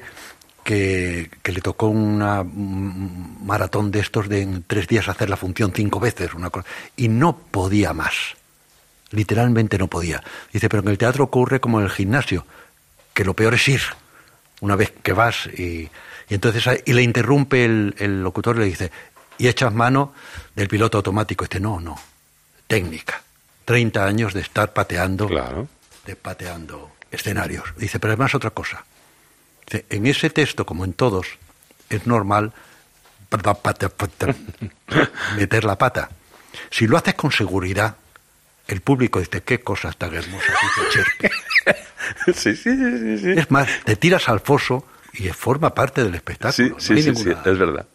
que, 0.64 1.30
que, 1.42 1.52
le 1.52 1.60
tocó 1.60 1.86
una 1.86 2.44
maratón 2.44 3.90
de 3.90 4.00
estos 4.00 4.28
de 4.28 4.42
en 4.42 4.64
tres 4.64 4.88
días 4.88 5.08
hacer 5.08 5.30
la 5.30 5.36
función 5.36 5.72
cinco 5.72 6.00
veces, 6.00 6.34
una 6.34 6.50
cosa, 6.50 6.66
y 6.96 7.08
no 7.08 7.38
podía 7.38 7.92
más 7.94 8.36
literalmente 9.10 9.78
no 9.78 9.88
podía. 9.88 10.22
Dice, 10.52 10.68
pero 10.68 10.82
en 10.82 10.88
el 10.88 10.98
teatro 10.98 11.24
ocurre 11.24 11.60
como 11.60 11.78
en 11.78 11.86
el 11.86 11.90
gimnasio, 11.90 12.46
que 13.14 13.24
lo 13.24 13.34
peor 13.34 13.54
es 13.54 13.68
ir, 13.68 13.82
una 14.60 14.76
vez 14.76 14.92
que 15.02 15.12
vas 15.12 15.46
y, 15.46 15.90
y 16.28 16.34
entonces 16.34 16.82
y 16.84 16.92
le 16.92 17.02
interrumpe 17.02 17.64
el, 17.64 17.94
el 17.98 18.22
locutor 18.22 18.56
y 18.56 18.60
le 18.60 18.64
dice, 18.66 18.92
y 19.38 19.48
echas 19.48 19.72
mano 19.72 20.14
del 20.54 20.68
piloto 20.68 20.98
automático. 20.98 21.44
Dice, 21.44 21.60
no, 21.60 21.80
no, 21.80 21.96
técnica. 22.66 23.22
30 23.64 24.04
años 24.04 24.32
de 24.32 24.40
estar 24.40 24.72
pateando, 24.72 25.26
claro. 25.26 25.68
de 26.04 26.14
pateando 26.14 26.92
escenarios. 27.10 27.64
Dice, 27.76 27.98
pero 27.98 28.12
además 28.12 28.34
otra 28.34 28.50
cosa. 28.50 28.84
Dice, 29.66 29.86
en 29.90 30.06
ese 30.06 30.30
texto, 30.30 30.64
como 30.64 30.84
en 30.84 30.92
todos, 30.92 31.26
es 31.90 32.06
normal 32.06 32.52
meter 35.36 35.64
la 35.64 35.76
pata. 35.76 36.10
Si 36.70 36.86
lo 36.86 36.96
haces 36.96 37.14
con 37.14 37.32
seguridad, 37.32 37.96
el 38.68 38.80
público 38.80 39.18
dice, 39.20 39.42
qué 39.42 39.60
cosas 39.60 39.96
tan 39.96 40.14
hermosas 40.14 40.54
dice 42.26 42.34
sí, 42.34 42.56
sí, 42.56 42.76
sí, 42.76 43.18
sí. 43.18 43.30
Es 43.38 43.50
más, 43.50 43.68
te 43.84 43.96
tiras 43.96 44.28
al 44.28 44.40
foso 44.40 44.84
y 45.14 45.28
forma 45.28 45.74
parte 45.74 46.02
del 46.04 46.14
espectáculo. 46.14 46.52
Sí, 46.52 46.70
no 46.70 46.80
sí, 46.80 46.96
sí, 46.96 47.02
sí, 47.02 47.10
ninguna- 47.24 47.42
es 47.44 47.58
verdad. 47.58 47.86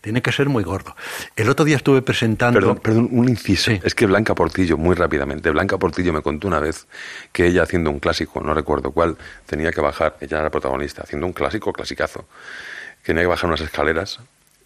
Tiene 0.00 0.22
que 0.22 0.32
ser 0.32 0.48
muy 0.48 0.64
gordo. 0.64 0.96
El 1.36 1.50
otro 1.50 1.66
día 1.66 1.76
estuve 1.76 2.00
presentando... 2.00 2.58
Perdón, 2.58 2.78
perdón, 2.78 3.08
un 3.12 3.28
inciso. 3.28 3.70
Sí. 3.70 3.80
Es 3.84 3.94
que 3.94 4.06
Blanca 4.06 4.34
Portillo, 4.34 4.78
muy 4.78 4.94
rápidamente, 4.94 5.50
Blanca 5.50 5.76
Portillo 5.76 6.10
me 6.14 6.22
contó 6.22 6.48
una 6.48 6.58
vez 6.58 6.86
que 7.32 7.46
ella 7.46 7.64
haciendo 7.64 7.90
un 7.90 8.00
clásico, 8.00 8.40
no 8.40 8.54
recuerdo 8.54 8.92
cuál, 8.92 9.18
tenía 9.44 9.72
que 9.72 9.82
bajar, 9.82 10.16
ella 10.22 10.38
era 10.40 10.48
protagonista, 10.50 11.02
haciendo 11.02 11.26
un 11.26 11.34
clásico, 11.34 11.70
clasicazo, 11.74 12.26
tenía 13.02 13.24
que 13.24 13.26
bajar 13.26 13.48
unas 13.50 13.60
escaleras, 13.60 14.20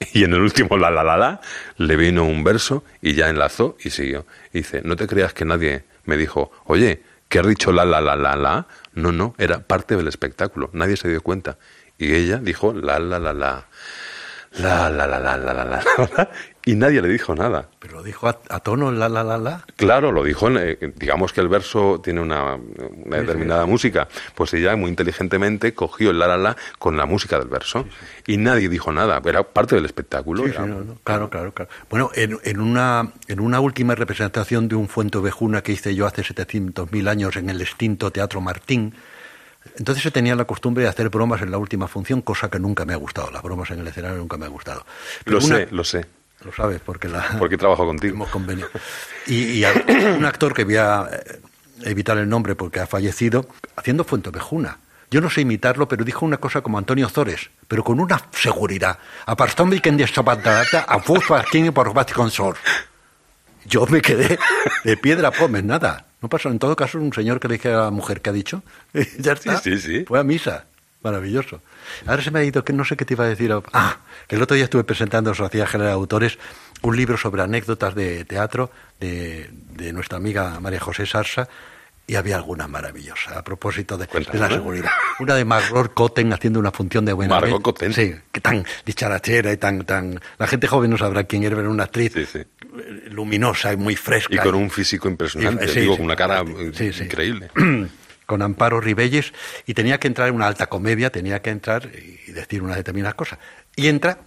y 0.12 0.24
en 0.24 0.32
el 0.32 0.40
último 0.40 0.76
la 0.76 0.90
la 0.90 1.04
la 1.04 1.16
la 1.16 1.40
le 1.76 1.96
vino 1.96 2.24
un 2.24 2.42
verso 2.42 2.84
y 3.02 3.14
ya 3.14 3.28
enlazó 3.28 3.76
y 3.82 3.90
siguió. 3.90 4.26
Dice, 4.52 4.80
no 4.84 4.96
te 4.96 5.06
creas 5.06 5.34
que 5.34 5.44
nadie 5.44 5.84
me 6.04 6.16
dijo, 6.16 6.50
oye, 6.64 7.02
que 7.28 7.38
has 7.38 7.46
dicho 7.46 7.70
la 7.70 7.84
la 7.84 8.00
la 8.00 8.16
la 8.16 8.34
la. 8.34 8.66
No, 8.94 9.12
no, 9.12 9.34
era 9.38 9.60
parte 9.60 9.96
del 9.96 10.08
espectáculo, 10.08 10.70
nadie 10.72 10.96
se 10.96 11.08
dio 11.08 11.22
cuenta. 11.22 11.58
Y 11.98 12.14
ella 12.14 12.38
dijo 12.38 12.72
la 12.72 12.98
la 12.98 13.18
la 13.18 13.32
la 13.34 13.68
la 14.58 14.90
la 14.90 15.06
la 15.06 15.18
la 15.20 15.36
la 15.36 15.52
la 15.54 15.64
la 15.64 15.82
la 16.16 16.30
y 16.66 16.74
nadie 16.74 17.00
le 17.00 17.08
dijo 17.08 17.34
nada. 17.34 17.68
Pero 17.78 17.94
lo 17.94 18.02
dijo 18.02 18.28
a, 18.28 18.38
a 18.50 18.60
tono, 18.60 18.92
la, 18.92 19.08
la, 19.08 19.24
la, 19.24 19.38
la. 19.38 19.64
Claro, 19.76 20.12
lo 20.12 20.22
dijo, 20.22 20.48
en, 20.48 20.58
eh, 20.58 20.92
digamos 20.96 21.32
que 21.32 21.40
el 21.40 21.48
verso 21.48 22.00
tiene 22.04 22.20
una, 22.20 22.54
una 22.56 23.16
determinada 23.16 23.64
música, 23.64 24.08
pues 24.34 24.52
ella 24.52 24.76
muy 24.76 24.90
inteligentemente 24.90 25.72
cogió 25.72 26.10
el 26.10 26.18
la 26.18 26.26
la 26.28 26.36
la 26.36 26.56
con 26.78 26.96
la 26.98 27.06
música 27.06 27.38
del 27.38 27.48
verso 27.48 27.86
y 28.26 28.36
nadie 28.36 28.68
dijo 28.68 28.92
nada, 28.92 29.22
era 29.24 29.42
parte 29.42 29.74
del 29.76 29.86
espectáculo. 29.86 30.44
Sí, 30.44 30.50
era- 30.50 30.64
sí, 30.64 30.68
no, 30.68 30.80
no, 30.84 30.98
Claro, 31.02 31.30
claro, 31.30 31.52
claro. 31.54 31.70
Bueno, 31.88 32.10
en, 32.14 32.38
en 32.44 32.60
una, 32.60 33.10
en 33.28 33.40
una 33.40 33.60
última 33.60 33.94
representación 33.94 34.68
de 34.68 34.74
un 34.74 34.88
Fuente 34.88 35.16
Ovejuna 35.18 35.62
que 35.62 35.72
hice 35.72 35.94
yo 35.94 36.06
hace 36.06 36.22
700.000 36.22 37.08
años 37.08 37.36
en 37.36 37.48
el 37.48 37.62
extinto 37.62 38.10
Teatro 38.10 38.40
Martín, 38.42 38.94
entonces 39.76 40.02
se 40.02 40.10
tenía 40.10 40.34
la 40.34 40.44
costumbre 40.44 40.82
de 40.84 40.88
hacer 40.90 41.08
bromas 41.10 41.42
en 41.42 41.50
la 41.50 41.58
última 41.58 41.86
función, 41.88 42.22
cosa 42.22 42.48
que 42.50 42.58
nunca 42.58 42.84
me 42.84 42.92
ha 42.92 42.96
gustado. 42.96 43.30
Las 43.30 43.42
bromas 43.42 43.70
en 43.70 43.80
el 43.80 43.86
escenario 43.86 44.18
nunca 44.18 44.36
me 44.36 44.46
ha 44.46 44.48
gustado. 44.48 44.84
Pero 45.24 45.38
Lo 45.40 45.46
una- 45.46 45.56
sé, 45.56 45.68
lo 45.70 45.84
sé, 45.84 46.06
Lo 46.44 46.52
sabes, 46.52 46.80
porque 46.80 47.08
la... 47.08 47.26
porque 47.38 47.56
trabajo 47.58 47.86
contigo. 47.86 48.14
hemos 48.14 48.30
convenido. 48.30 48.68
Y, 49.26 49.42
y 49.58 49.64
a- 49.64 49.72
un 50.16 50.24
actor 50.24 50.54
que 50.54 50.64
voy 50.64 50.76
a 50.76 51.08
eh, 51.12 51.40
evitar 51.82 52.16
el 52.18 52.28
nombre 52.28 52.54
porque 52.54 52.80
ha 52.80 52.86
fallecido, 52.86 53.46
haciendo 53.76 54.04
Fuentevejuna. 54.04 54.78
Yo 55.10 55.20
no 55.20 55.28
sé 55.28 55.40
imitarlo, 55.40 55.88
pero 55.88 56.04
dijo 56.04 56.24
una 56.24 56.36
cosa 56.36 56.60
como 56.60 56.78
Antonio 56.78 57.08
Zores, 57.08 57.50
pero 57.66 57.82
con 57.82 57.98
una 57.98 58.22
seguridad. 58.30 58.98
A 59.26 59.34
Parston 59.36 59.68
que 59.80 59.88
en 59.88 59.96
a 60.86 60.98
por 61.72 61.92
Consor. 62.14 62.56
Yo 63.70 63.86
me 63.86 64.02
quedé 64.02 64.38
de 64.84 64.96
piedra 64.96 65.30
pomes, 65.30 65.64
nada. 65.64 66.06
No 66.20 66.28
pasó. 66.28 66.50
En 66.50 66.58
todo 66.58 66.74
caso, 66.76 66.98
un 66.98 67.12
señor 67.12 67.38
que 67.40 67.48
le 67.48 67.54
dije 67.54 67.72
a 67.72 67.84
la 67.84 67.90
mujer 67.90 68.20
que 68.20 68.30
ha 68.30 68.32
dicho. 68.32 68.62
ya 69.18 69.32
está. 69.32 69.58
Sí, 69.58 69.78
sí, 69.78 69.98
sí. 69.98 70.04
Fue 70.06 70.18
a 70.18 70.24
misa. 70.24 70.64
Maravilloso. 71.02 71.62
Ahora 72.06 72.22
se 72.22 72.30
me 72.30 72.40
ha 72.40 72.44
ido 72.44 72.62
que 72.62 72.74
no 72.74 72.84
sé 72.84 72.96
qué 72.96 73.06
te 73.06 73.14
iba 73.14 73.24
a 73.24 73.28
decir. 73.28 73.54
Ah, 73.72 73.98
que 74.26 74.36
el 74.36 74.42
otro 74.42 74.54
día 74.54 74.64
estuve 74.64 74.84
presentando 74.84 75.30
en 75.30 75.36
Sociedad 75.36 75.66
General 75.66 75.92
de 75.92 75.94
Autores 75.94 76.38
un 76.82 76.96
libro 76.96 77.16
sobre 77.16 77.42
anécdotas 77.42 77.94
de 77.94 78.24
teatro 78.24 78.70
de, 78.98 79.48
de 79.76 79.92
nuestra 79.92 80.18
amiga 80.18 80.60
María 80.60 80.80
José 80.80 81.06
Sarsa 81.06 81.48
y 82.10 82.16
había 82.16 82.34
alguna 82.34 82.66
maravillosa 82.66 83.38
a 83.38 83.44
propósito 83.44 83.96
de, 83.96 84.08
la 84.32 84.46
¿eh? 84.48 84.50
seguridad. 84.50 84.90
Una 85.20 85.36
de 85.36 85.44
Margot 85.44 85.94
Cotten 85.94 86.32
haciendo 86.32 86.58
una 86.58 86.72
función 86.72 87.04
de 87.04 87.12
buena 87.12 87.38
Margot 87.38 87.62
Cotten. 87.62 87.92
Sí, 87.92 88.12
que 88.32 88.40
tan 88.40 88.64
dicharachera 88.84 89.52
y 89.52 89.56
tan 89.58 89.84
tan 89.86 90.20
la 90.36 90.48
gente 90.48 90.66
joven 90.66 90.90
no 90.90 90.98
sabrá 90.98 91.22
quién 91.22 91.44
era, 91.44 91.54
pero 91.54 91.70
una 91.70 91.84
actriz 91.84 92.12
Sí, 92.12 92.26
sí. 92.26 92.40
luminosa 93.10 93.72
y 93.72 93.76
muy 93.76 93.94
fresca. 93.94 94.34
Y 94.34 94.38
con 94.38 94.56
un 94.56 94.70
físico 94.70 95.08
impresionante, 95.08 95.66
Y- 95.66 95.68
sí, 95.68 95.80
digo, 95.82 95.94
con 95.98 96.04
una 96.06 96.16
cara 96.16 96.42
increíble. 96.42 97.48
con 98.26 98.42
Amparo 98.42 98.80
Ribelles 98.80 99.32
y 99.66 99.74
tenía 99.74 100.00
que 100.00 100.08
entrar 100.08 100.30
en 100.30 100.34
una 100.34 100.48
alta 100.48 100.66
comedia, 100.66 101.10
tenía 101.10 101.40
que 101.40 101.50
entrar 101.50 101.90
y 101.94 102.32
decir 102.32 102.60
unas 102.60 102.74
determinadas 102.76 103.14
cosas. 103.14 103.38
Y 103.76 103.86
entra 103.86 104.18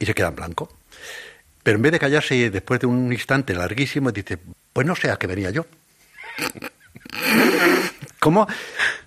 y 0.00 0.06
se 0.06 0.12
queda 0.12 0.26
en 0.28 0.34
blanco. 0.34 0.76
Pero 1.62 1.76
en 1.76 1.82
vez 1.82 1.92
de 1.92 2.00
callarse 2.00 2.50
después 2.50 2.80
de 2.80 2.88
un 2.88 3.12
instante 3.12 3.54
larguísimo, 3.54 4.10
dice, 4.10 4.38
pues 4.72 4.84
no 4.84 4.96
sé 4.96 5.08
a 5.12 5.16
qué 5.18 5.28
venía 5.28 5.50
yo. 5.50 5.66
¿Cómo? 8.20 8.46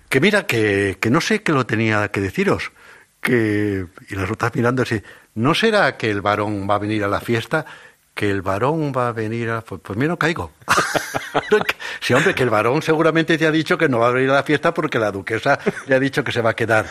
Que 0.08 0.20
mira, 0.20 0.46
que, 0.46 0.98
que 1.00 1.10
no 1.10 1.20
sé 1.20 1.42
qué 1.42 1.52
lo 1.52 1.66
tenía 1.66 2.08
que 2.08 2.20
deciros. 2.20 2.72
Que, 3.20 3.86
y 4.08 4.14
las 4.14 4.30
otras 4.30 4.54
mirando 4.54 4.82
así, 4.82 5.02
¿no 5.34 5.54
será 5.54 5.96
que 5.96 6.10
el 6.10 6.22
varón 6.22 6.66
va 6.68 6.76
a 6.76 6.78
venir 6.78 7.04
a 7.04 7.08
la 7.08 7.20
fiesta? 7.20 7.66
Que 8.14 8.30
el 8.30 8.42
varón 8.42 8.92
va 8.96 9.08
a 9.08 9.12
venir 9.12 9.50
a... 9.50 9.60
Pues, 9.60 9.80
pues 9.84 9.98
mira, 9.98 10.08
no 10.08 10.18
caigo. 10.18 10.52
sí, 12.00 12.14
hombre, 12.14 12.34
que 12.34 12.42
el 12.42 12.50
varón 12.50 12.82
seguramente 12.82 13.36
te 13.36 13.46
ha 13.46 13.50
dicho 13.50 13.76
que 13.76 13.88
no 13.88 13.98
va 13.98 14.08
a 14.08 14.12
venir 14.12 14.30
a 14.30 14.34
la 14.34 14.42
fiesta 14.42 14.72
porque 14.72 14.98
la 14.98 15.12
duquesa 15.12 15.58
le 15.86 15.94
ha 15.94 16.00
dicho 16.00 16.24
que 16.24 16.32
se 16.32 16.40
va 16.40 16.50
a 16.50 16.56
quedar. 16.56 16.86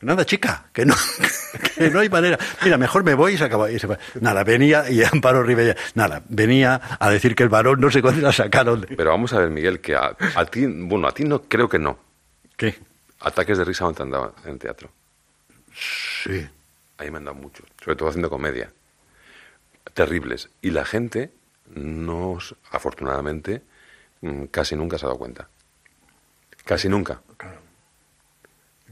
Nada, 0.00 0.24
chica, 0.24 0.66
que 0.72 0.84
no, 0.86 0.94
que 1.76 1.90
no 1.90 1.98
hay 2.00 2.08
manera. 2.08 2.38
Mira, 2.62 2.78
mejor 2.78 3.02
me 3.02 3.14
voy 3.14 3.34
y 3.34 3.38
se 3.38 3.44
acaba. 3.44 3.68
Y 3.70 3.78
se 3.80 3.86
va. 3.88 3.98
Nada, 4.20 4.44
venía, 4.44 4.88
y 4.88 5.02
Amparo 5.02 5.42
Ribella, 5.42 5.76
nada, 5.94 6.22
venía 6.28 6.80
a 7.00 7.10
decir 7.10 7.34
que 7.34 7.42
el 7.42 7.48
varón 7.48 7.80
no 7.80 7.90
sé 7.90 8.00
cuándo 8.00 8.20
la 8.20 8.32
sacaron. 8.32 8.82
de- 8.82 8.86
Pero 8.96 9.10
vamos 9.10 9.32
a 9.32 9.38
ver, 9.40 9.50
Miguel, 9.50 9.80
que 9.80 9.96
a, 9.96 10.16
a 10.36 10.44
ti, 10.46 10.66
bueno, 10.66 11.08
a 11.08 11.12
ti 11.12 11.24
no, 11.24 11.42
creo 11.42 11.68
que 11.68 11.78
no. 11.80 11.98
¿Qué? 12.56 12.78
Ataques 13.20 13.58
de 13.58 13.64
risa 13.64 13.84
no 13.84 13.92
te 13.92 14.02
han 14.04 14.10
dado 14.10 14.34
en 14.44 14.58
teatro. 14.60 14.88
Sí. 15.74 16.48
Ahí 16.98 17.10
me 17.10 17.18
han 17.18 17.24
dado 17.24 17.36
muchos, 17.36 17.66
sobre 17.82 17.96
todo 17.96 18.08
haciendo 18.08 18.30
comedia. 18.30 18.70
Terribles. 19.94 20.48
Y 20.62 20.70
la 20.70 20.84
gente, 20.84 21.32
no, 21.74 22.38
afortunadamente, 22.70 23.62
mm, 24.20 24.44
casi 24.44 24.76
nunca 24.76 24.96
se 24.98 25.06
ha 25.06 25.08
dado 25.08 25.18
cuenta. 25.18 25.48
Casi 26.64 26.88
nunca. 26.88 27.20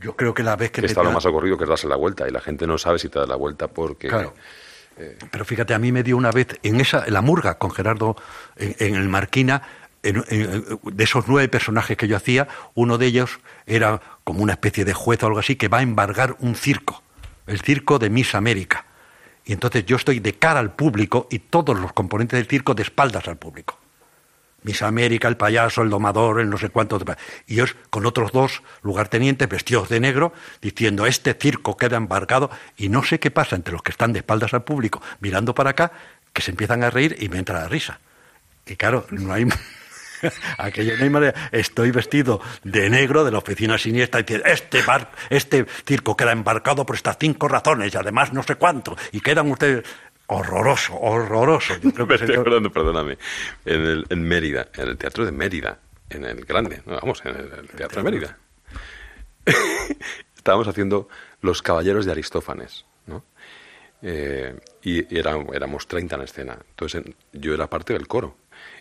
Yo 0.00 0.14
creo 0.16 0.34
que 0.34 0.42
la 0.42 0.56
vez 0.56 0.70
que 0.70 0.80
Que 0.82 0.86
está 0.88 1.02
lo 1.02 1.12
más 1.12 1.24
ocurrido 1.26 1.56
que 1.56 1.64
es 1.64 1.68
darse 1.70 1.88
la 1.88 1.96
vuelta 1.96 2.28
y 2.28 2.30
la 2.30 2.40
gente 2.40 2.66
no 2.66 2.76
sabe 2.78 2.98
si 2.98 3.08
te 3.08 3.18
da 3.18 3.26
la 3.26 3.36
vuelta 3.36 3.68
porque... 3.68 4.08
Claro. 4.08 4.34
Pero 5.30 5.44
fíjate, 5.44 5.74
a 5.74 5.78
mí 5.78 5.92
me 5.92 6.02
dio 6.02 6.16
una 6.16 6.30
vez 6.30 6.58
en 6.62 6.80
esa 6.80 7.04
en 7.06 7.12
la 7.12 7.20
murga 7.20 7.58
con 7.58 7.70
Gerardo 7.70 8.16
en, 8.56 8.74
en 8.78 8.94
el 8.94 9.08
Marquina, 9.10 9.60
en- 10.02 10.24
en- 10.28 10.64
de 10.82 11.04
esos 11.04 11.24
nueve 11.28 11.48
personajes 11.48 11.96
que 11.98 12.08
yo 12.08 12.16
hacía, 12.16 12.48
uno 12.74 12.96
de 12.96 13.06
ellos 13.06 13.40
era 13.66 14.00
como 14.24 14.42
una 14.42 14.52
especie 14.54 14.86
de 14.86 14.94
juez 14.94 15.22
o 15.22 15.26
algo 15.26 15.38
así 15.38 15.56
que 15.56 15.68
va 15.68 15.78
a 15.78 15.82
embargar 15.82 16.36
un 16.40 16.54
circo, 16.54 17.02
el 17.46 17.60
circo 17.60 17.98
de 17.98 18.08
Miss 18.08 18.34
América. 18.34 18.86
Y 19.44 19.52
entonces 19.52 19.84
yo 19.84 19.96
estoy 19.96 20.18
de 20.18 20.32
cara 20.34 20.60
al 20.60 20.74
público 20.74 21.28
y 21.30 21.40
todos 21.40 21.78
los 21.78 21.92
componentes 21.92 22.38
del 22.38 22.48
circo 22.48 22.74
de 22.74 22.82
espaldas 22.82 23.28
al 23.28 23.36
público. 23.36 23.78
Miss 24.66 24.82
América, 24.82 25.28
el 25.28 25.36
payaso, 25.36 25.82
el 25.82 25.90
domador, 25.90 26.40
el 26.40 26.50
no 26.50 26.58
sé 26.58 26.70
cuánto. 26.70 26.98
Y 27.46 27.54
ellos 27.54 27.76
con 27.88 28.04
otros 28.04 28.32
dos 28.32 28.62
lugartenientes 28.82 29.48
vestidos 29.48 29.88
de 29.88 30.00
negro 30.00 30.32
diciendo 30.60 31.06
este 31.06 31.34
circo 31.34 31.76
queda 31.76 31.96
embarcado 31.96 32.50
y 32.76 32.88
no 32.88 33.04
sé 33.04 33.20
qué 33.20 33.30
pasa 33.30 33.54
entre 33.54 33.72
los 33.72 33.82
que 33.82 33.92
están 33.92 34.12
de 34.12 34.18
espaldas 34.18 34.54
al 34.54 34.64
público 34.64 35.00
mirando 35.20 35.54
para 35.54 35.70
acá 35.70 35.92
que 36.32 36.42
se 36.42 36.50
empiezan 36.50 36.82
a 36.82 36.90
reír 36.90 37.16
y 37.20 37.28
me 37.28 37.38
entra 37.38 37.60
la 37.60 37.68
risa. 37.68 38.00
Y 38.66 38.74
claro, 38.74 39.06
no 39.10 39.32
hay... 39.32 39.46
Aquello 40.58 40.96
no 40.96 41.04
hay 41.04 41.10
manera. 41.10 41.48
Estoy 41.52 41.92
vestido 41.92 42.40
de 42.64 42.90
negro 42.90 43.24
de 43.24 43.30
la 43.30 43.38
oficina 43.38 43.78
siniestra 43.78 44.24
y 44.26 44.42
este, 44.46 44.82
bar, 44.82 45.12
este 45.30 45.64
circo 45.86 46.16
queda 46.16 46.32
embarcado 46.32 46.84
por 46.84 46.96
estas 46.96 47.18
cinco 47.20 47.46
razones 47.46 47.94
y 47.94 47.96
además 47.96 48.32
no 48.32 48.42
sé 48.42 48.56
cuánto. 48.56 48.96
Y 49.12 49.20
quedan 49.20 49.48
ustedes... 49.48 49.84
Horroroso, 50.28 50.94
horroroso. 50.98 51.74
Yo 51.82 51.92
creo 51.94 52.06
que 52.06 52.10
Me 52.10 52.14
estoy 52.14 52.26
sería- 52.28 52.40
acordando, 52.40 52.70
perdóname, 52.72 53.18
en, 53.64 53.80
el, 53.82 54.06
en 54.08 54.22
Mérida, 54.22 54.68
en 54.74 54.88
el 54.88 54.96
Teatro 54.98 55.24
de 55.24 55.32
Mérida, 55.32 55.78
en 56.10 56.24
el 56.24 56.44
grande, 56.44 56.82
no, 56.86 56.94
vamos, 56.96 57.22
en 57.24 57.36
el, 57.36 57.52
el 57.52 57.68
Teatro 57.68 58.02
de 58.02 58.10
Mérida. 58.10 58.38
Estábamos 60.36 60.68
haciendo 60.68 61.08
Los 61.40 61.62
Caballeros 61.62 62.06
de 62.06 62.12
Aristófanes, 62.12 62.84
¿no? 63.06 63.24
Eh, 64.02 64.54
y 64.82 65.14
y 65.14 65.18
era- 65.18 65.36
éramos 65.52 65.86
30 65.88 66.16
en 66.16 66.22
escena. 66.22 66.58
Entonces 66.70 67.04
en- 67.04 67.14
yo 67.32 67.54
era 67.54 67.68
parte 67.68 67.92
del 67.92 68.06
coro. 68.06 68.36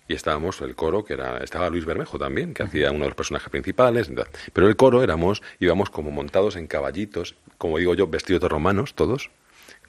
Y 0.07 0.13
estábamos, 0.13 0.61
el 0.61 0.75
coro, 0.75 1.03
que 1.03 1.13
era, 1.13 1.37
estaba 1.39 1.69
Luis 1.69 1.85
Bermejo 1.85 2.19
también, 2.19 2.53
que 2.53 2.63
hacía 2.63 2.91
uno 2.91 3.01
de 3.01 3.07
los 3.09 3.15
personajes 3.15 3.49
principales. 3.49 4.09
Pero 4.53 4.67
el 4.67 4.75
coro 4.75 5.01
éramos, 5.03 5.41
íbamos 5.59 5.89
como 5.89 6.11
montados 6.11 6.55
en 6.55 6.67
caballitos, 6.67 7.35
como 7.57 7.79
digo 7.79 7.95
yo, 7.95 8.07
vestidos 8.07 8.41
de 8.41 8.47
romanos 8.49 8.93
todos, 8.93 9.31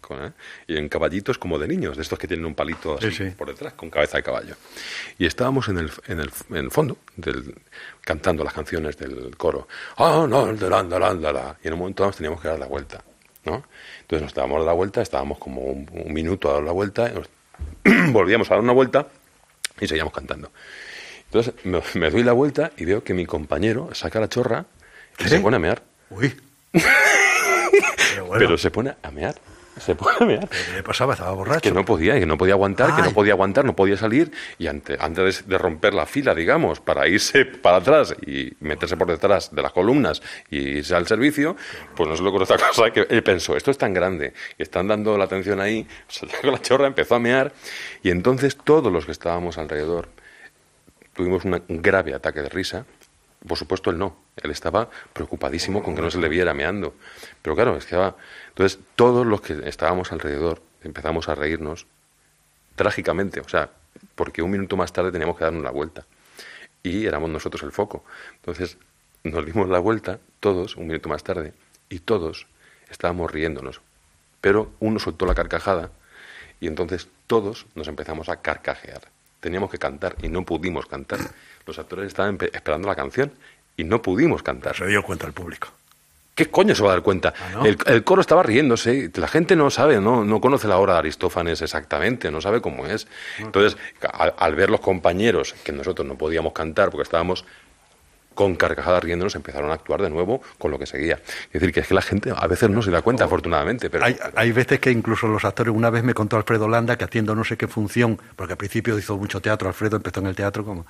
con- 0.00 0.24
¿eh? 0.24 0.32
y 0.66 0.76
en 0.76 0.88
caballitos 0.88 1.38
como 1.38 1.58
de 1.58 1.68
niños, 1.68 1.96
de 1.96 2.02
estos 2.02 2.18
que 2.18 2.26
tienen 2.28 2.46
un 2.46 2.54
palito 2.54 2.96
así 2.98 3.10
Sí, 3.10 3.28
sí. 3.28 3.30
por 3.36 3.48
detrás, 3.48 3.72
con 3.74 3.90
cabeza 3.90 4.16
de 4.18 4.22
caballo. 4.22 4.54
Y 5.18 5.26
estábamos 5.26 5.68
en 5.68 5.78
el, 5.78 5.90
en 6.08 6.20
el, 6.20 6.30
en 6.50 6.56
el 6.56 6.70
fondo, 6.70 6.98
del, 7.16 7.54
cantando 8.02 8.44
las 8.44 8.52
canciones 8.52 8.96
del 8.96 9.36
coro. 9.36 9.68
Ah, 9.96 10.26
no, 10.28 10.52
la, 10.52 10.82
la, 10.82 11.14
la. 11.32 11.56
Y 11.62 11.68
en 11.68 11.72
un 11.74 11.78
momento 11.80 12.04
nos 12.06 12.16
teníamos 12.16 12.40
que 12.40 12.48
dar 12.48 12.58
la 12.58 12.66
vuelta. 12.66 13.02
¿no? 13.44 13.64
Entonces 14.00 14.22
nos 14.24 14.34
dábamos 14.34 14.64
la 14.66 14.72
vuelta, 14.72 15.02
estábamos 15.02 15.38
como 15.38 15.60
un, 15.62 15.88
un 15.92 16.12
minuto 16.12 16.50
a 16.50 16.54
dar 16.54 16.62
la 16.64 16.72
vuelta, 16.72 17.08
nos- 17.10 17.28
volvíamos 18.12 18.50
a 18.50 18.54
dar 18.54 18.62
una 18.62 18.72
vuelta 18.72 19.06
y 19.80 19.86
seguíamos 19.86 20.12
cantando. 20.12 20.50
Entonces 21.26 21.54
me, 21.64 21.80
me 21.94 22.10
doy 22.10 22.22
la 22.24 22.32
vuelta 22.32 22.72
y 22.76 22.84
veo 22.84 23.04
que 23.04 23.14
mi 23.14 23.24
compañero 23.26 23.90
saca 23.94 24.18
la 24.20 24.28
chorra 24.28 24.64
y 25.18 25.22
¿Qué? 25.24 25.28
se 25.28 25.40
pone 25.40 25.56
a 25.56 25.60
mear. 25.60 25.82
Uy. 26.10 26.34
Pero 26.72 28.26
bueno, 28.26 28.38
Pero 28.46 28.58
se 28.58 28.70
pone 28.70 28.94
a 29.02 29.10
mear. 29.10 29.34
Se 29.78 29.94
mear. 30.24 30.48
¿qué 30.48 30.72
le 30.76 30.82
pasaba? 30.82 31.12
Estaba 31.12 31.32
borracho. 31.32 31.60
Que 31.60 31.72
no 31.72 31.84
podía, 31.84 32.18
que 32.18 32.26
no 32.26 32.38
podía 32.38 32.54
aguantar, 32.54 32.96
que 32.96 33.02
no 33.02 33.12
podía 33.12 33.34
aguantar, 33.34 33.64
no 33.64 33.76
podía 33.76 33.96
salir. 33.96 34.32
Y 34.58 34.66
ante- 34.68 34.96
antes 34.98 35.46
de 35.46 35.58
romper 35.58 35.92
la 35.94 36.06
fila, 36.06 36.34
digamos, 36.34 36.80
para 36.80 37.06
irse 37.08 37.44
para 37.44 37.76
atrás 37.78 38.14
y 38.26 38.52
meterse 38.60 38.96
por 38.96 39.08
detrás 39.08 39.54
de 39.54 39.62
las 39.62 39.72
columnas 39.72 40.22
y 40.50 40.58
irse 40.78 40.94
al 40.94 41.06
servicio, 41.06 41.56
pues 41.94 42.08
no 42.08 42.16
se 42.16 42.22
le 42.22 42.28
ocurre 42.30 42.44
otra 42.44 42.58
cosa 42.58 42.90
que 42.90 43.06
él 43.08 43.22
pensó, 43.22 43.56
esto 43.56 43.70
es 43.70 43.78
tan 43.78 43.92
grande, 43.92 44.32
y 44.58 44.62
están 44.62 44.88
dando 44.88 45.16
la 45.18 45.24
atención 45.24 45.60
ahí, 45.60 45.86
se 46.08 46.26
sacó 46.28 46.50
la 46.50 46.60
chorra, 46.62 46.86
empezó 46.86 47.14
a 47.16 47.18
mear, 47.20 47.52
y 48.02 48.10
entonces 48.10 48.56
todos 48.56 48.92
los 48.92 49.04
que 49.04 49.12
estábamos 49.12 49.58
alrededor 49.58 50.08
tuvimos 51.14 51.44
un 51.44 51.62
grave 51.68 52.14
ataque 52.14 52.40
de 52.40 52.48
risa. 52.48 52.84
Por 53.46 53.58
supuesto, 53.58 53.90
él 53.90 53.98
no. 53.98 54.16
Él 54.36 54.50
estaba 54.50 54.88
preocupadísimo 55.12 55.82
con 55.82 55.94
que 55.94 56.02
no 56.02 56.10
se 56.10 56.18
le 56.18 56.28
viera 56.28 56.54
meando. 56.54 56.94
Pero 57.42 57.54
claro, 57.56 57.76
es 57.76 57.86
que 57.86 57.96
va. 57.96 58.16
Entonces, 58.48 58.78
todos 58.94 59.26
los 59.26 59.40
que 59.40 59.68
estábamos 59.68 60.12
alrededor 60.12 60.62
empezamos 60.82 61.28
a 61.28 61.34
reírnos 61.34 61.86
trágicamente. 62.74 63.40
O 63.40 63.48
sea, 63.48 63.70
porque 64.14 64.42
un 64.42 64.50
minuto 64.50 64.76
más 64.76 64.92
tarde 64.92 65.12
teníamos 65.12 65.36
que 65.36 65.44
darnos 65.44 65.62
la 65.62 65.70
vuelta. 65.70 66.06
Y 66.82 67.06
éramos 67.06 67.30
nosotros 67.30 67.62
el 67.62 67.72
foco. 67.72 68.04
Entonces, 68.36 68.78
nos 69.24 69.44
dimos 69.44 69.68
la 69.68 69.78
vuelta, 69.78 70.20
todos, 70.40 70.76
un 70.76 70.86
minuto 70.86 71.08
más 71.08 71.24
tarde, 71.24 71.52
y 71.88 72.00
todos 72.00 72.46
estábamos 72.90 73.30
riéndonos. 73.30 73.80
Pero 74.40 74.72
uno 74.80 74.98
soltó 74.98 75.26
la 75.26 75.34
carcajada 75.34 75.90
y 76.60 76.68
entonces 76.68 77.08
todos 77.26 77.66
nos 77.74 77.88
empezamos 77.88 78.28
a 78.28 78.40
carcajear. 78.40 79.15
Teníamos 79.46 79.70
que 79.70 79.78
cantar 79.78 80.16
y 80.22 80.28
no 80.28 80.44
pudimos 80.44 80.86
cantar. 80.86 81.20
Los 81.66 81.78
actores 81.78 82.08
estaban 82.08 82.36
esperando 82.52 82.88
la 82.88 82.96
canción 82.96 83.30
y 83.76 83.84
no 83.84 84.02
pudimos 84.02 84.42
cantar. 84.42 84.74
Se 84.74 84.84
dio 84.88 85.04
cuenta 85.04 85.24
el 85.24 85.32
público. 85.32 85.68
¿Qué 86.34 86.50
coño 86.50 86.74
se 86.74 86.82
va 86.82 86.88
a 86.88 86.92
dar 86.94 87.02
cuenta? 87.04 87.32
Ah, 87.38 87.50
¿no? 87.52 87.64
el, 87.64 87.78
el 87.86 88.02
coro 88.02 88.22
estaba 88.22 88.42
riéndose, 88.42 89.08
la 89.14 89.28
gente 89.28 89.54
no 89.54 89.70
sabe, 89.70 90.00
no, 90.00 90.24
no 90.24 90.40
conoce 90.40 90.66
la 90.66 90.78
obra 90.78 90.94
de 90.94 90.98
Aristófanes 90.98 91.62
exactamente, 91.62 92.28
no 92.32 92.40
sabe 92.40 92.60
cómo 92.60 92.86
es. 92.86 93.06
Entonces, 93.38 93.78
al, 94.12 94.34
al 94.36 94.56
ver 94.56 94.68
los 94.68 94.80
compañeros 94.80 95.54
que 95.62 95.70
nosotros 95.70 96.08
no 96.08 96.18
podíamos 96.18 96.52
cantar 96.52 96.90
porque 96.90 97.04
estábamos 97.04 97.44
con 98.36 98.54
carcajadas 98.54 99.02
riéndonos, 99.02 99.34
empezaron 99.34 99.70
a 99.70 99.74
actuar 99.74 100.02
de 100.02 100.10
nuevo 100.10 100.40
con 100.58 100.70
lo 100.70 100.78
que 100.78 100.86
seguía. 100.86 101.18
Es 101.46 101.54
decir, 101.54 101.72
que 101.72 101.80
es 101.80 101.88
que 101.88 101.94
la 101.94 102.02
gente 102.02 102.32
a 102.36 102.46
veces 102.46 102.70
no 102.70 102.82
se 102.82 102.92
da 102.92 103.02
cuenta, 103.02 103.24
afortunadamente, 103.24 103.90
pero... 103.90 104.04
Oh. 104.04 104.06
Hay, 104.06 104.16
hay 104.36 104.52
veces 104.52 104.78
que 104.78 104.92
incluso 104.92 105.26
los 105.26 105.44
actores, 105.44 105.74
una 105.74 105.90
vez 105.90 106.04
me 106.04 106.14
contó 106.14 106.36
Alfredo 106.36 106.68
Landa 106.68 106.96
que 106.96 107.04
haciendo 107.04 107.34
no 107.34 107.42
sé 107.42 107.56
qué 107.56 107.66
función, 107.66 108.20
porque 108.36 108.52
al 108.52 108.58
principio 108.58 108.96
hizo 108.96 109.16
mucho 109.16 109.40
teatro, 109.40 109.66
Alfredo 109.66 109.96
empezó 109.96 110.20
en 110.20 110.26
el 110.26 110.36
teatro 110.36 110.64
como 110.64 110.86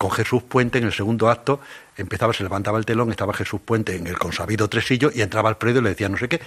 con 0.00 0.10
Jesús 0.10 0.42
Puente 0.42 0.78
en 0.78 0.84
el 0.84 0.92
segundo 0.92 1.28
acto, 1.28 1.60
empezaba, 1.94 2.32
se 2.32 2.42
levantaba 2.42 2.78
el 2.78 2.86
telón, 2.86 3.10
estaba 3.10 3.34
Jesús 3.34 3.60
Puente 3.62 3.94
en 3.94 4.06
el 4.06 4.18
consabido 4.18 4.66
tresillo 4.66 5.10
y 5.14 5.20
entraba 5.20 5.50
Alfredo 5.50 5.80
y 5.80 5.82
le 5.82 5.90
decía 5.90 6.08
no 6.08 6.16
sé 6.16 6.26
qué, 6.26 6.40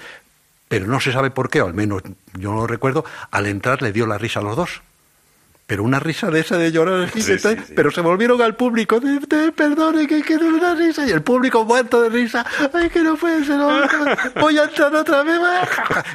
pero 0.68 0.88
no 0.88 1.00
se 1.00 1.12
sabe 1.12 1.30
por 1.30 1.52
qué, 1.52 1.62
o 1.62 1.68
al 1.68 1.76
menos 1.76 2.02
yo 2.34 2.52
no 2.52 2.62
lo 2.62 2.68
recuerdo, 2.68 3.06
al 3.30 3.46
entrar 3.46 3.84
le 3.84 3.92
dio 3.92 4.08
la 4.08 4.18
risa 4.18 4.40
a 4.40 4.44
los 4.44 4.56
dos. 4.56 4.82
Pero 5.74 5.86
una 5.86 6.00
risa 6.00 6.30
de 6.30 6.40
esa 6.42 6.56
de 6.56 6.72
llorar, 6.72 7.10
Sí, 7.10 7.24
sí, 7.24 7.40
sí. 7.40 7.56
pero 7.76 7.90
se 7.90 8.02
volvieron 8.02 8.40
al 8.44 8.56
público, 8.56 9.00
de, 9.00 9.18
de, 9.22 9.52
perdone, 9.52 10.06
que, 10.06 10.20
es 10.20 10.30
una 10.40 10.76
risa, 10.76 11.04
y 11.08 11.10
el 11.10 11.24
público 11.24 11.66
muerto 11.66 12.00
de 12.04 12.10
risa, 12.10 12.46
ay, 12.72 12.92
que 12.92 13.02
no 13.02 13.16
puede 13.16 13.44
ser, 13.44 13.58
voy 14.40 14.56
a 14.60 14.66
entrar 14.66 14.94
otra 14.94 15.24
vez, 15.24 15.40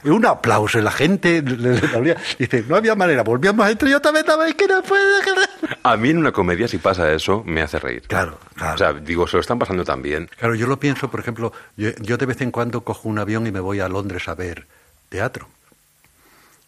y 0.05 0.11
un 0.11 0.25
aplauso, 0.27 0.81
la 0.81 0.93
gente 0.93 1.43
le, 1.43 1.75
le 1.75 2.17
dice, 2.39 2.65
no 2.69 2.77
había 2.77 2.95
manera, 2.95 3.25
volvíamos 3.25 3.67
a 3.67 3.71
entrar 3.73 3.91
y 3.91 3.95
otra 3.95 4.13
vez, 4.13 4.27
ay, 4.29 4.53
que 4.53 4.69
no 4.69 4.81
puede, 4.81 5.25
que 5.25 5.31
no". 5.33 5.41
A 5.83 5.97
mí 5.97 6.11
en 6.11 6.19
una 6.19 6.31
comedia, 6.31 6.69
si 6.69 6.79
pasa 6.79 7.11
eso, 7.11 7.43
me 7.45 7.61
hace 7.61 7.81
reír. 7.81 8.03
Claro, 8.03 8.39
claro. 8.55 8.75
O 8.77 8.79
sea, 8.79 8.93
digo, 8.93 9.27
se 9.27 9.39
lo 9.39 9.41
están 9.41 9.59
pasando 9.59 9.83
tan 9.83 10.01
bien. 10.03 10.31
Claro, 10.39 10.55
yo 10.55 10.69
lo 10.69 10.79
pienso, 10.79 11.11
por 11.11 11.19
ejemplo, 11.19 11.53
yo, 11.77 11.91
yo 12.01 12.17
de 12.17 12.27
vez 12.27 12.41
en 12.43 12.53
cuando 12.53 12.83
cojo 12.83 13.09
un 13.09 13.19
avión 13.19 13.45
y 13.49 13.51
me 13.51 13.59
voy 13.59 13.81
a 13.81 13.89
Londres 13.89 14.29
a 14.29 14.37
ver 14.37 14.69
teatro. 15.09 15.49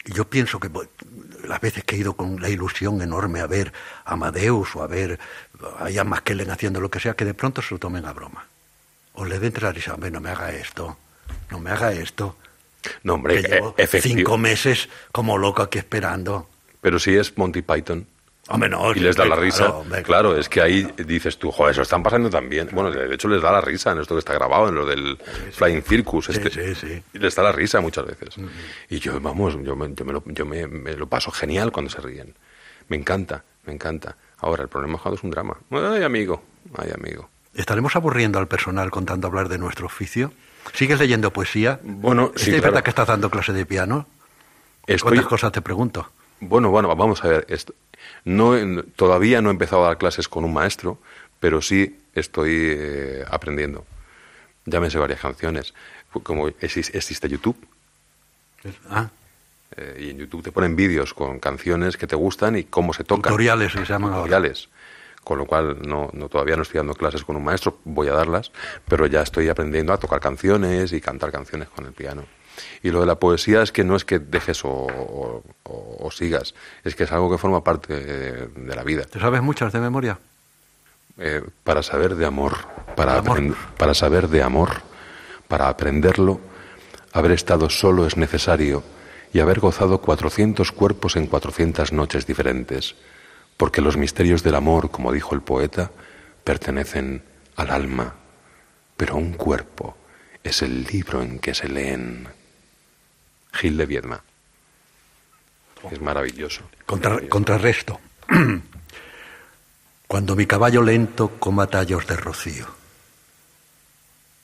Yo 0.07 0.25
pienso 0.25 0.59
que 0.59 0.69
voy- 0.69 0.89
las 1.47 1.61
veces 1.61 1.85
que 1.85 1.97
he 1.97 1.99
ido 1.99 2.15
con 2.15 2.41
la 2.41 2.49
ilusión 2.49 3.01
enorme 3.03 3.41
a 3.41 3.47
ver 3.47 3.73
a 4.05 4.13
Amadeus 4.15 4.75
o 4.77 4.83
a 4.83 4.87
ver 4.87 5.19
a 5.79 5.91
Ian 5.91 6.09
McKellen 6.09 6.51
haciendo 6.51 6.81
lo 6.81 6.91
que 6.91 7.01
sea, 7.01 7.15
que 7.15 7.25
de 7.25 7.35
pronto 7.35 7.61
se 7.63 7.75
lo 7.75 7.79
tomen 7.79 8.05
a 8.07 8.13
broma. 8.13 8.47
O 9.15 9.25
le 9.25 9.39
den 9.39 9.55
risa, 9.55 9.95
hombre, 9.95 10.11
no 10.11 10.21
me 10.21 10.31
haga 10.31 10.51
esto, 10.53 10.97
no 11.51 11.59
me 11.61 11.71
haga 11.71 11.93
esto. 11.93 12.37
No, 13.03 13.15
hombre, 13.15 13.43
que 13.43 13.49
llevo 13.49 13.75
e- 13.77 13.83
efectivo. 13.83 14.17
cinco 14.19 14.39
meses 14.39 14.89
como 15.13 15.37
loco 15.37 15.63
aquí 15.63 15.79
esperando. 15.79 16.49
Pero 16.81 16.99
si 16.99 17.15
es 17.15 17.37
Monty 17.37 17.61
Python 17.61 18.07
Hombre, 18.53 18.69
no, 18.69 18.93
y 18.93 18.99
les 18.99 19.15
da 19.15 19.23
la 19.25 19.29
claro, 19.29 19.43
risa, 19.43 19.71
hombre, 19.71 20.03
claro, 20.03 20.37
es 20.37 20.49
que 20.49 20.61
ahí 20.61 20.83
dices 21.07 21.39
tú, 21.39 21.53
joder, 21.53 21.73
se 21.73 21.79
lo 21.79 21.83
están 21.85 22.03
pasando 22.03 22.29
tan 22.29 22.49
bien. 22.49 22.69
Bueno, 22.73 22.91
de 22.91 23.15
hecho 23.15 23.29
les 23.29 23.41
da 23.41 23.53
la 23.53 23.61
risa 23.61 23.93
en 23.93 24.01
esto 24.01 24.17
que 24.17 24.19
está 24.19 24.35
grabado, 24.35 24.69
en 24.69 24.75
lo 24.75 24.85
del 24.85 25.17
Flying 25.53 25.83
Circus. 25.83 26.27
Sí, 26.27 26.33
este. 26.33 26.51
sí, 26.51 26.75
sí. 26.75 27.03
Les 27.13 27.33
da 27.35 27.45
la 27.45 27.53
risa 27.53 27.81
muchas 27.81 28.05
veces. 28.07 28.35
Y 28.89 28.99
yo, 28.99 29.21
vamos, 29.21 29.57
yo, 29.63 29.77
me, 29.77 29.95
yo, 29.95 30.05
me, 30.05 30.13
lo, 30.13 30.25
yo 30.27 30.45
me, 30.45 30.67
me 30.67 30.95
lo 30.95 31.07
paso 31.07 31.31
genial 31.31 31.71
cuando 31.71 31.91
se 31.93 32.01
ríen. 32.01 32.35
Me 32.89 32.97
encanta, 32.97 33.45
me 33.67 33.73
encanta. 33.73 34.17
Ahora, 34.39 34.65
el 34.65 34.69
problema 34.69 34.97
es 34.97 35.03
cuando 35.03 35.17
es 35.17 35.23
un 35.23 35.31
drama. 35.31 35.57
Ay, 35.71 36.03
amigo, 36.03 36.43
ay, 36.77 36.91
amigo. 36.93 37.31
¿Estaremos 37.55 37.95
aburriendo 37.95 38.41
al 38.41 38.49
personal 38.49 38.91
con 38.91 39.07
tanto 39.07 39.29
hablar 39.29 39.49
de 39.49 39.59
nuestro 39.59 39.87
oficio? 39.87 40.33
¿Sigues 40.75 40.99
leyendo 40.99 41.33
poesía? 41.33 41.79
Bueno, 41.85 42.33
¿Es 42.35 42.43
sí, 42.43 42.51
verdad 42.51 42.71
claro. 42.71 42.85
que 42.85 42.91
estás 42.91 43.07
dando 43.07 43.31
clase 43.31 43.53
de 43.53 43.65
piano? 43.65 44.07
Estoy, 44.87 45.11
¿Cuántas 45.11 45.27
cosas 45.27 45.53
te 45.53 45.63
pregunto? 45.63 46.11
Bueno, 46.41 46.71
bueno, 46.71 46.95
vamos 46.97 47.23
a 47.25 47.29
ver. 47.29 47.47
esto- 47.49 47.75
no, 48.25 48.55
todavía 48.97 49.41
no 49.43 49.51
he 49.51 49.53
empezado 49.53 49.85
a 49.85 49.89
dar 49.89 49.99
clases 49.99 50.29
con 50.29 50.45
un 50.45 50.53
maestro, 50.53 50.99
pero 51.39 51.61
sí 51.63 51.99
estoy 52.15 52.51
eh, 52.55 53.25
aprendiendo. 53.31 53.85
Ya 54.65 54.81
me 54.81 54.91
sé 54.91 54.99
varias 54.99 55.21
canciones. 55.21 55.75
Como 56.23 56.49
exis- 56.49 56.91
existe 56.95 57.29
YouTube, 57.29 57.57
Ah, 58.91 59.09
eh, 59.77 59.97
y 60.01 60.11
en 60.11 60.19
YouTube 60.19 60.43
te 60.43 60.53
ponen 60.53 60.77
vídeos 60.77 61.15
con 61.15 61.39
canciones 61.39 61.97
que 61.97 62.07
te 62.07 62.17
gustan 62.17 62.57
y 62.57 62.65
cómo 62.65 62.93
se 62.93 63.05
tocan. 63.05 63.23
tutoriales 63.31 63.73
se 63.73 63.85
llaman 63.85 64.11
ahora. 64.13 64.25
Tutoriales. 64.25 64.69
Con 65.25 65.39
lo 65.39 65.47
cual, 65.47 65.79
no, 65.87 66.11
no, 66.13 66.29
todavía 66.29 66.57
no 66.57 66.63
estoy 66.63 66.79
dando 66.79 66.95
clases 66.95 67.25
con 67.25 67.37
un 67.37 67.45
maestro, 67.45 67.79
voy 67.85 68.09
a 68.09 68.13
darlas, 68.13 68.53
pero 68.89 69.07
ya 69.07 69.23
estoy 69.23 69.49
aprendiendo 69.49 69.93
a 69.93 69.99
tocar 69.99 70.19
canciones 70.21 70.93
y 70.93 71.01
cantar 71.01 71.31
canciones 71.31 71.69
con 71.69 71.87
el 71.87 71.93
piano. 71.93 72.25
Y 72.83 72.91
lo 72.91 73.01
de 73.01 73.07
la 73.07 73.17
poesía 73.17 73.63
es 73.63 73.73
que 73.73 73.85
no 73.85 73.97
es 73.97 74.05
que 74.05 74.19
dejes 74.19 74.65
o, 74.65 74.69
o- 74.71 75.43
o- 75.65 75.97
o 76.07 76.11
sigas, 76.11 76.55
es 76.85 76.95
que 76.95 77.05
es 77.05 77.13
algo 77.13 77.31
que 77.31 77.39
forma 77.39 77.63
parte 77.65 77.95
de, 77.95 78.47
de 78.49 78.75
la 78.77 78.83
vida. 78.85 79.05
¿Te 79.05 79.21
sabes 79.21 79.43
muchas 79.43 79.73
de 79.73 79.81
memoria? 79.81 80.19
Eh, 81.19 81.43
para 81.65 81.83
saber 81.83 82.15
de 82.17 82.25
amor, 82.27 82.57
para, 82.97 83.19
Amor. 83.19 83.55
para 83.77 83.95
saber 83.95 84.29
de 84.29 84.43
amor, 84.43 84.83
para 85.49 85.69
aprenderlo, 85.69 86.41
haber 87.13 87.33
estado 87.33 87.69
solo 87.69 88.07
es 88.07 88.17
necesario 88.17 88.83
y 89.33 89.41
haber 89.41 89.61
gozado 89.61 90.01
400 90.01 90.73
cuerpos 90.73 91.17
en 91.17 91.27
400 91.27 91.93
noches 91.93 92.27
diferentes, 92.27 92.95
porque 93.57 93.81
los 93.83 93.97
misterios 93.97 94.43
del 94.43 94.55
amor, 94.55 94.91
como 94.91 95.13
dijo 95.13 95.35
el 95.35 95.43
poeta, 95.43 95.91
pertenecen 96.45 97.23
al 97.57 97.71
alma, 97.71 98.15
pero 98.97 99.17
un 99.17 99.33
cuerpo 99.35 99.97
es 100.43 100.63
el 100.63 100.85
libro 100.85 101.21
en 101.23 101.39
que 101.39 101.55
se 101.55 101.69
leen. 101.69 102.29
Gil 103.53 103.77
de 103.77 103.87
Viedma. 103.87 104.23
Es 105.91 106.01
maravilloso. 106.01 106.63
Contra- 106.87 107.11
Maravilloso. 107.11 107.31
contrarresto. 107.31 108.01
Cuando 110.07 110.37
mi 110.37 110.47
caballo 110.47 110.83
lento 110.83 111.39
coma 111.39 111.67
tallos 111.69 112.07
de 112.07 112.17
rocío. 112.17 112.67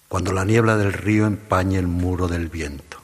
Cuando 0.09 0.33
la 0.33 0.45
niebla 0.45 0.77
del 0.77 0.93
río 0.93 1.27
empañe 1.27 1.79
el 1.79 1.89
muro 1.89 2.29
del 2.29 2.49
viento. 2.49 3.03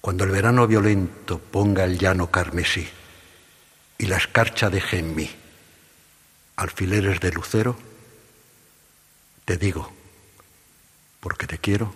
Cuando 0.00 0.24
el 0.24 0.30
verano 0.30 0.66
violento 0.66 1.38
ponga 1.38 1.84
el 1.84 1.98
llano 1.98 2.30
carmesí 2.30 2.88
y 3.98 4.06
la 4.06 4.16
escarcha 4.16 4.68
deje 4.70 4.98
en 4.98 5.14
mí 5.14 5.30
alfileres 6.56 7.20
de 7.20 7.30
lucero, 7.32 7.76
te 9.44 9.56
digo, 9.56 9.92
porque 11.20 11.46
te 11.46 11.58
quiero, 11.58 11.94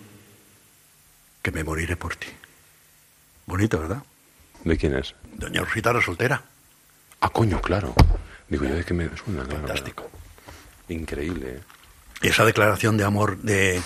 que 1.41 1.51
me 1.51 1.63
moriré 1.63 1.95
por 1.95 2.15
ti. 2.15 2.27
Bonito, 3.47 3.79
¿verdad? 3.79 4.03
¿De 4.65 4.77
quién 4.77 4.95
es? 4.95 5.15
Doña 5.33 5.61
Rosita 5.61 5.93
la 5.93 6.01
soltera. 6.01 6.43
Ah, 7.21 7.29
coño, 7.29 7.61
claro. 7.61 7.95
Digo 8.49 8.65
yo, 8.65 8.75
¿de 8.75 8.83
qué 8.83 8.93
me 8.93 9.09
suena? 9.17 9.43
Claro, 9.45 9.59
Fantástico. 9.61 10.03
claro. 10.03 10.17
Increíble. 10.89 11.49
¿eh? 11.55 11.59
esa 12.21 12.43
declaración 12.45 12.97
de 12.97 13.03
amor 13.03 13.37
de, 13.39 13.81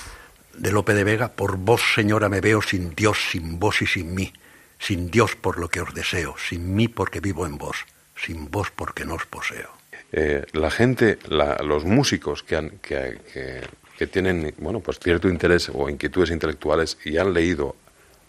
de 0.55 0.71
Lope 0.71 0.93
de 0.93 1.03
Vega, 1.03 1.29
por 1.29 1.57
vos, 1.57 1.81
señora, 1.95 2.27
me 2.29 2.41
veo 2.41 2.61
sin 2.61 2.95
Dios, 2.95 3.17
sin 3.31 3.59
vos 3.59 3.81
y 3.81 3.87
sin 3.87 4.15
mí, 4.15 4.33
sin 4.79 5.11
Dios 5.11 5.35
por 5.35 5.59
lo 5.59 5.67
que 5.69 5.81
os 5.81 5.93
deseo, 5.93 6.35
sin 6.49 6.73
mí 6.73 6.87
porque 6.87 7.19
vivo 7.19 7.45
en 7.45 7.57
vos, 7.57 7.77
sin 8.15 8.49
vos 8.49 8.71
porque 8.71 9.05
no 9.05 9.15
os 9.15 9.25
poseo. 9.25 9.69
Eh, 10.11 10.45
la 10.53 10.71
gente, 10.71 11.19
la- 11.27 11.57
los 11.57 11.85
músicos 11.85 12.41
que, 12.43 12.55
han, 12.55 12.69
que, 12.81 13.19
que- 13.33 13.67
que 13.97 14.07
tienen 14.07 14.53
bueno, 14.57 14.79
pues 14.79 14.97
cierto 14.99 15.27
interés 15.29 15.69
o 15.73 15.87
inquietudes 15.89 16.31
intelectuales 16.31 16.97
y 17.05 17.17
han 17.17 17.33
leído 17.33 17.75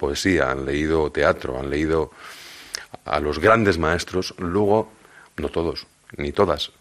poesía, 0.03 0.51
han 0.51 0.67
leído 0.67 1.13
teatro, 1.13 1.61
han 1.61 1.71
leído 1.71 2.11
a 3.05 3.21
los 3.21 3.39
grandes 3.39 3.79
maestros, 3.79 4.35
luego, 4.37 4.91
no 5.37 5.49
todos, 5.49 5.87
ni 6.17 6.33
todas, 6.33 6.73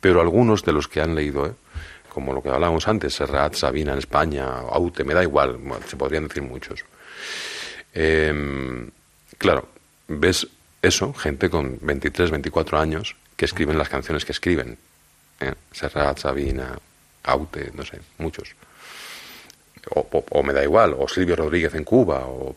pero 0.00 0.20
algunos 0.20 0.62
de 0.62 0.70
los 0.70 0.86
que 0.86 1.00
han 1.00 1.16
leído, 1.16 1.46
¿eh? 1.46 1.52
como 2.10 2.32
lo 2.32 2.40
que 2.40 2.50
hablábamos 2.50 2.86
antes, 2.86 3.12
Serrat, 3.12 3.56
Sabina 3.56 3.92
en 3.92 3.98
España, 3.98 4.46
Aute, 4.70 5.02
me 5.02 5.14
da 5.14 5.24
igual, 5.24 5.58
se 5.88 5.96
podrían 5.96 6.28
decir 6.28 6.44
muchos. 6.44 6.84
Eh, 7.92 8.88
claro, 9.36 9.68
ves 10.06 10.46
eso, 10.80 11.12
gente 11.12 11.50
con 11.50 11.78
23, 11.80 12.30
24 12.30 12.78
años 12.78 13.16
que 13.34 13.46
escriben 13.46 13.76
las 13.76 13.88
canciones 13.88 14.24
que 14.24 14.30
escriben. 14.30 14.78
¿eh? 15.40 15.54
Serrat, 15.72 16.18
Sabina, 16.18 16.78
Aute, 17.24 17.72
no 17.74 17.84
sé, 17.84 17.98
muchos. 18.18 18.54
O, 19.90 20.00
o- 20.10 20.24
o 20.30 20.42
me 20.42 20.52
da 20.52 20.62
igual, 20.62 20.94
o 20.98 21.06
Silvio 21.08 21.36
Rodríguez 21.36 21.74
en 21.74 21.84
Cuba. 21.84 22.20
O, 22.26 22.54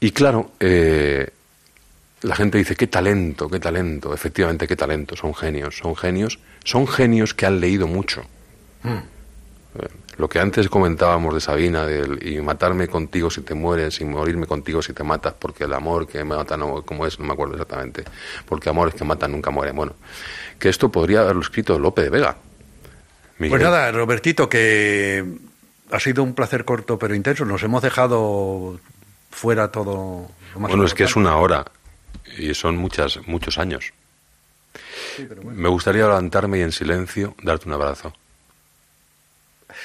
Y 0.00 0.12
claro, 0.12 0.52
eh, 0.60 1.28
la 2.22 2.34
gente 2.36 2.58
dice, 2.58 2.76
qué 2.76 2.86
talento, 2.86 3.48
qué 3.50 3.58
talento. 3.60 4.14
Efectivamente, 4.14 4.66
qué 4.66 4.76
talento. 4.76 5.16
Son 5.16 5.34
genios, 5.34 5.76
son 5.76 5.94
genios. 5.96 6.38
Son 6.64 6.86
genios 6.86 7.34
que 7.34 7.46
han 7.46 7.60
leído 7.60 7.86
mucho. 7.86 8.22
Eh, 8.84 9.88
Lo 10.18 10.28
que 10.28 10.38
antes 10.40 10.68
comentábamos 10.68 11.32
de 11.34 11.40
Sabina, 11.40 11.86
del, 11.86 12.26
y 12.26 12.40
matarme 12.42 12.88
contigo 12.88 13.30
si 13.30 13.40
te 13.42 13.54
mueres, 13.54 14.00
y 14.00 14.04
morirme 14.04 14.46
contigo 14.46 14.82
si 14.82 14.92
te 14.92 15.02
matas, 15.02 15.32
porque 15.38 15.64
el 15.64 15.72
amor 15.72 16.06
que 16.06 16.22
mata, 16.24 16.56
no, 16.58 16.82
como 16.82 17.06
es, 17.06 17.18
no 17.18 17.24
me 17.26 17.32
acuerdo 17.32 17.54
exactamente, 17.54 18.04
porque 18.46 18.68
amores 18.68 18.94
que 18.94 19.04
matan 19.04 19.32
nunca 19.32 19.50
mueren. 19.50 19.74
Bueno, 19.76 19.94
que 20.58 20.68
esto 20.68 20.90
podría 20.90 21.20
haberlo 21.20 21.40
escrito 21.40 21.78
Lope 21.78 22.02
de 22.02 22.10
Vega. 22.10 22.36
Miguel. 23.40 23.50
Pues 23.58 23.62
nada, 23.62 23.90
Robertito, 23.90 24.48
que 24.48 25.24
ha 25.90 25.98
sido 25.98 26.22
un 26.22 26.34
placer 26.34 26.64
corto 26.64 26.98
pero 26.98 27.14
intenso. 27.14 27.44
Nos 27.44 27.62
hemos 27.64 27.82
dejado 27.82 28.78
fuera 29.30 29.72
todo 29.72 30.30
lo 30.54 30.60
más 30.60 30.70
Bueno, 30.70 30.84
es 30.84 30.94
que 30.94 31.04
es 31.04 31.16
una 31.16 31.36
hora 31.36 31.64
y 32.38 32.54
son 32.54 32.76
muchas, 32.76 33.18
muchos 33.26 33.58
años. 33.58 33.92
Me 35.42 35.68
gustaría 35.68 36.02
levantarme 36.02 36.58
y 36.58 36.62
en 36.62 36.70
silencio 36.72 37.34
darte 37.42 37.66
un 37.66 37.74
abrazo. 37.74 38.12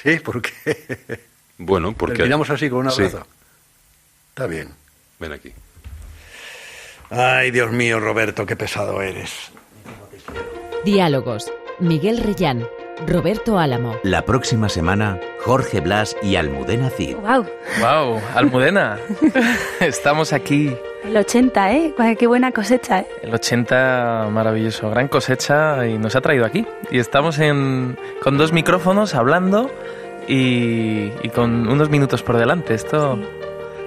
Sí, 0.02 0.20
porque 0.22 0.52
Bueno, 1.58 1.92
porque... 1.92 2.16
terminamos 2.16 2.50
así 2.50 2.68
con 2.70 2.86
un 2.86 2.92
Sí. 2.92 3.02
abrazo. 3.02 3.26
Está 4.30 4.46
bien. 4.46 4.68
Ven 5.18 5.32
aquí. 5.32 5.52
Ay, 7.08 7.50
Dios 7.50 7.72
mío, 7.72 7.98
Roberto, 8.00 8.44
qué 8.44 8.54
pesado 8.56 9.00
eres. 9.00 9.30
Diálogos. 10.84 11.50
Miguel 11.80 12.22
Reyán. 12.22 12.66
Roberto 13.06 13.58
Álamo. 13.58 13.96
La 14.02 14.22
próxima 14.24 14.68
semana, 14.68 15.18
Jorge 15.44 15.80
Blas 15.80 16.16
y 16.22 16.36
Almudena 16.36 16.88
Cid. 16.90 17.16
Wow, 17.16 17.44
Wow, 17.80 18.20
Almudena. 18.34 18.98
Estamos 19.80 20.32
aquí. 20.32 20.74
el 21.04 21.16
80, 21.16 21.72
¿eh? 21.72 21.94
Qué 22.18 22.26
buena 22.26 22.52
cosecha, 22.52 23.00
¿eh? 23.00 23.06
El 23.22 23.34
80, 23.34 24.28
maravilloso, 24.32 24.88
gran 24.90 25.08
cosecha 25.08 25.86
y 25.86 25.98
nos 25.98 26.16
ha 26.16 26.20
traído 26.20 26.44
aquí. 26.46 26.66
Y 26.90 26.98
estamos 26.98 27.38
en, 27.38 27.98
con 28.22 28.38
dos 28.38 28.52
micrófonos 28.52 29.14
hablando 29.14 29.70
y, 30.26 31.10
y 31.22 31.28
con 31.34 31.68
unos 31.68 31.90
minutos 31.90 32.22
por 32.22 32.38
delante. 32.38 32.74
Esto 32.74 33.16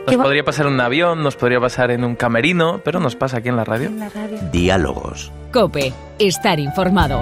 nos 0.07 0.15
podría 0.15 0.43
pasar 0.43 0.67
en 0.67 0.73
un 0.73 0.81
avión, 0.81 1.23
nos 1.23 1.35
podría 1.35 1.59
pasar 1.59 1.91
en 1.91 2.03
un 2.03 2.15
camerino, 2.15 2.81
pero 2.83 2.99
nos 2.99 3.15
pasa 3.15 3.37
aquí 3.37 3.49
en 3.49 3.55
la 3.57 3.63
radio. 3.65 3.87
En 3.87 3.99
la 3.99 4.09
radio. 4.09 4.37
Diálogos. 4.51 5.31
Cope. 5.51 5.93
Estar 6.19 6.59
informado. 6.59 7.21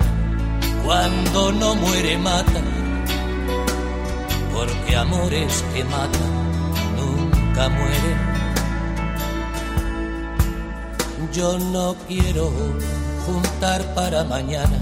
cuando 0.83 1.51
no 1.51 1.75
muere 1.75 2.17
mata, 2.17 2.61
porque 4.53 4.95
amores 4.95 5.63
que 5.73 5.83
matan 5.83 6.31
nunca 6.97 7.69
mueren. 7.69 8.31
Yo 11.33 11.57
no 11.59 11.95
quiero 12.07 12.51
juntar 13.25 13.93
para 13.93 14.23
mañana, 14.23 14.79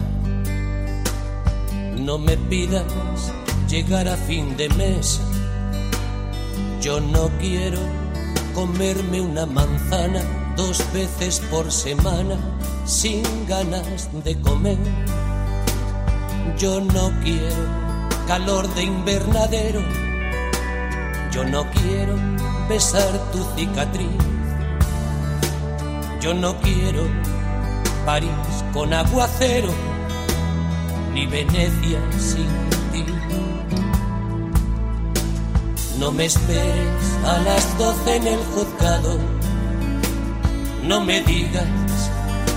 no 1.98 2.18
me 2.18 2.38
pidas 2.38 2.84
llegar 3.70 4.08
a 4.08 4.18
fin 4.18 4.58
de 4.58 4.68
mes. 4.70 5.22
Yo 6.82 7.00
no 7.00 7.30
quiero 7.40 7.80
comerme 8.56 9.22
una 9.22 9.46
manzana 9.46 10.24
dos 10.56 10.82
veces 10.94 11.40
por 11.52 11.72
semana 11.72 12.38
sin 12.86 13.24
ganas 13.48 14.10
de 14.24 14.40
comer. 14.42 14.78
Yo 16.60 16.82
no 16.82 17.12
quiero 17.24 17.56
calor 18.28 18.68
de 18.76 18.84
invernadero. 18.84 19.82
Yo 21.32 21.46
no 21.46 21.64
quiero 21.72 22.16
besar 22.68 23.32
tu 23.32 23.40
cicatriz. 23.56 24.10
Yo 26.20 26.34
no 26.34 26.58
quiero 26.58 27.04
París 28.06 28.30
con 28.74 28.94
aguacero, 28.94 29.70
ni 31.14 31.26
Venecia 31.28 32.02
sin 32.20 32.50
ti. 32.92 33.06
No 35.98 36.12
me 36.12 36.26
esperes 36.26 37.18
a 37.26 37.38
las 37.40 37.78
doce 37.78 38.18
en 38.18 38.28
el 38.28 38.40
juzgado. 38.54 39.18
No 40.84 41.00
me 41.00 41.22
digas 41.22 41.68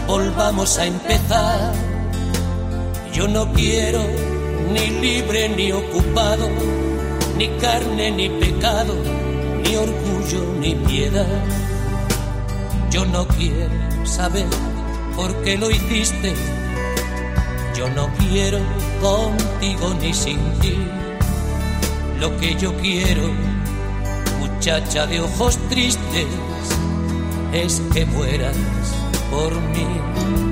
volvamos 0.08 0.76
a 0.78 0.86
empezar. 0.86 1.91
Yo 3.12 3.28
no 3.28 3.52
quiero 3.52 4.00
ni 4.72 4.88
libre 5.00 5.48
ni 5.50 5.70
ocupado, 5.70 6.48
ni 7.36 7.48
carne 7.60 8.10
ni 8.10 8.30
pecado, 8.30 8.94
ni 9.62 9.76
orgullo 9.76 10.54
ni 10.58 10.74
piedad. 10.74 11.26
Yo 12.90 13.04
no 13.04 13.26
quiero 13.28 14.06
saber 14.06 14.46
por 15.14 15.34
qué 15.42 15.58
lo 15.58 15.70
hiciste. 15.70 16.32
Yo 17.76 17.90
no 17.90 18.10
quiero 18.18 18.58
contigo 19.02 19.94
ni 20.00 20.14
sin 20.14 20.38
ti. 20.60 20.76
Lo 22.18 22.34
que 22.38 22.54
yo 22.54 22.74
quiero, 22.78 23.28
muchacha 24.40 25.06
de 25.06 25.20
ojos 25.20 25.58
tristes, 25.68 26.26
es 27.52 27.82
que 27.92 28.06
mueras 28.06 28.56
por 29.30 29.52
mí. 29.52 30.51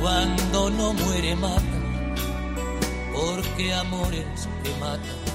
cuando 0.00 0.70
no 0.70 0.94
muere 0.94 1.36
mata, 1.36 1.62
porque 3.12 3.72
amores 3.74 4.48
que 4.62 4.70
matan 4.80 5.00
nunca 5.00 5.14
mueren. 5.14 5.29